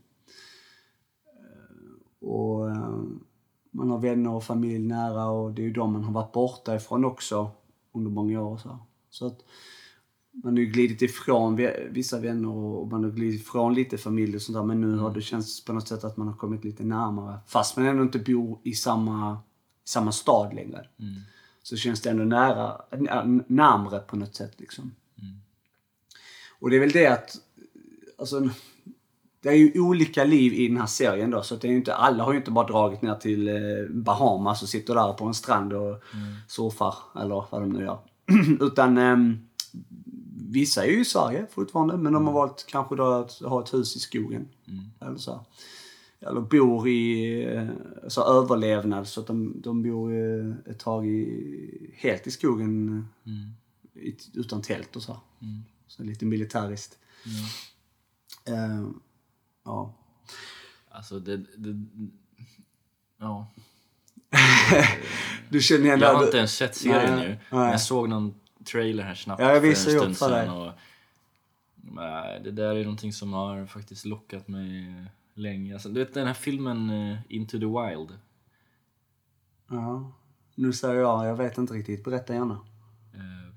Och 2.25 2.70
eh, 2.70 3.03
man 3.70 3.91
har 3.91 3.99
vänner 3.99 4.31
och 4.31 4.45
familj 4.45 4.79
nära 4.79 5.27
och 5.27 5.53
det 5.53 5.62
är 5.62 5.66
ju 5.66 5.72
de 5.72 5.93
man 5.93 6.05
har 6.05 6.12
varit 6.12 6.33
borta 6.33 6.75
ifrån 6.77 7.05
också 7.05 7.51
under 7.93 8.11
många 8.11 8.43
år. 8.43 8.59
Så, 8.59 8.79
så 9.11 9.27
att 9.27 9.39
man 10.33 10.53
har 10.53 10.61
ju 10.61 10.66
glidit 10.66 11.03
ifrån 11.03 11.57
vi- 11.57 11.89
vissa 11.91 12.20
vänner 12.20 12.49
och 12.49 12.89
man 12.89 13.05
har 13.05 13.11
glidit 13.11 13.41
ifrån 13.41 13.75
lite 13.75 13.99
familj 13.99 14.37
och 14.37 14.43
sånt 14.43 14.57
där. 14.57 14.62
Men 14.64 14.81
nu 14.81 14.97
har 14.97 15.14
det 15.14 15.20
känts 15.20 15.64
på 15.64 15.72
något 15.72 15.89
sätt 15.89 16.05
att 16.05 16.16
man 16.16 16.29
har 16.29 16.35
kommit 16.35 16.64
lite 16.64 16.85
närmare. 16.85 17.39
Fast 17.47 17.77
man 17.77 17.87
ändå 17.87 18.03
inte 18.03 18.18
bor 18.18 18.59
i 18.62 18.72
samma, 18.72 19.39
samma 19.85 20.12
stad 20.12 20.55
längre. 20.55 20.89
Så 21.62 21.77
känns 21.77 22.01
det 22.01 22.11
ändå 22.11 22.25
nära, 22.25 22.81
närmre 23.47 23.99
på 23.99 24.16
något 24.16 24.35
sätt 24.35 24.61
liksom. 24.61 24.93
Och 26.61 26.70
det 26.70 26.77
är 26.77 26.81
väl 26.81 26.91
det 26.91 27.07
att, 27.07 27.37
alltså, 28.18 28.49
det 29.45 29.51
är 29.51 29.55
ju 29.55 29.80
olika 29.80 30.24
liv 30.24 30.53
i 30.53 30.68
den 30.68 30.76
här 30.76 30.86
serien 30.86 31.30
då. 31.30 31.42
Så 31.42 31.55
att 31.55 31.61
det 31.61 31.68
är 31.68 31.70
ju 31.70 31.76
inte, 31.76 31.95
alla 31.95 32.24
har 32.24 32.32
ju 32.32 32.38
inte 32.38 32.51
bara 32.51 32.66
dragit 32.66 33.03
ner 33.03 33.14
till 33.14 33.49
eh, 33.49 33.55
Bahamas 33.90 34.62
och 34.62 34.68
sitter 34.68 34.95
där 34.95 35.12
på 35.12 35.24
en 35.24 35.34
strand 35.34 35.72
och 35.72 36.03
surfar. 36.49 36.95
Eller 37.20 37.45
vad 37.51 37.62
de 37.62 37.68
nu 37.72 37.84
gör. 37.84 37.99
Utan 38.61 38.99
ehm, 38.99 39.38
vissa 40.51 40.84
är 40.84 40.90
ju 40.90 41.01
i 41.01 41.05
Sverige 41.05 41.47
fortfarande. 41.51 41.97
Men 41.97 42.12
de 42.12 42.26
har 42.26 42.32
valt 42.32 42.64
kanske 42.68 42.97
då 42.97 43.05
att 43.05 43.32
ha 43.32 43.62
ett 43.62 43.74
hus 43.74 43.97
i 43.97 43.99
skogen. 43.99 44.49
Eller 45.01 45.18
så. 45.18 45.45
eller 46.20 46.40
bor 46.40 46.88
i 46.88 47.47
alltså 48.05 48.20
överlevnad 48.20 49.09
så 49.09 49.20
att 49.20 49.26
de, 49.26 49.61
de 49.61 49.82
bor 49.82 50.12
eh, 50.12 50.72
ett 50.72 50.78
tag 50.78 51.07
i, 51.07 51.90
helt 51.97 52.26
i 52.26 52.30
skogen 52.30 53.07
Mm. 53.26 53.51
utan 54.34 54.62
tält 54.62 54.97
och 54.97 55.03
så. 55.03 55.20
Mm. 55.42 55.62
Så 55.86 56.03
lite 56.03 56.26
militäriskt. 56.26 56.99
Ja. 57.24 58.53
Eh, 58.55 58.84
ja. 59.65 59.95
Alltså 60.91 61.21
det, 61.21 61.37
det... 61.37 61.85
Ja. 63.19 63.51
Du 65.49 65.61
känner 65.61 65.85
igen 65.85 66.01
Jag 66.01 66.15
har 66.15 66.25
inte 66.25 66.37
ens 66.37 66.57
sett 66.57 66.75
serien 66.75 67.17
Nej, 67.17 67.29
nu. 67.29 67.39
nej. 67.59 67.71
Jag 67.71 67.81
såg 67.81 68.09
någon 68.09 68.35
trailer 68.65 69.05
här 69.05 69.15
snabbt 69.15 69.43
Ja, 69.43 69.53
jag 69.53 69.61
för 69.61 69.69
en 69.69 69.77
stund 69.77 70.17
sedan. 70.17 70.49
Och, 70.49 70.73
nej, 71.77 72.41
det 72.45 72.51
där 72.51 72.77
är 72.77 72.83
någonting 72.83 73.12
som 73.12 73.33
har 73.33 73.67
faktiskt 73.67 74.05
lockat 74.05 74.49
mig 74.49 74.95
länge. 75.35 75.73
Alltså, 75.75 75.89
du 75.89 76.01
vet 76.01 76.15
den 76.15 76.27
här 76.27 76.35
filmen 76.35 76.91
eh, 76.91 77.19
Into 77.29 77.59
the 77.59 77.67
Wild? 77.67 78.19
Ja. 79.71 80.12
Nu 80.55 80.73
säger 80.73 80.95
jag, 80.95 81.27
jag 81.27 81.37
vet 81.37 81.59
inte 81.59 81.75
riktigt. 81.75 82.05
Berätta 82.05 82.35
gärna. 82.35 82.61
Eh, 83.15 83.55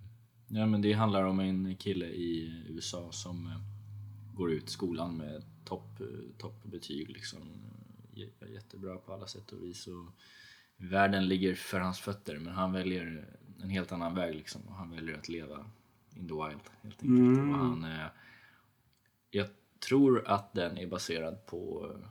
ja, 0.47 0.65
men 0.65 0.81
det 0.81 0.93
handlar 0.93 1.23
om 1.23 1.39
en 1.39 1.75
kille 1.75 2.05
i 2.05 2.63
USA 2.69 3.11
som 3.11 3.47
eh, 3.47 3.53
går 4.33 4.51
ut 4.51 4.69
skolan 4.69 5.17
med 5.17 5.43
topp, 5.67 6.01
toppbetyg. 6.37 7.09
Liksom. 7.09 7.39
J- 8.13 8.33
Jättebra 8.47 8.97
på 8.97 9.13
alla 9.13 9.27
sätt 9.27 9.51
och 9.51 9.63
vis. 9.63 9.87
Och 9.87 10.05
världen 10.77 11.27
ligger 11.27 11.55
för 11.55 11.79
hans 11.79 11.99
fötter 11.99 12.39
men 12.39 12.53
han 12.53 12.73
väljer 12.73 13.37
en 13.61 13.69
helt 13.69 13.91
annan 13.91 14.15
väg. 14.15 14.35
Liksom. 14.35 14.61
Och 14.67 14.73
han 14.75 14.91
väljer 14.91 15.17
att 15.17 15.29
leva 15.29 15.69
in 16.15 16.27
the 16.27 16.33
wild 16.33 16.61
helt 16.81 17.03
enkelt. 17.03 17.39
Och 17.39 17.57
han, 17.57 17.83
eh, 17.83 18.07
jag 19.31 19.47
tror 19.79 20.27
att 20.27 20.53
den 20.53 20.77
är 20.77 20.87
baserad 20.87 21.45
på 21.45 21.91
eh, 21.95 22.07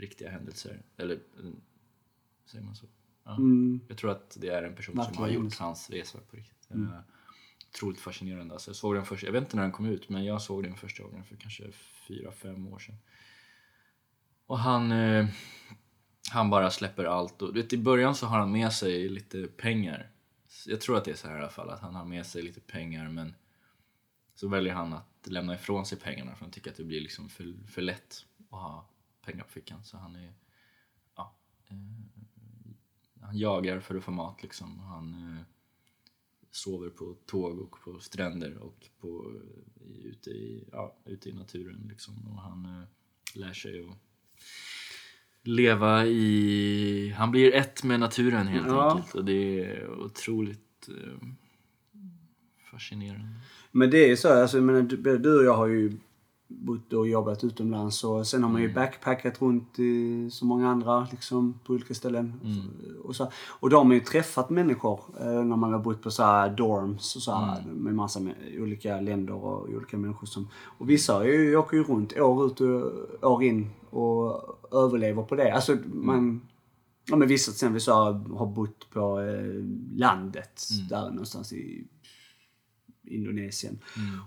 riktiga 0.00 0.30
händelser. 0.30 0.82
Eller 0.96 1.14
eh, 1.14 1.50
säger 2.44 2.64
man 2.64 2.76
så? 2.76 2.86
Ja. 3.24 3.36
Mm. 3.36 3.80
Jag 3.88 3.98
tror 3.98 4.10
att 4.10 4.36
det 4.40 4.48
är 4.48 4.62
en 4.62 4.74
person 4.74 4.96
Verkligen 4.96 5.14
som 5.14 5.22
har 5.24 5.30
gjort 5.30 5.58
hans 5.58 5.90
resa 5.90 6.18
på 6.30 6.36
riktigt. 6.36 6.70
Mm. 6.70 6.92
Otroligt 7.78 8.00
fascinerande. 8.00 8.54
Alltså 8.54 8.70
jag, 8.70 8.76
såg 8.76 8.94
den 8.94 9.04
först, 9.04 9.22
jag 9.22 9.32
vet 9.32 9.42
inte 9.42 9.56
när 9.56 9.62
den 9.62 9.72
kom 9.72 9.86
ut, 9.86 10.08
men 10.08 10.24
jag 10.24 10.42
såg 10.42 10.62
den 10.62 10.76
första 10.76 11.02
gången 11.02 11.24
för 11.24 11.36
kanske 11.36 11.72
fyra, 12.08 12.32
fem 12.32 12.66
år 12.66 12.78
sedan. 12.78 12.96
Och 14.46 14.58
han, 14.58 14.92
eh, 14.92 15.26
han 16.30 16.50
bara 16.50 16.70
släpper 16.70 17.04
allt. 17.04 17.42
Och, 17.42 17.54
du 17.54 17.62
vet, 17.62 17.72
I 17.72 17.78
början 17.78 18.14
så 18.14 18.26
har 18.26 18.38
han 18.38 18.52
med 18.52 18.72
sig 18.72 19.08
lite 19.08 19.46
pengar. 19.46 20.10
Jag 20.66 20.80
tror 20.80 20.96
att 20.96 21.04
det 21.04 21.10
är 21.10 21.14
så 21.14 21.28
här 21.28 21.36
i 21.36 21.38
alla 21.38 21.50
fall, 21.50 21.70
att 21.70 21.80
han 21.80 21.94
har 21.94 22.04
med 22.04 22.26
sig 22.26 22.42
lite 22.42 22.60
pengar 22.60 23.08
men 23.08 23.34
så 24.34 24.48
väljer 24.48 24.74
han 24.74 24.92
att 24.92 25.26
lämna 25.26 25.54
ifrån 25.54 25.86
sig 25.86 25.98
pengarna 25.98 26.34
för 26.34 26.44
han 26.44 26.50
tycker 26.50 26.70
att 26.70 26.76
det 26.76 26.84
blir 26.84 27.00
liksom 27.00 27.28
för, 27.28 27.54
för 27.68 27.82
lätt 27.82 28.24
att 28.50 28.60
ha 28.60 28.88
pengar 29.24 29.44
på 29.44 29.50
fickan. 29.50 29.84
Så 29.84 29.96
han 29.96 30.16
är, 30.16 30.32
ja, 31.16 31.34
eh, 31.68 31.76
han 33.20 33.38
jagar 33.38 33.80
för 33.80 33.94
att 33.94 34.04
få 34.04 34.10
mat 34.10 34.42
liksom. 34.42 34.78
Han 34.78 35.36
eh, 35.36 35.42
sover 36.50 36.90
på 36.90 37.14
tåg 37.26 37.58
och 37.60 37.80
på 37.84 37.98
stränder 38.00 38.58
och 38.58 38.86
på, 39.00 39.32
ute, 40.04 40.30
i, 40.30 40.64
ja, 40.72 40.96
ute 41.04 41.28
i 41.28 41.32
naturen 41.32 41.86
liksom. 41.90 42.14
Och 42.26 42.40
han 42.42 42.64
eh, 42.64 42.84
lär 43.40 43.52
sig 43.52 43.80
att 43.80 43.96
leva 45.42 46.06
i... 46.06 47.14
Han 47.16 47.30
blir 47.30 47.54
ett 47.54 47.84
med 47.84 48.00
naturen 48.00 48.46
helt 48.46 48.66
Ja. 48.66 48.90
enkelt. 48.96 49.14
Och 49.14 49.24
det 49.24 49.64
är 49.64 49.90
otroligt 49.90 50.88
eh, 50.88 51.28
fascinerande. 52.70 53.28
Men 53.72 53.90
det 53.90 54.04
är 54.04 54.08
ju 54.08 54.16
så, 54.16 54.28
alltså, 54.42 54.56
jag 54.56 54.64
menar, 54.64 54.82
du 55.18 55.38
och 55.38 55.44
jag 55.44 55.56
har 55.56 55.66
ju 55.66 55.92
bott 56.50 56.92
och 56.92 57.08
jobbat 57.08 57.44
utomlands 57.44 58.04
och 58.04 58.26
sen 58.26 58.42
har 58.42 58.50
man 58.50 58.60
Mm. 58.60 58.68
ju 58.68 58.74
backpackat 58.74 59.42
runt 59.42 59.78
i 59.78 60.28
så 60.30 60.44
många 60.46 60.68
andra 60.70 61.06
liksom 61.10 61.58
på 61.66 61.72
olika 61.72 61.94
ställen. 61.94 62.40
Mm. 62.44 62.96
Och, 63.04 63.16
så, 63.16 63.28
och 63.60 63.70
då 63.70 63.76
har 63.76 63.84
man 63.84 63.94
ju 63.94 64.00
träffat 64.00 64.50
människor 64.50 65.00
eh, 65.20 65.44
när 65.44 65.56
man 65.56 65.72
har 65.72 65.80
bott 65.80 66.02
på 66.02 66.10
så 66.10 66.22
här 66.22 66.50
dorms 66.56 67.16
och 67.16 67.22
så 67.22 67.32
här, 67.32 67.60
Mm. 67.62 67.76
med 67.76 67.94
massa 67.94 68.20
med, 68.20 68.34
olika 68.58 69.00
länder 69.00 69.34
och 69.34 69.68
olika 69.68 69.96
människor 69.96 70.26
som... 70.26 70.48
Och 70.78 70.90
vissa 70.90 71.24
är 71.24 71.28
ju, 71.28 71.56
åker 71.56 71.76
ju 71.76 71.82
runt 71.84 72.18
år 72.18 72.46
ut 72.46 72.60
och 72.60 73.32
år 73.32 73.42
in 73.42 73.70
och 73.90 74.58
överlever 74.72 75.22
på 75.22 75.34
det. 75.34 75.52
Alltså 75.54 75.76
man... 75.86 76.40
Ja 77.10 77.16
men 77.16 77.28
vissa 77.28 77.50
till 77.50 77.56
exempel 77.56 77.80
så 77.80 77.92
har, 77.92 78.12
har 78.36 78.46
bott 78.46 78.90
på 78.90 79.20
eh, 79.20 79.64
landet 79.98 80.62
där 80.90 81.10
någonstans 81.10 81.52
i 81.52 81.86
Indonesien. 83.08 83.78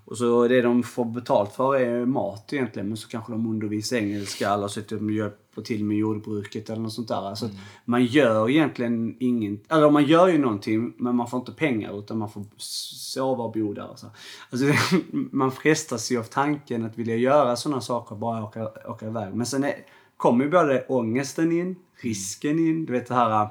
Och 0.06 0.18
så 0.18 0.48
det 0.48 0.62
de 0.62 0.84
får 0.84 1.06
betalt 1.06 1.54
för 1.54 1.76
är 1.76 2.06
mat 2.06 2.54
egentligen. 2.54 2.88
Men 2.88 2.98
så 2.98 3.08
kanske 3.08 3.32
de 3.32 3.48
undervisar 3.48 3.98
engelska 3.98 4.54
eller 4.54 4.68
så 4.68 4.80
att 4.80 4.90
de 4.90 5.14
hjälper 5.14 5.62
till 5.62 5.86
med 5.86 5.98
jordbruket 5.98 6.70
eller 6.70 6.82
något 6.82 6.94
sånt 6.94 7.08
där. 7.08 7.28
Alltså 7.30 7.46
att 7.46 7.52
man 7.86 8.06
gör 8.06 8.50
egentligen 8.50 9.16
ingen... 9.20 9.60
Eller 9.70 9.90
man 9.90 10.06
gör 10.06 10.28
ju 10.28 10.38
någonting 10.38 10.94
men 10.98 11.16
man 11.16 11.28
får 11.28 11.40
inte 11.40 11.52
pengar 11.52 12.00
utan 12.00 12.18
man 12.18 12.30
får 12.30 12.46
sova 12.58 13.44
och 13.44 13.52
bo 13.52 13.74
där. 13.74 13.90
och 13.90 14.00
Så. 14.00 14.08
Alltså, 14.50 14.66
man 15.32 15.52
frestas 15.52 16.12
ju 16.12 16.20
av 16.20 16.24
tanken 16.24 16.86
att 16.86 16.98
vilja 16.98 17.16
göra 17.16 17.56
sådana 17.56 17.82
saker, 17.82 18.16
bara 18.16 18.44
åka, 18.44 18.70
åka 18.86 19.08
iväg. 19.08 19.34
Men 19.34 19.46
sen 19.46 19.64
är, 19.64 19.74
kommer 20.18 20.46
ju 20.46 20.52
både 20.52 20.86
ångesten 20.90 21.52
in, 21.52 21.76
risken 22.02 22.60
in, 22.60 22.86
du 22.86 22.94
vet 22.94 23.08
det 23.08 23.16
här... 23.16 23.48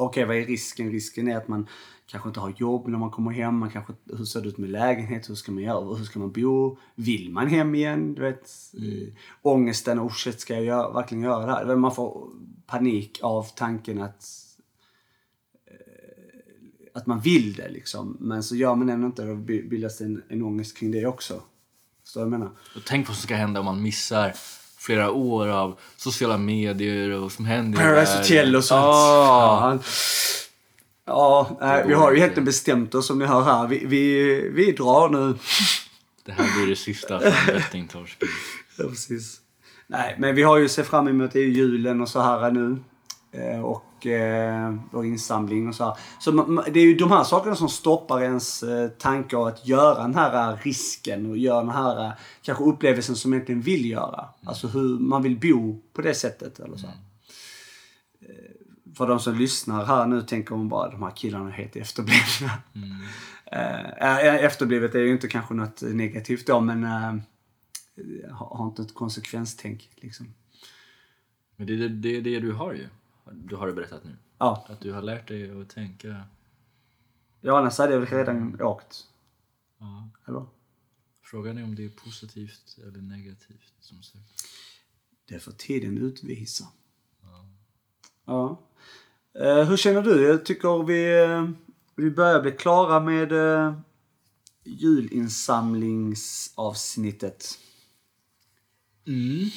Okej, 0.00 0.24
vad 0.24 0.36
är 0.36 0.44
risken? 0.44 0.90
Risken 0.90 1.28
är 1.28 1.36
att 1.36 1.48
man 1.48 1.66
kanske 2.10 2.28
inte 2.28 2.40
har 2.40 2.54
jobb 2.56 2.88
när 2.88 2.98
man 2.98 3.10
kommer 3.10 3.30
hem. 3.30 3.58
Man 3.58 3.70
kanske, 3.70 3.92
hur 4.04 4.24
ser 4.24 4.40
det 4.40 4.48
ut 4.48 4.58
med 4.58 4.70
lägenhet? 4.70 5.30
Hur 5.30 5.34
ska 5.34 5.52
man 5.52 5.62
göra? 5.62 5.96
Hur 5.96 6.04
ska 6.04 6.18
man 6.18 6.32
bo? 6.32 6.78
Vill 6.94 7.30
man 7.30 7.46
hem 7.46 7.74
igen? 7.74 8.14
Du 8.14 8.22
vet, 8.22 8.50
mm. 8.74 9.12
Ångesten, 9.42 10.00
oh 10.00 10.12
shit, 10.12 10.40
ska 10.40 10.54
jag 10.54 10.64
göra, 10.64 10.92
verkligen 10.92 11.24
göra 11.24 11.46
det 11.46 11.52
här? 11.52 11.76
Man 11.76 11.94
får 11.94 12.28
panik 12.66 13.18
av 13.22 13.46
tanken 13.54 14.02
att 14.02 14.24
eh, 15.66 16.90
att 16.94 17.06
man 17.06 17.20
vill 17.20 17.54
det 17.54 17.68
liksom. 17.68 18.16
Men 18.20 18.42
så 18.42 18.56
gör 18.56 18.74
man 18.74 18.88
ändå 18.88 19.06
inte 19.06 19.22
det. 19.22 19.28
Då 19.28 19.36
bildas 19.68 20.00
en, 20.00 20.22
en 20.28 20.42
ångest 20.42 20.78
kring 20.78 20.90
det 20.90 21.06
också. 21.06 21.42
Förstår 22.04 22.20
du 22.20 22.24
vad 22.24 22.34
jag 22.34 22.40
menar? 22.40 22.52
Och 22.76 22.82
tänk 22.86 23.08
vad 23.08 23.16
som 23.16 23.22
ska 23.22 23.34
hända 23.34 23.60
om 23.60 23.66
man 23.66 23.82
missar 23.82 24.32
flera 24.78 25.10
år 25.10 25.48
av 25.48 25.78
sociala 25.96 26.38
medier 26.38 27.10
och 27.10 27.32
som 27.32 27.44
händer 27.44 27.78
Paradise. 27.78 28.18
Hotel 28.18 28.56
och 28.56 28.64
sånt. 28.64 28.80
Ja. 28.80 29.72
Ja, 29.72 29.78
ja 31.08 31.56
nej, 31.60 31.84
vi 31.86 31.94
har 31.94 32.12
ju 32.12 32.18
egentligen 32.18 32.44
bestämt 32.44 32.94
oss 32.94 33.06
som 33.06 33.18
ni 33.18 33.24
hör 33.24 33.42
här. 33.42 33.66
Vi, 33.66 33.86
vi, 33.86 34.40
vi 34.50 34.72
drar 34.72 35.08
nu. 35.08 35.34
Det 36.24 36.32
här 36.32 36.56
blir 36.56 36.70
det 36.70 36.76
sista 36.76 37.20
från 37.20 37.54
Bettingtorsken. 37.54 38.28
Ja, 38.78 38.84
precis. 38.84 39.40
Nej, 39.86 40.16
men 40.18 40.34
vi 40.34 40.42
har 40.42 40.58
ju 40.58 40.68
sett 40.68 40.86
fram 40.86 41.08
emot 41.08 41.32
det 41.32 41.38
är 41.38 41.44
ju 41.44 41.52
julen 41.52 42.00
och 42.00 42.08
så 42.08 42.20
här 42.20 42.50
nu. 42.50 42.76
Eh, 43.32 43.60
och 43.60 44.06
eh, 44.06 44.74
vår 44.90 45.04
insamling 45.06 45.68
och 45.68 45.74
så 45.74 45.84
här. 45.84 45.96
Så 46.20 46.30
det 46.70 46.80
är 46.80 46.84
ju 46.84 46.94
de 46.94 47.10
här 47.10 47.24
sakerna 47.24 47.56
som 47.56 47.68
stoppar 47.68 48.22
ens 48.22 48.62
eh, 48.62 48.88
tankar 48.88 49.48
att 49.48 49.66
göra 49.66 50.02
den 50.02 50.14
här 50.14 50.52
eh, 50.52 50.58
risken 50.62 51.30
och 51.30 51.36
göra 51.36 51.60
den 51.60 51.70
här 51.70 52.12
kanske 52.42 52.64
upplevelsen 52.64 53.16
som 53.16 53.30
man 53.30 53.36
egentligen 53.36 53.60
vill 53.60 53.90
göra. 53.90 54.24
Alltså 54.44 54.68
hur 54.68 54.98
man 54.98 55.22
vill 55.22 55.40
bo 55.40 55.80
på 55.92 56.02
det 56.02 56.14
sättet 56.14 56.60
eller 56.60 56.76
så. 56.76 56.86
Eh, 56.86 56.92
för 58.98 59.06
de 59.06 59.20
som 59.20 59.34
lyssnar 59.34 59.84
här 59.84 60.06
nu 60.06 60.22
tänker 60.22 60.54
man 60.54 60.68
bara 60.68 60.90
de 60.90 61.02
här 61.02 61.10
killarna 61.10 61.48
är 61.48 61.52
helt 61.52 61.76
efterblivna. 61.76 62.52
Eh, 63.50 64.18
eh, 64.18 64.44
efterblivet 64.44 64.94
är 64.94 64.98
ju 64.98 65.12
inte 65.12 65.28
kanske 65.28 65.54
något 65.54 65.82
negativt 65.82 66.46
då 66.46 66.60
men 66.60 66.84
eh, 66.84 68.30
har, 68.30 68.66
inte 68.66 68.82
ett 68.82 68.94
konsekvenstänk 68.94 69.90
liksom. 69.94 70.34
Men 71.56 71.66
det 71.66 71.72
är 71.72 71.88
det, 71.88 72.20
det, 72.20 72.40
du 72.40 72.52
har 72.52 72.72
ju. 72.72 72.88
Du 73.32 73.56
har 73.56 73.66
det 73.66 73.72
berättat 73.72 74.04
nu. 74.04 74.16
Ja, 74.38 74.66
Att 74.68 74.80
du 74.80 74.92
har 74.92 75.02
lärt 75.02 75.28
dig 75.28 75.60
att 75.60 75.68
tänka. 75.68 76.22
ja 77.40 77.58
annars 77.58 77.78
hade 77.78 77.92
jag 77.92 78.00
väl 78.00 78.08
redan 78.08 78.62
åkt. 78.62 79.06
Ja. 79.78 80.08
Eller? 80.26 80.46
Frågan 81.22 81.58
är 81.58 81.64
om 81.64 81.74
det 81.74 81.84
är 81.84 81.88
positivt 81.88 82.78
eller 82.86 83.02
negativt 83.02 83.74
som 83.80 84.02
sagt. 84.02 84.44
Det 85.28 85.38
får 85.38 85.52
tiden 85.52 85.98
utvisa. 85.98 86.64
Ja. 88.24 88.50
Eh, 88.50 88.67
hur 89.68 89.76
känner 89.76 90.02
du? 90.02 90.22
Jag 90.28 90.44
tycker 90.44 90.82
vi, 90.82 91.22
eh, 91.22 91.48
vi 91.96 92.10
börjar 92.10 92.42
bli 92.42 92.52
klara 92.52 93.00
med 93.00 93.32
eh, 93.32 93.74
julinsamlingsavsnittet. 94.64 97.58
Mm. 99.06 99.48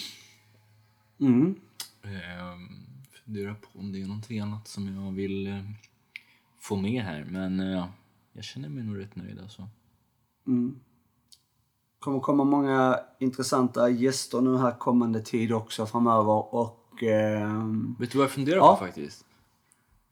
Mm. 1.20 1.56
Ehm, 2.04 2.68
funderar 3.26 3.54
på 3.54 3.80
om 3.80 3.92
det 3.92 4.02
är 4.02 4.06
någonting 4.08 4.40
annat 4.40 4.68
som 4.68 4.96
jag 4.96 5.12
vill 5.12 5.48
eh, 5.48 5.60
få 6.60 6.76
med 6.76 7.04
här. 7.04 7.26
Men 7.30 7.60
eh, 7.60 7.86
jag 8.34 8.44
känner 8.44 8.70
mig 8.70 8.84
nog 8.84 9.00
rätt 9.00 9.16
nöjd 9.16 9.40
alltså. 9.40 9.68
Mm. 10.48 10.80
kommer 12.00 12.20
komma 12.20 12.44
många 12.44 13.00
intressanta 13.20 13.90
gäster 13.90 14.42
nu 14.42 14.58
här 14.58 14.80
kommande 14.80 15.22
tid 15.22 15.54
också 15.54 15.86
framöver 15.86 16.56
och 16.56 17.04
ehm, 17.04 17.96
Vet 18.00 18.12
du 18.12 18.18
vad 18.18 18.26
jag 18.26 18.32
funderar 18.32 18.58
Ja. 18.58 18.76
på 18.80 18.86
faktiskt? 18.86 19.26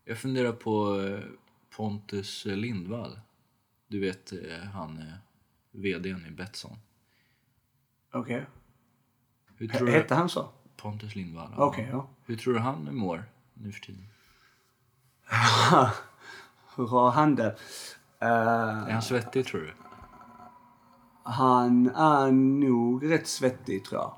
Jag 0.04 0.18
funderar 0.18 0.52
på 0.52 1.00
eh, 1.00 1.20
Pontus 1.76 2.44
Lindvall. 2.44 3.20
Du 3.88 4.00
vet 4.00 4.32
eh, 4.32 4.58
han 4.74 4.98
eh, 4.98 5.14
VDn 5.70 6.26
i 6.26 6.30
Betsson. 6.30 6.76
okej. 8.12 8.46
Du? 9.58 9.90
Hette 9.90 10.14
han 10.14 10.28
så? 10.28 10.48
Pontus 10.76 11.14
Lindvall. 11.14 11.54
Okej, 11.56 11.88
ja. 11.92 12.08
Hur 12.24 12.36
tror 12.36 12.54
du 12.54 12.60
han 12.60 12.96
mår 12.96 13.24
nu 13.54 13.72
för 13.72 13.80
tiden? 13.80 14.06
Hur 16.76 16.86
har 16.86 17.10
han 17.10 17.34
det? 17.34 17.56
Eh, 18.18 18.28
Är 18.28 18.92
han 18.92 19.02
svettig 19.02 19.46
tror 19.46 19.60
du? 19.60 19.72
han 21.22 21.86
är 21.94 22.30
nog 22.32 23.10
rätt 23.10 23.26
svettig 23.26 23.84
tror 23.84 24.00
jag. 24.00 24.14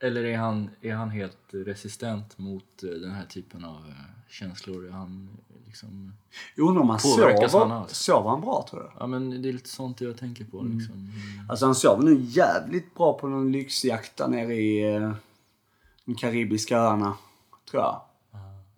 Eller 0.00 0.24
är 0.24 0.36
han, 0.36 0.70
är 0.80 0.94
han 0.94 1.10
helt 1.10 1.38
resistent 1.50 2.38
mot 2.38 2.82
eh, 2.82 2.90
den 2.90 3.10
här 3.10 3.26
typen 3.26 3.64
av 3.64 3.76
eh, 3.76 3.94
känslor? 4.28 4.86
Är 4.86 4.90
han 4.90 5.28
liksom... 5.66 6.12
Jag 6.54 6.68
undrar 6.68 6.82
om 6.82 6.88
han 6.88 6.98
Påverkas 6.98 7.52
han 7.52 7.68
sover. 7.68 7.86
Sover 7.88 8.30
han 8.30 8.40
bra 8.40 8.66
tror 8.70 8.80
du? 8.80 8.90
Ja 8.98 9.06
men 9.06 9.42
det 9.42 9.48
är 9.48 9.52
lite 9.52 9.68
sånt 9.68 10.00
jag 10.00 10.18
tänker 10.18 10.44
på 10.44 10.62
liksom. 10.62 10.94
Mm. 10.94 11.50
Alltså 11.50 11.66
han 11.66 11.74
sover 11.74 12.02
nu 12.02 12.20
jävligt 12.20 12.94
bra 12.94 13.18
på 13.18 13.28
någon 13.28 13.52
lyxjakt 13.52 14.16
där 14.16 14.28
nere 14.28 14.54
i 14.54 14.94
eh, 14.94 15.14
de 16.04 16.14
karibiska 16.14 16.78
öarna. 16.78 17.16
Tror 17.70 17.82
jag. 17.82 18.00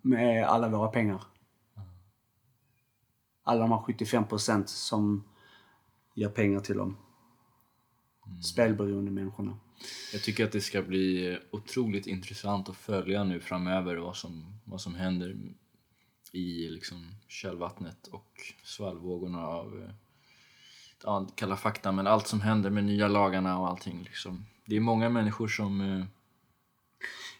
Med 0.01 0.45
alla 0.45 0.69
våra 0.69 0.87
pengar. 0.87 1.23
Alla 3.43 3.61
de 3.61 3.71
här 3.71 3.79
75 3.79 4.27
procent 4.27 4.69
som 4.69 5.23
ger 6.13 6.29
pengar 6.29 6.59
till 6.59 6.77
de 6.77 6.97
spelberoende 8.43 9.11
människorna. 9.11 9.57
Jag 10.13 10.21
tycker 10.23 10.45
att 10.45 10.51
det 10.51 10.61
ska 10.61 10.81
bli 10.81 11.37
otroligt 11.51 12.07
intressant 12.07 12.69
att 12.69 12.77
följa 12.77 13.23
nu 13.23 13.39
framöver 13.39 13.95
vad 13.95 14.15
som, 14.15 14.59
vad 14.65 14.81
som 14.81 14.95
händer 14.95 15.37
i 16.31 16.69
liksom 16.69 17.11
källvattnet 17.27 18.07
och 18.07 18.31
svallvågorna 18.63 19.47
av 19.47 19.81
eh, 19.81 19.89
ja, 21.03 21.27
Kalla 21.35 21.55
fakta, 21.55 21.91
men 21.91 22.07
allt 22.07 22.27
som 22.27 22.41
händer 22.41 22.69
med 22.69 22.83
nya 22.83 23.07
lagarna 23.07 23.59
och 23.59 23.67
allting. 23.67 24.03
Liksom. 24.03 24.45
Det 24.65 24.75
är 24.75 24.79
många 24.79 25.09
människor 25.09 25.47
som... 25.47 25.81
eh, 25.81 26.05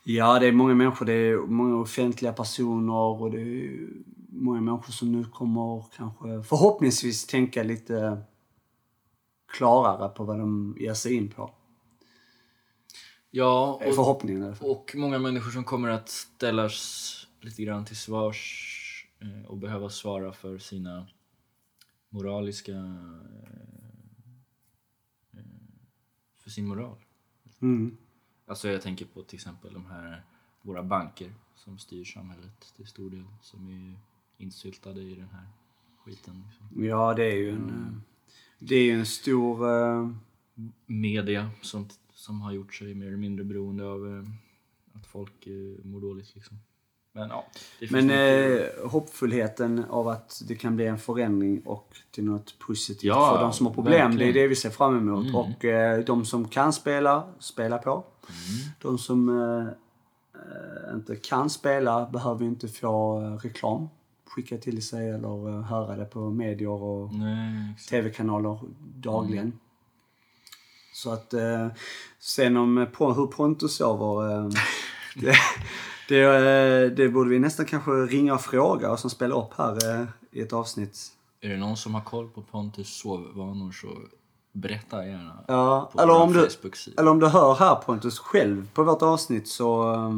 Ja, 0.03 0.39
det 0.39 0.47
är 0.47 0.51
många 0.51 0.75
människor. 0.75 1.05
Det 1.05 1.13
är 1.13 1.37
många 1.37 1.75
offentliga 1.75 2.33
personer 2.33 2.93
och 2.93 3.31
det 3.31 3.41
är 3.41 3.87
många 4.31 4.61
människor 4.61 4.91
som 4.91 5.11
nu 5.11 5.25
kommer 5.25 5.85
kanske 5.97 6.43
förhoppningsvis 6.43 7.27
tänka 7.27 7.63
lite 7.63 8.23
klarare 9.51 10.09
på 10.09 10.23
vad 10.23 10.39
de 10.39 10.75
ger 10.79 10.93
sig 10.93 11.13
in 11.13 11.29
på. 11.29 11.51
Ja, 13.32 13.73
och, 13.86 13.95
förhoppningen 13.95 14.55
och 14.61 14.91
många 14.95 15.19
människor 15.19 15.51
som 15.51 15.63
kommer 15.63 15.89
att 15.89 16.09
ställas 16.09 17.27
lite 17.41 17.63
grann 17.63 17.86
till 17.86 17.97
svars 17.97 19.07
eh, 19.19 19.45
och 19.49 19.57
behöva 19.57 19.89
svara 19.89 20.34
för 20.34 20.57
sina 20.57 21.07
moraliska... 22.09 22.71
eh, 25.34 25.39
För 26.38 26.49
sin 26.49 26.67
moral. 26.67 26.97
Mm. 27.61 27.97
Alltså 28.47 28.69
jag 28.69 28.82
tänker 28.82 29.05
på 29.05 29.23
till 29.23 29.36
exempel 29.36 29.73
de 29.73 29.86
här 29.86 30.23
våra 30.61 30.84
banker 30.84 31.34
som 31.55 31.77
styr 31.80 32.05
samhället 32.05 32.73
till 32.75 32.88
stor 32.88 33.09
del. 33.09 33.25
Som 33.41 33.67
är 33.69 33.99
insyltade 34.43 35.01
i 35.01 35.15
den 35.15 35.30
här 35.30 35.47
skiten. 36.05 36.43
Liksom. 36.47 36.86
Ja, 36.86 37.13
det 37.13 37.23
är 37.25 37.36
ju 37.36 37.49
en, 37.49 37.69
eh, 37.69 38.01
det 38.59 38.75
är 38.75 38.84
ju 38.84 38.99
en 38.99 39.05
stor... 39.05 39.69
eh, 39.69 40.09
Media 40.86 41.49
som, 41.61 41.88
som 42.20 42.41
har 42.41 42.51
gjort 42.51 42.74
sig 42.74 42.93
mer 42.93 43.07
eller 43.07 43.17
mindre 43.17 43.45
beroende 43.45 43.86
av 43.86 44.07
eh, 44.07 44.24
att 44.93 45.05
folk 45.05 45.47
eh, 45.47 45.86
mår 45.86 46.01
dåligt. 46.01 46.36
Liksom. 46.36 46.57
Men 47.11 47.30
ja, 47.30 47.45
Men 47.91 48.09
eh, 48.09 48.61
hoppfullheten 48.86 49.86
av 49.89 50.07
att 50.07 50.41
det 50.47 50.55
kan 50.55 50.76
bli 50.76 50.86
en 50.86 50.97
förändring 50.97 51.61
och 51.65 51.97
till 52.11 52.24
något 52.24 52.59
positivt 52.59 53.03
Ja, 53.03 53.34
för 53.36 53.43
de 53.43 53.53
som 53.53 53.65
har 53.65 53.74
problem. 53.74 53.93
verkligen. 53.93 54.34
Det 54.34 54.39
är 54.39 54.43
det 54.43 54.47
vi 54.47 54.55
ser 54.55 54.70
fram 54.70 54.97
emot. 54.97 55.24
Mm. 55.24 55.36
Och 55.36 55.65
eh, 55.65 56.03
de 56.05 56.26
som 56.26 56.47
kan 56.47 56.74
spela, 56.74 57.28
spela 57.39 57.78
på. 57.78 57.91
Mm. 57.91 58.74
De 58.82 58.97
som 58.97 59.30
eh, 59.30 59.67
eh, 60.41 60.95
inte 60.95 61.15
kan 61.15 61.49
spela 61.49 62.05
behöver 62.05 62.45
inte 62.45 62.67
få 62.67 63.20
reklam 63.43 63.89
skickad 64.26 64.61
till 64.61 64.82
sig 64.88 65.09
eller 65.09 65.61
höra 65.61 65.95
det 65.95 66.05
på 66.05 66.30
medier 66.30 66.70
och 66.70 67.11
tv-kanaler 67.89 68.59
dagligen. 68.95 69.45
Mm. 69.45 69.59
Så 71.00 71.12
att 71.12 71.34
eh, 71.34 71.68
sen 72.20 72.58
om 72.58 72.78
eh, 72.78 72.86
på, 72.86 73.14
hur 73.14 73.28
Pontus 73.28 73.76
sover, 73.76 74.32
eh, 74.32 74.50
det, 75.16 75.36
det, 76.08 76.22
eh, 76.22 76.91
det 76.91 77.10
borde 77.10 77.30
vi 77.30 77.39
nästan 77.39 77.66
kanske 77.66 77.91
ringa 77.91 78.34
och 78.34 78.41
fråga 78.41 78.91
och 78.91 79.00
som 79.00 79.10
spelar 79.10 79.43
upp 79.43 79.54
här 79.58 80.02
eh, 80.02 80.08
i 80.32 80.41
ett 80.41 80.54
avsnitt. 80.54 80.97
Är 81.41 81.50
det 81.50 81.58
någon 81.58 81.78
som 81.78 81.93
har 81.95 82.02
koll 82.02 82.30
på 82.30 82.41
Pontus 82.41 82.97
sovvanor 82.97 83.72
så 83.72 83.88
berätta 84.52 85.06
gärna 85.06 85.43
Ja, 85.47 85.89
på 85.93 86.02
eller 86.02 86.14
om, 86.14 86.34
du, 86.34 86.50
eller 86.97 87.12
om 87.12 87.20
du 87.20 87.28
hör 87.28 87.56
här 87.56 87.76
Pontus 87.76 88.20
själv 88.20 88.70
på 88.74 88.84
vårt 88.84 89.02
avsnitt 89.02 89.47
så, 89.47 89.93
eh, 89.93 90.12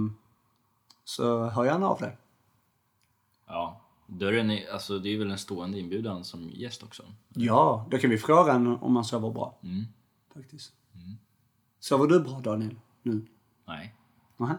så 1.03 1.45
hör 1.45 1.65
gärna 1.65 1.87
av 1.87 1.99
dig. 1.99 2.17
Ja, 3.47 3.81
dörren 4.07 4.51
är, 4.51 4.73
alltså 4.73 4.99
det 4.99 5.09
är 5.09 5.17
väl 5.17 5.31
en 5.31 5.37
stående 5.37 5.79
inbjudan 5.79 6.23
som 6.23 6.49
gäst 6.53 6.83
också. 6.83 7.03
Ja, 7.29 7.87
då 7.91 7.97
kan 7.97 8.09
vi 8.09 8.17
fråga 8.17 8.55
om 8.55 8.95
han 8.95 9.05
sover 9.05 9.29
bra. 9.29 9.59
Mm. 9.63 9.85
Faktiskt. 10.33 10.73
Sover 11.79 12.07
du 12.07 12.19
bra 12.19 12.39
Daniel? 12.39 12.75
Nu? 13.03 13.25
Nej. 13.67 13.95
Nähä? 14.37 14.57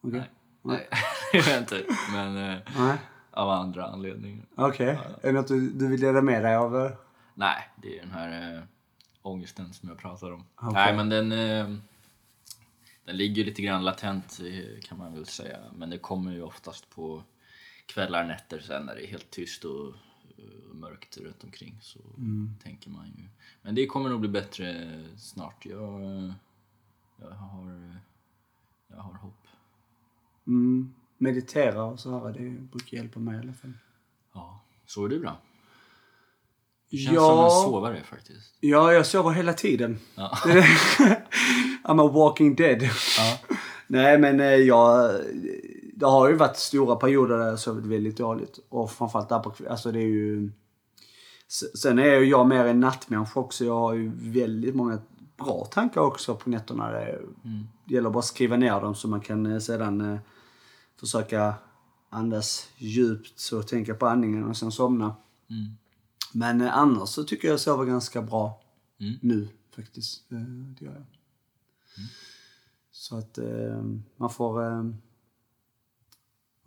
Okej. 0.00 0.20
Nej. 0.20 0.30
Nej, 0.62 0.88
vet 1.32 1.46
jag 1.46 1.58
inte. 1.58 1.84
Men 2.12 2.36
eh, 2.36 2.58
Nej. 2.78 2.98
av 3.30 3.50
andra 3.50 3.84
anledningar. 3.86 4.44
Okej. 4.56 4.98
Är 5.22 5.26
det 5.26 5.32
något 5.32 5.48
du, 5.48 5.70
du 5.70 5.88
vill 5.88 6.00
dela 6.00 6.22
med 6.22 6.42
dig 6.44 6.56
av? 6.56 6.76
eh? 6.86 6.92
Nej, 7.34 7.68
det 7.82 7.98
är 7.98 8.02
den 8.02 8.10
här 8.10 8.56
äh, 8.56 8.62
ångesten 9.22 9.72
som 9.72 9.88
jag 9.88 9.98
pratar 9.98 10.30
om. 10.32 10.44
Okej. 10.54 10.72
Nej, 10.72 10.96
men 10.96 11.08
den, 11.08 11.32
eh, 11.32 11.76
den 13.04 13.16
ligger 13.16 13.44
lite 13.44 13.62
grann 13.62 13.84
latent 13.84 14.40
eh, 14.40 14.80
kan 14.82 14.98
man 14.98 15.14
väl 15.14 15.26
säga. 15.26 15.58
Men 15.74 15.90
det 15.90 15.98
kommer 15.98 16.32
ju 16.32 16.42
oftast 16.42 16.90
på 16.90 17.22
kvällar, 17.86 18.24
nätter 18.24 18.60
sen 18.60 18.86
när 18.86 18.94
det 18.94 19.06
är 19.06 19.10
helt 19.10 19.30
tyst 19.30 19.64
och 19.64 19.86
eh, 19.88 19.94
mörkt 20.72 21.16
runt 21.16 21.44
omkring. 21.44 21.78
Så 21.80 21.98
tänker 22.62 22.90
man 22.90 23.06
ju. 23.06 23.24
Men 23.62 23.74
det 23.74 23.86
kommer 23.86 24.10
nog 24.10 24.20
bli 24.20 24.28
bättre 24.28 24.90
snart. 25.16 25.66
Jag, 25.66 26.02
eh, 26.02 26.32
jag, 27.20 27.30
har, 27.30 27.68
eh, 27.70 27.96
jag 28.88 28.96
har 28.96 29.14
hopp. 29.14 29.34
Mm, 30.46 30.94
meditera 31.18 31.84
och 31.84 32.00
så 32.00 32.18
här, 32.26 32.32
det 32.32 32.50
brukar 32.50 32.96
hjälpa 32.96 33.20
mig 33.20 33.36
i 33.36 33.40
alla 33.40 33.52
fall. 33.52 33.72
Ja. 34.34 34.60
Sover 34.86 35.08
du 35.08 35.20
bra? 35.20 35.40
Du 36.90 36.96
känns 36.98 37.14
Ja. 37.14 37.28
som 37.28 37.44
en 37.44 37.72
sovare 37.72 38.02
faktiskt. 38.04 38.54
Ja, 38.60 38.92
jag 38.92 39.06
sover 39.06 39.30
hela 39.30 39.52
tiden. 39.52 39.98
Ja. 40.14 40.30
I'm 41.84 42.06
a 42.08 42.10
walking 42.12 42.54
dead. 42.56 42.82
Ja. 43.18 43.38
Nej, 43.86 44.18
men 44.18 44.40
eh, 44.40 44.46
jag... 44.46 45.20
Det 45.98 46.06
har 46.06 46.28
ju 46.28 46.34
varit 46.34 46.56
stora 46.56 46.96
perioder 46.96 47.38
där 47.38 47.46
jag 47.46 47.58
sovit 47.58 47.84
väldigt 47.84 48.16
dåligt. 48.16 48.58
Och 48.68 48.90
framförallt 48.90 49.28
där 49.28 49.38
på 49.38 49.52
Alltså 49.70 49.92
det 49.92 49.98
är 49.98 50.06
ju... 50.06 50.50
Sen 51.74 51.98
är 51.98 52.14
ju 52.14 52.24
jag 52.24 52.48
mer 52.48 52.64
en 52.64 52.80
nattmänniska 52.80 53.40
också. 53.40 53.64
Jag 53.64 53.78
har 53.78 53.94
ju 53.94 54.12
väldigt 54.14 54.74
många 54.74 54.98
bra 55.36 55.64
tankar 55.64 56.00
också 56.00 56.34
på 56.34 56.50
nätterna. 56.50 56.90
Det 56.90 57.18
det 57.84 57.94
gäller 57.94 58.10
bara 58.10 58.18
att 58.18 58.24
skriva 58.24 58.56
ner 58.56 58.80
dem 58.80 58.94
så 58.94 59.08
man 59.08 59.20
kan 59.20 59.46
eh, 59.46 59.58
sedan 59.58 60.00
eh, 60.00 60.18
försöka 61.00 61.54
andas 62.10 62.68
djupt 62.76 63.52
och 63.52 63.68
tänka 63.68 63.94
på 63.94 64.06
andningen 64.06 64.44
och 64.44 64.56
sen 64.56 64.72
somna. 64.72 65.16
Mm. 65.50 65.72
Men 66.32 66.60
eh, 66.60 66.78
annars 66.78 67.08
så 67.08 67.24
tycker 67.24 67.48
jag 67.48 67.52
jag 67.52 67.60
sover 67.60 67.84
ganska 67.84 68.22
bra 68.22 68.62
Mm. 69.00 69.14
nu 69.22 69.48
faktiskt. 69.76 70.24
Det 70.28 70.84
gör 70.84 70.92
jag. 70.92 71.04
Så 72.90 73.18
att 73.18 73.38
man 74.16 74.30
får 74.30 74.60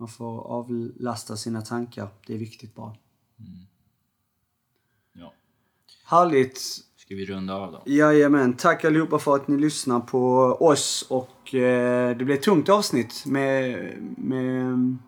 man 0.02 0.08
får 0.08 0.48
avlasta 0.48 1.38
sina 1.38 1.62
tankar. 1.62 2.08
Det 2.28 2.34
är 2.34 2.38
viktigt 2.38 2.76
bara. 2.76 2.96
ja. 5.14 5.34
Härligt! 6.06 6.58
Ska 6.96 7.16
vi 7.16 7.26
runda 7.26 7.56
av 7.56 7.72
då? 7.72 7.84
Jajamän, 7.86 8.54
tack 8.54 8.86
allihopa 8.86 9.20
för 9.20 9.36
att 9.36 9.48
ni 9.48 9.58
lyssnar 9.58 10.00
på 10.00 10.28
oss 10.60 11.06
och 11.10 11.56
eh, 11.56 12.18
det 12.18 12.26
blev 12.26 12.38
ett 12.38 12.44
tungt 12.44 12.70
avsnitt 12.70 13.24
med, 13.26 13.78
med 14.18 14.62
mm, 14.62 15.00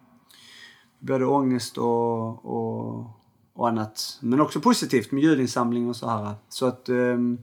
både 0.99 1.25
ångest 1.25 1.77
och, 1.77 2.45
och, 2.45 3.07
och 3.53 3.67
annat. 3.67 4.19
Men 4.21 4.41
också 4.41 4.61
positivt 4.61 5.11
med 5.11 5.23
ljudinsamling 5.23 5.89
och 5.89 5.95
så 5.95 6.09
här. 6.09 6.33
Så 6.49 6.65
att 6.65 6.89
ehm, 6.89 7.37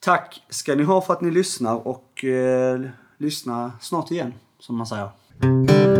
tack 0.00 0.42
ska 0.48 0.74
ni 0.74 0.82
ha 0.82 1.00
för 1.00 1.12
att 1.12 1.20
ni 1.20 1.30
lyssnar 1.30 1.86
och 1.88 2.24
eh, 2.24 2.80
lyssna 3.18 3.72
snart 3.80 4.10
igen, 4.10 4.34
som 4.58 4.76
man 4.76 4.86
säger. 4.86 5.95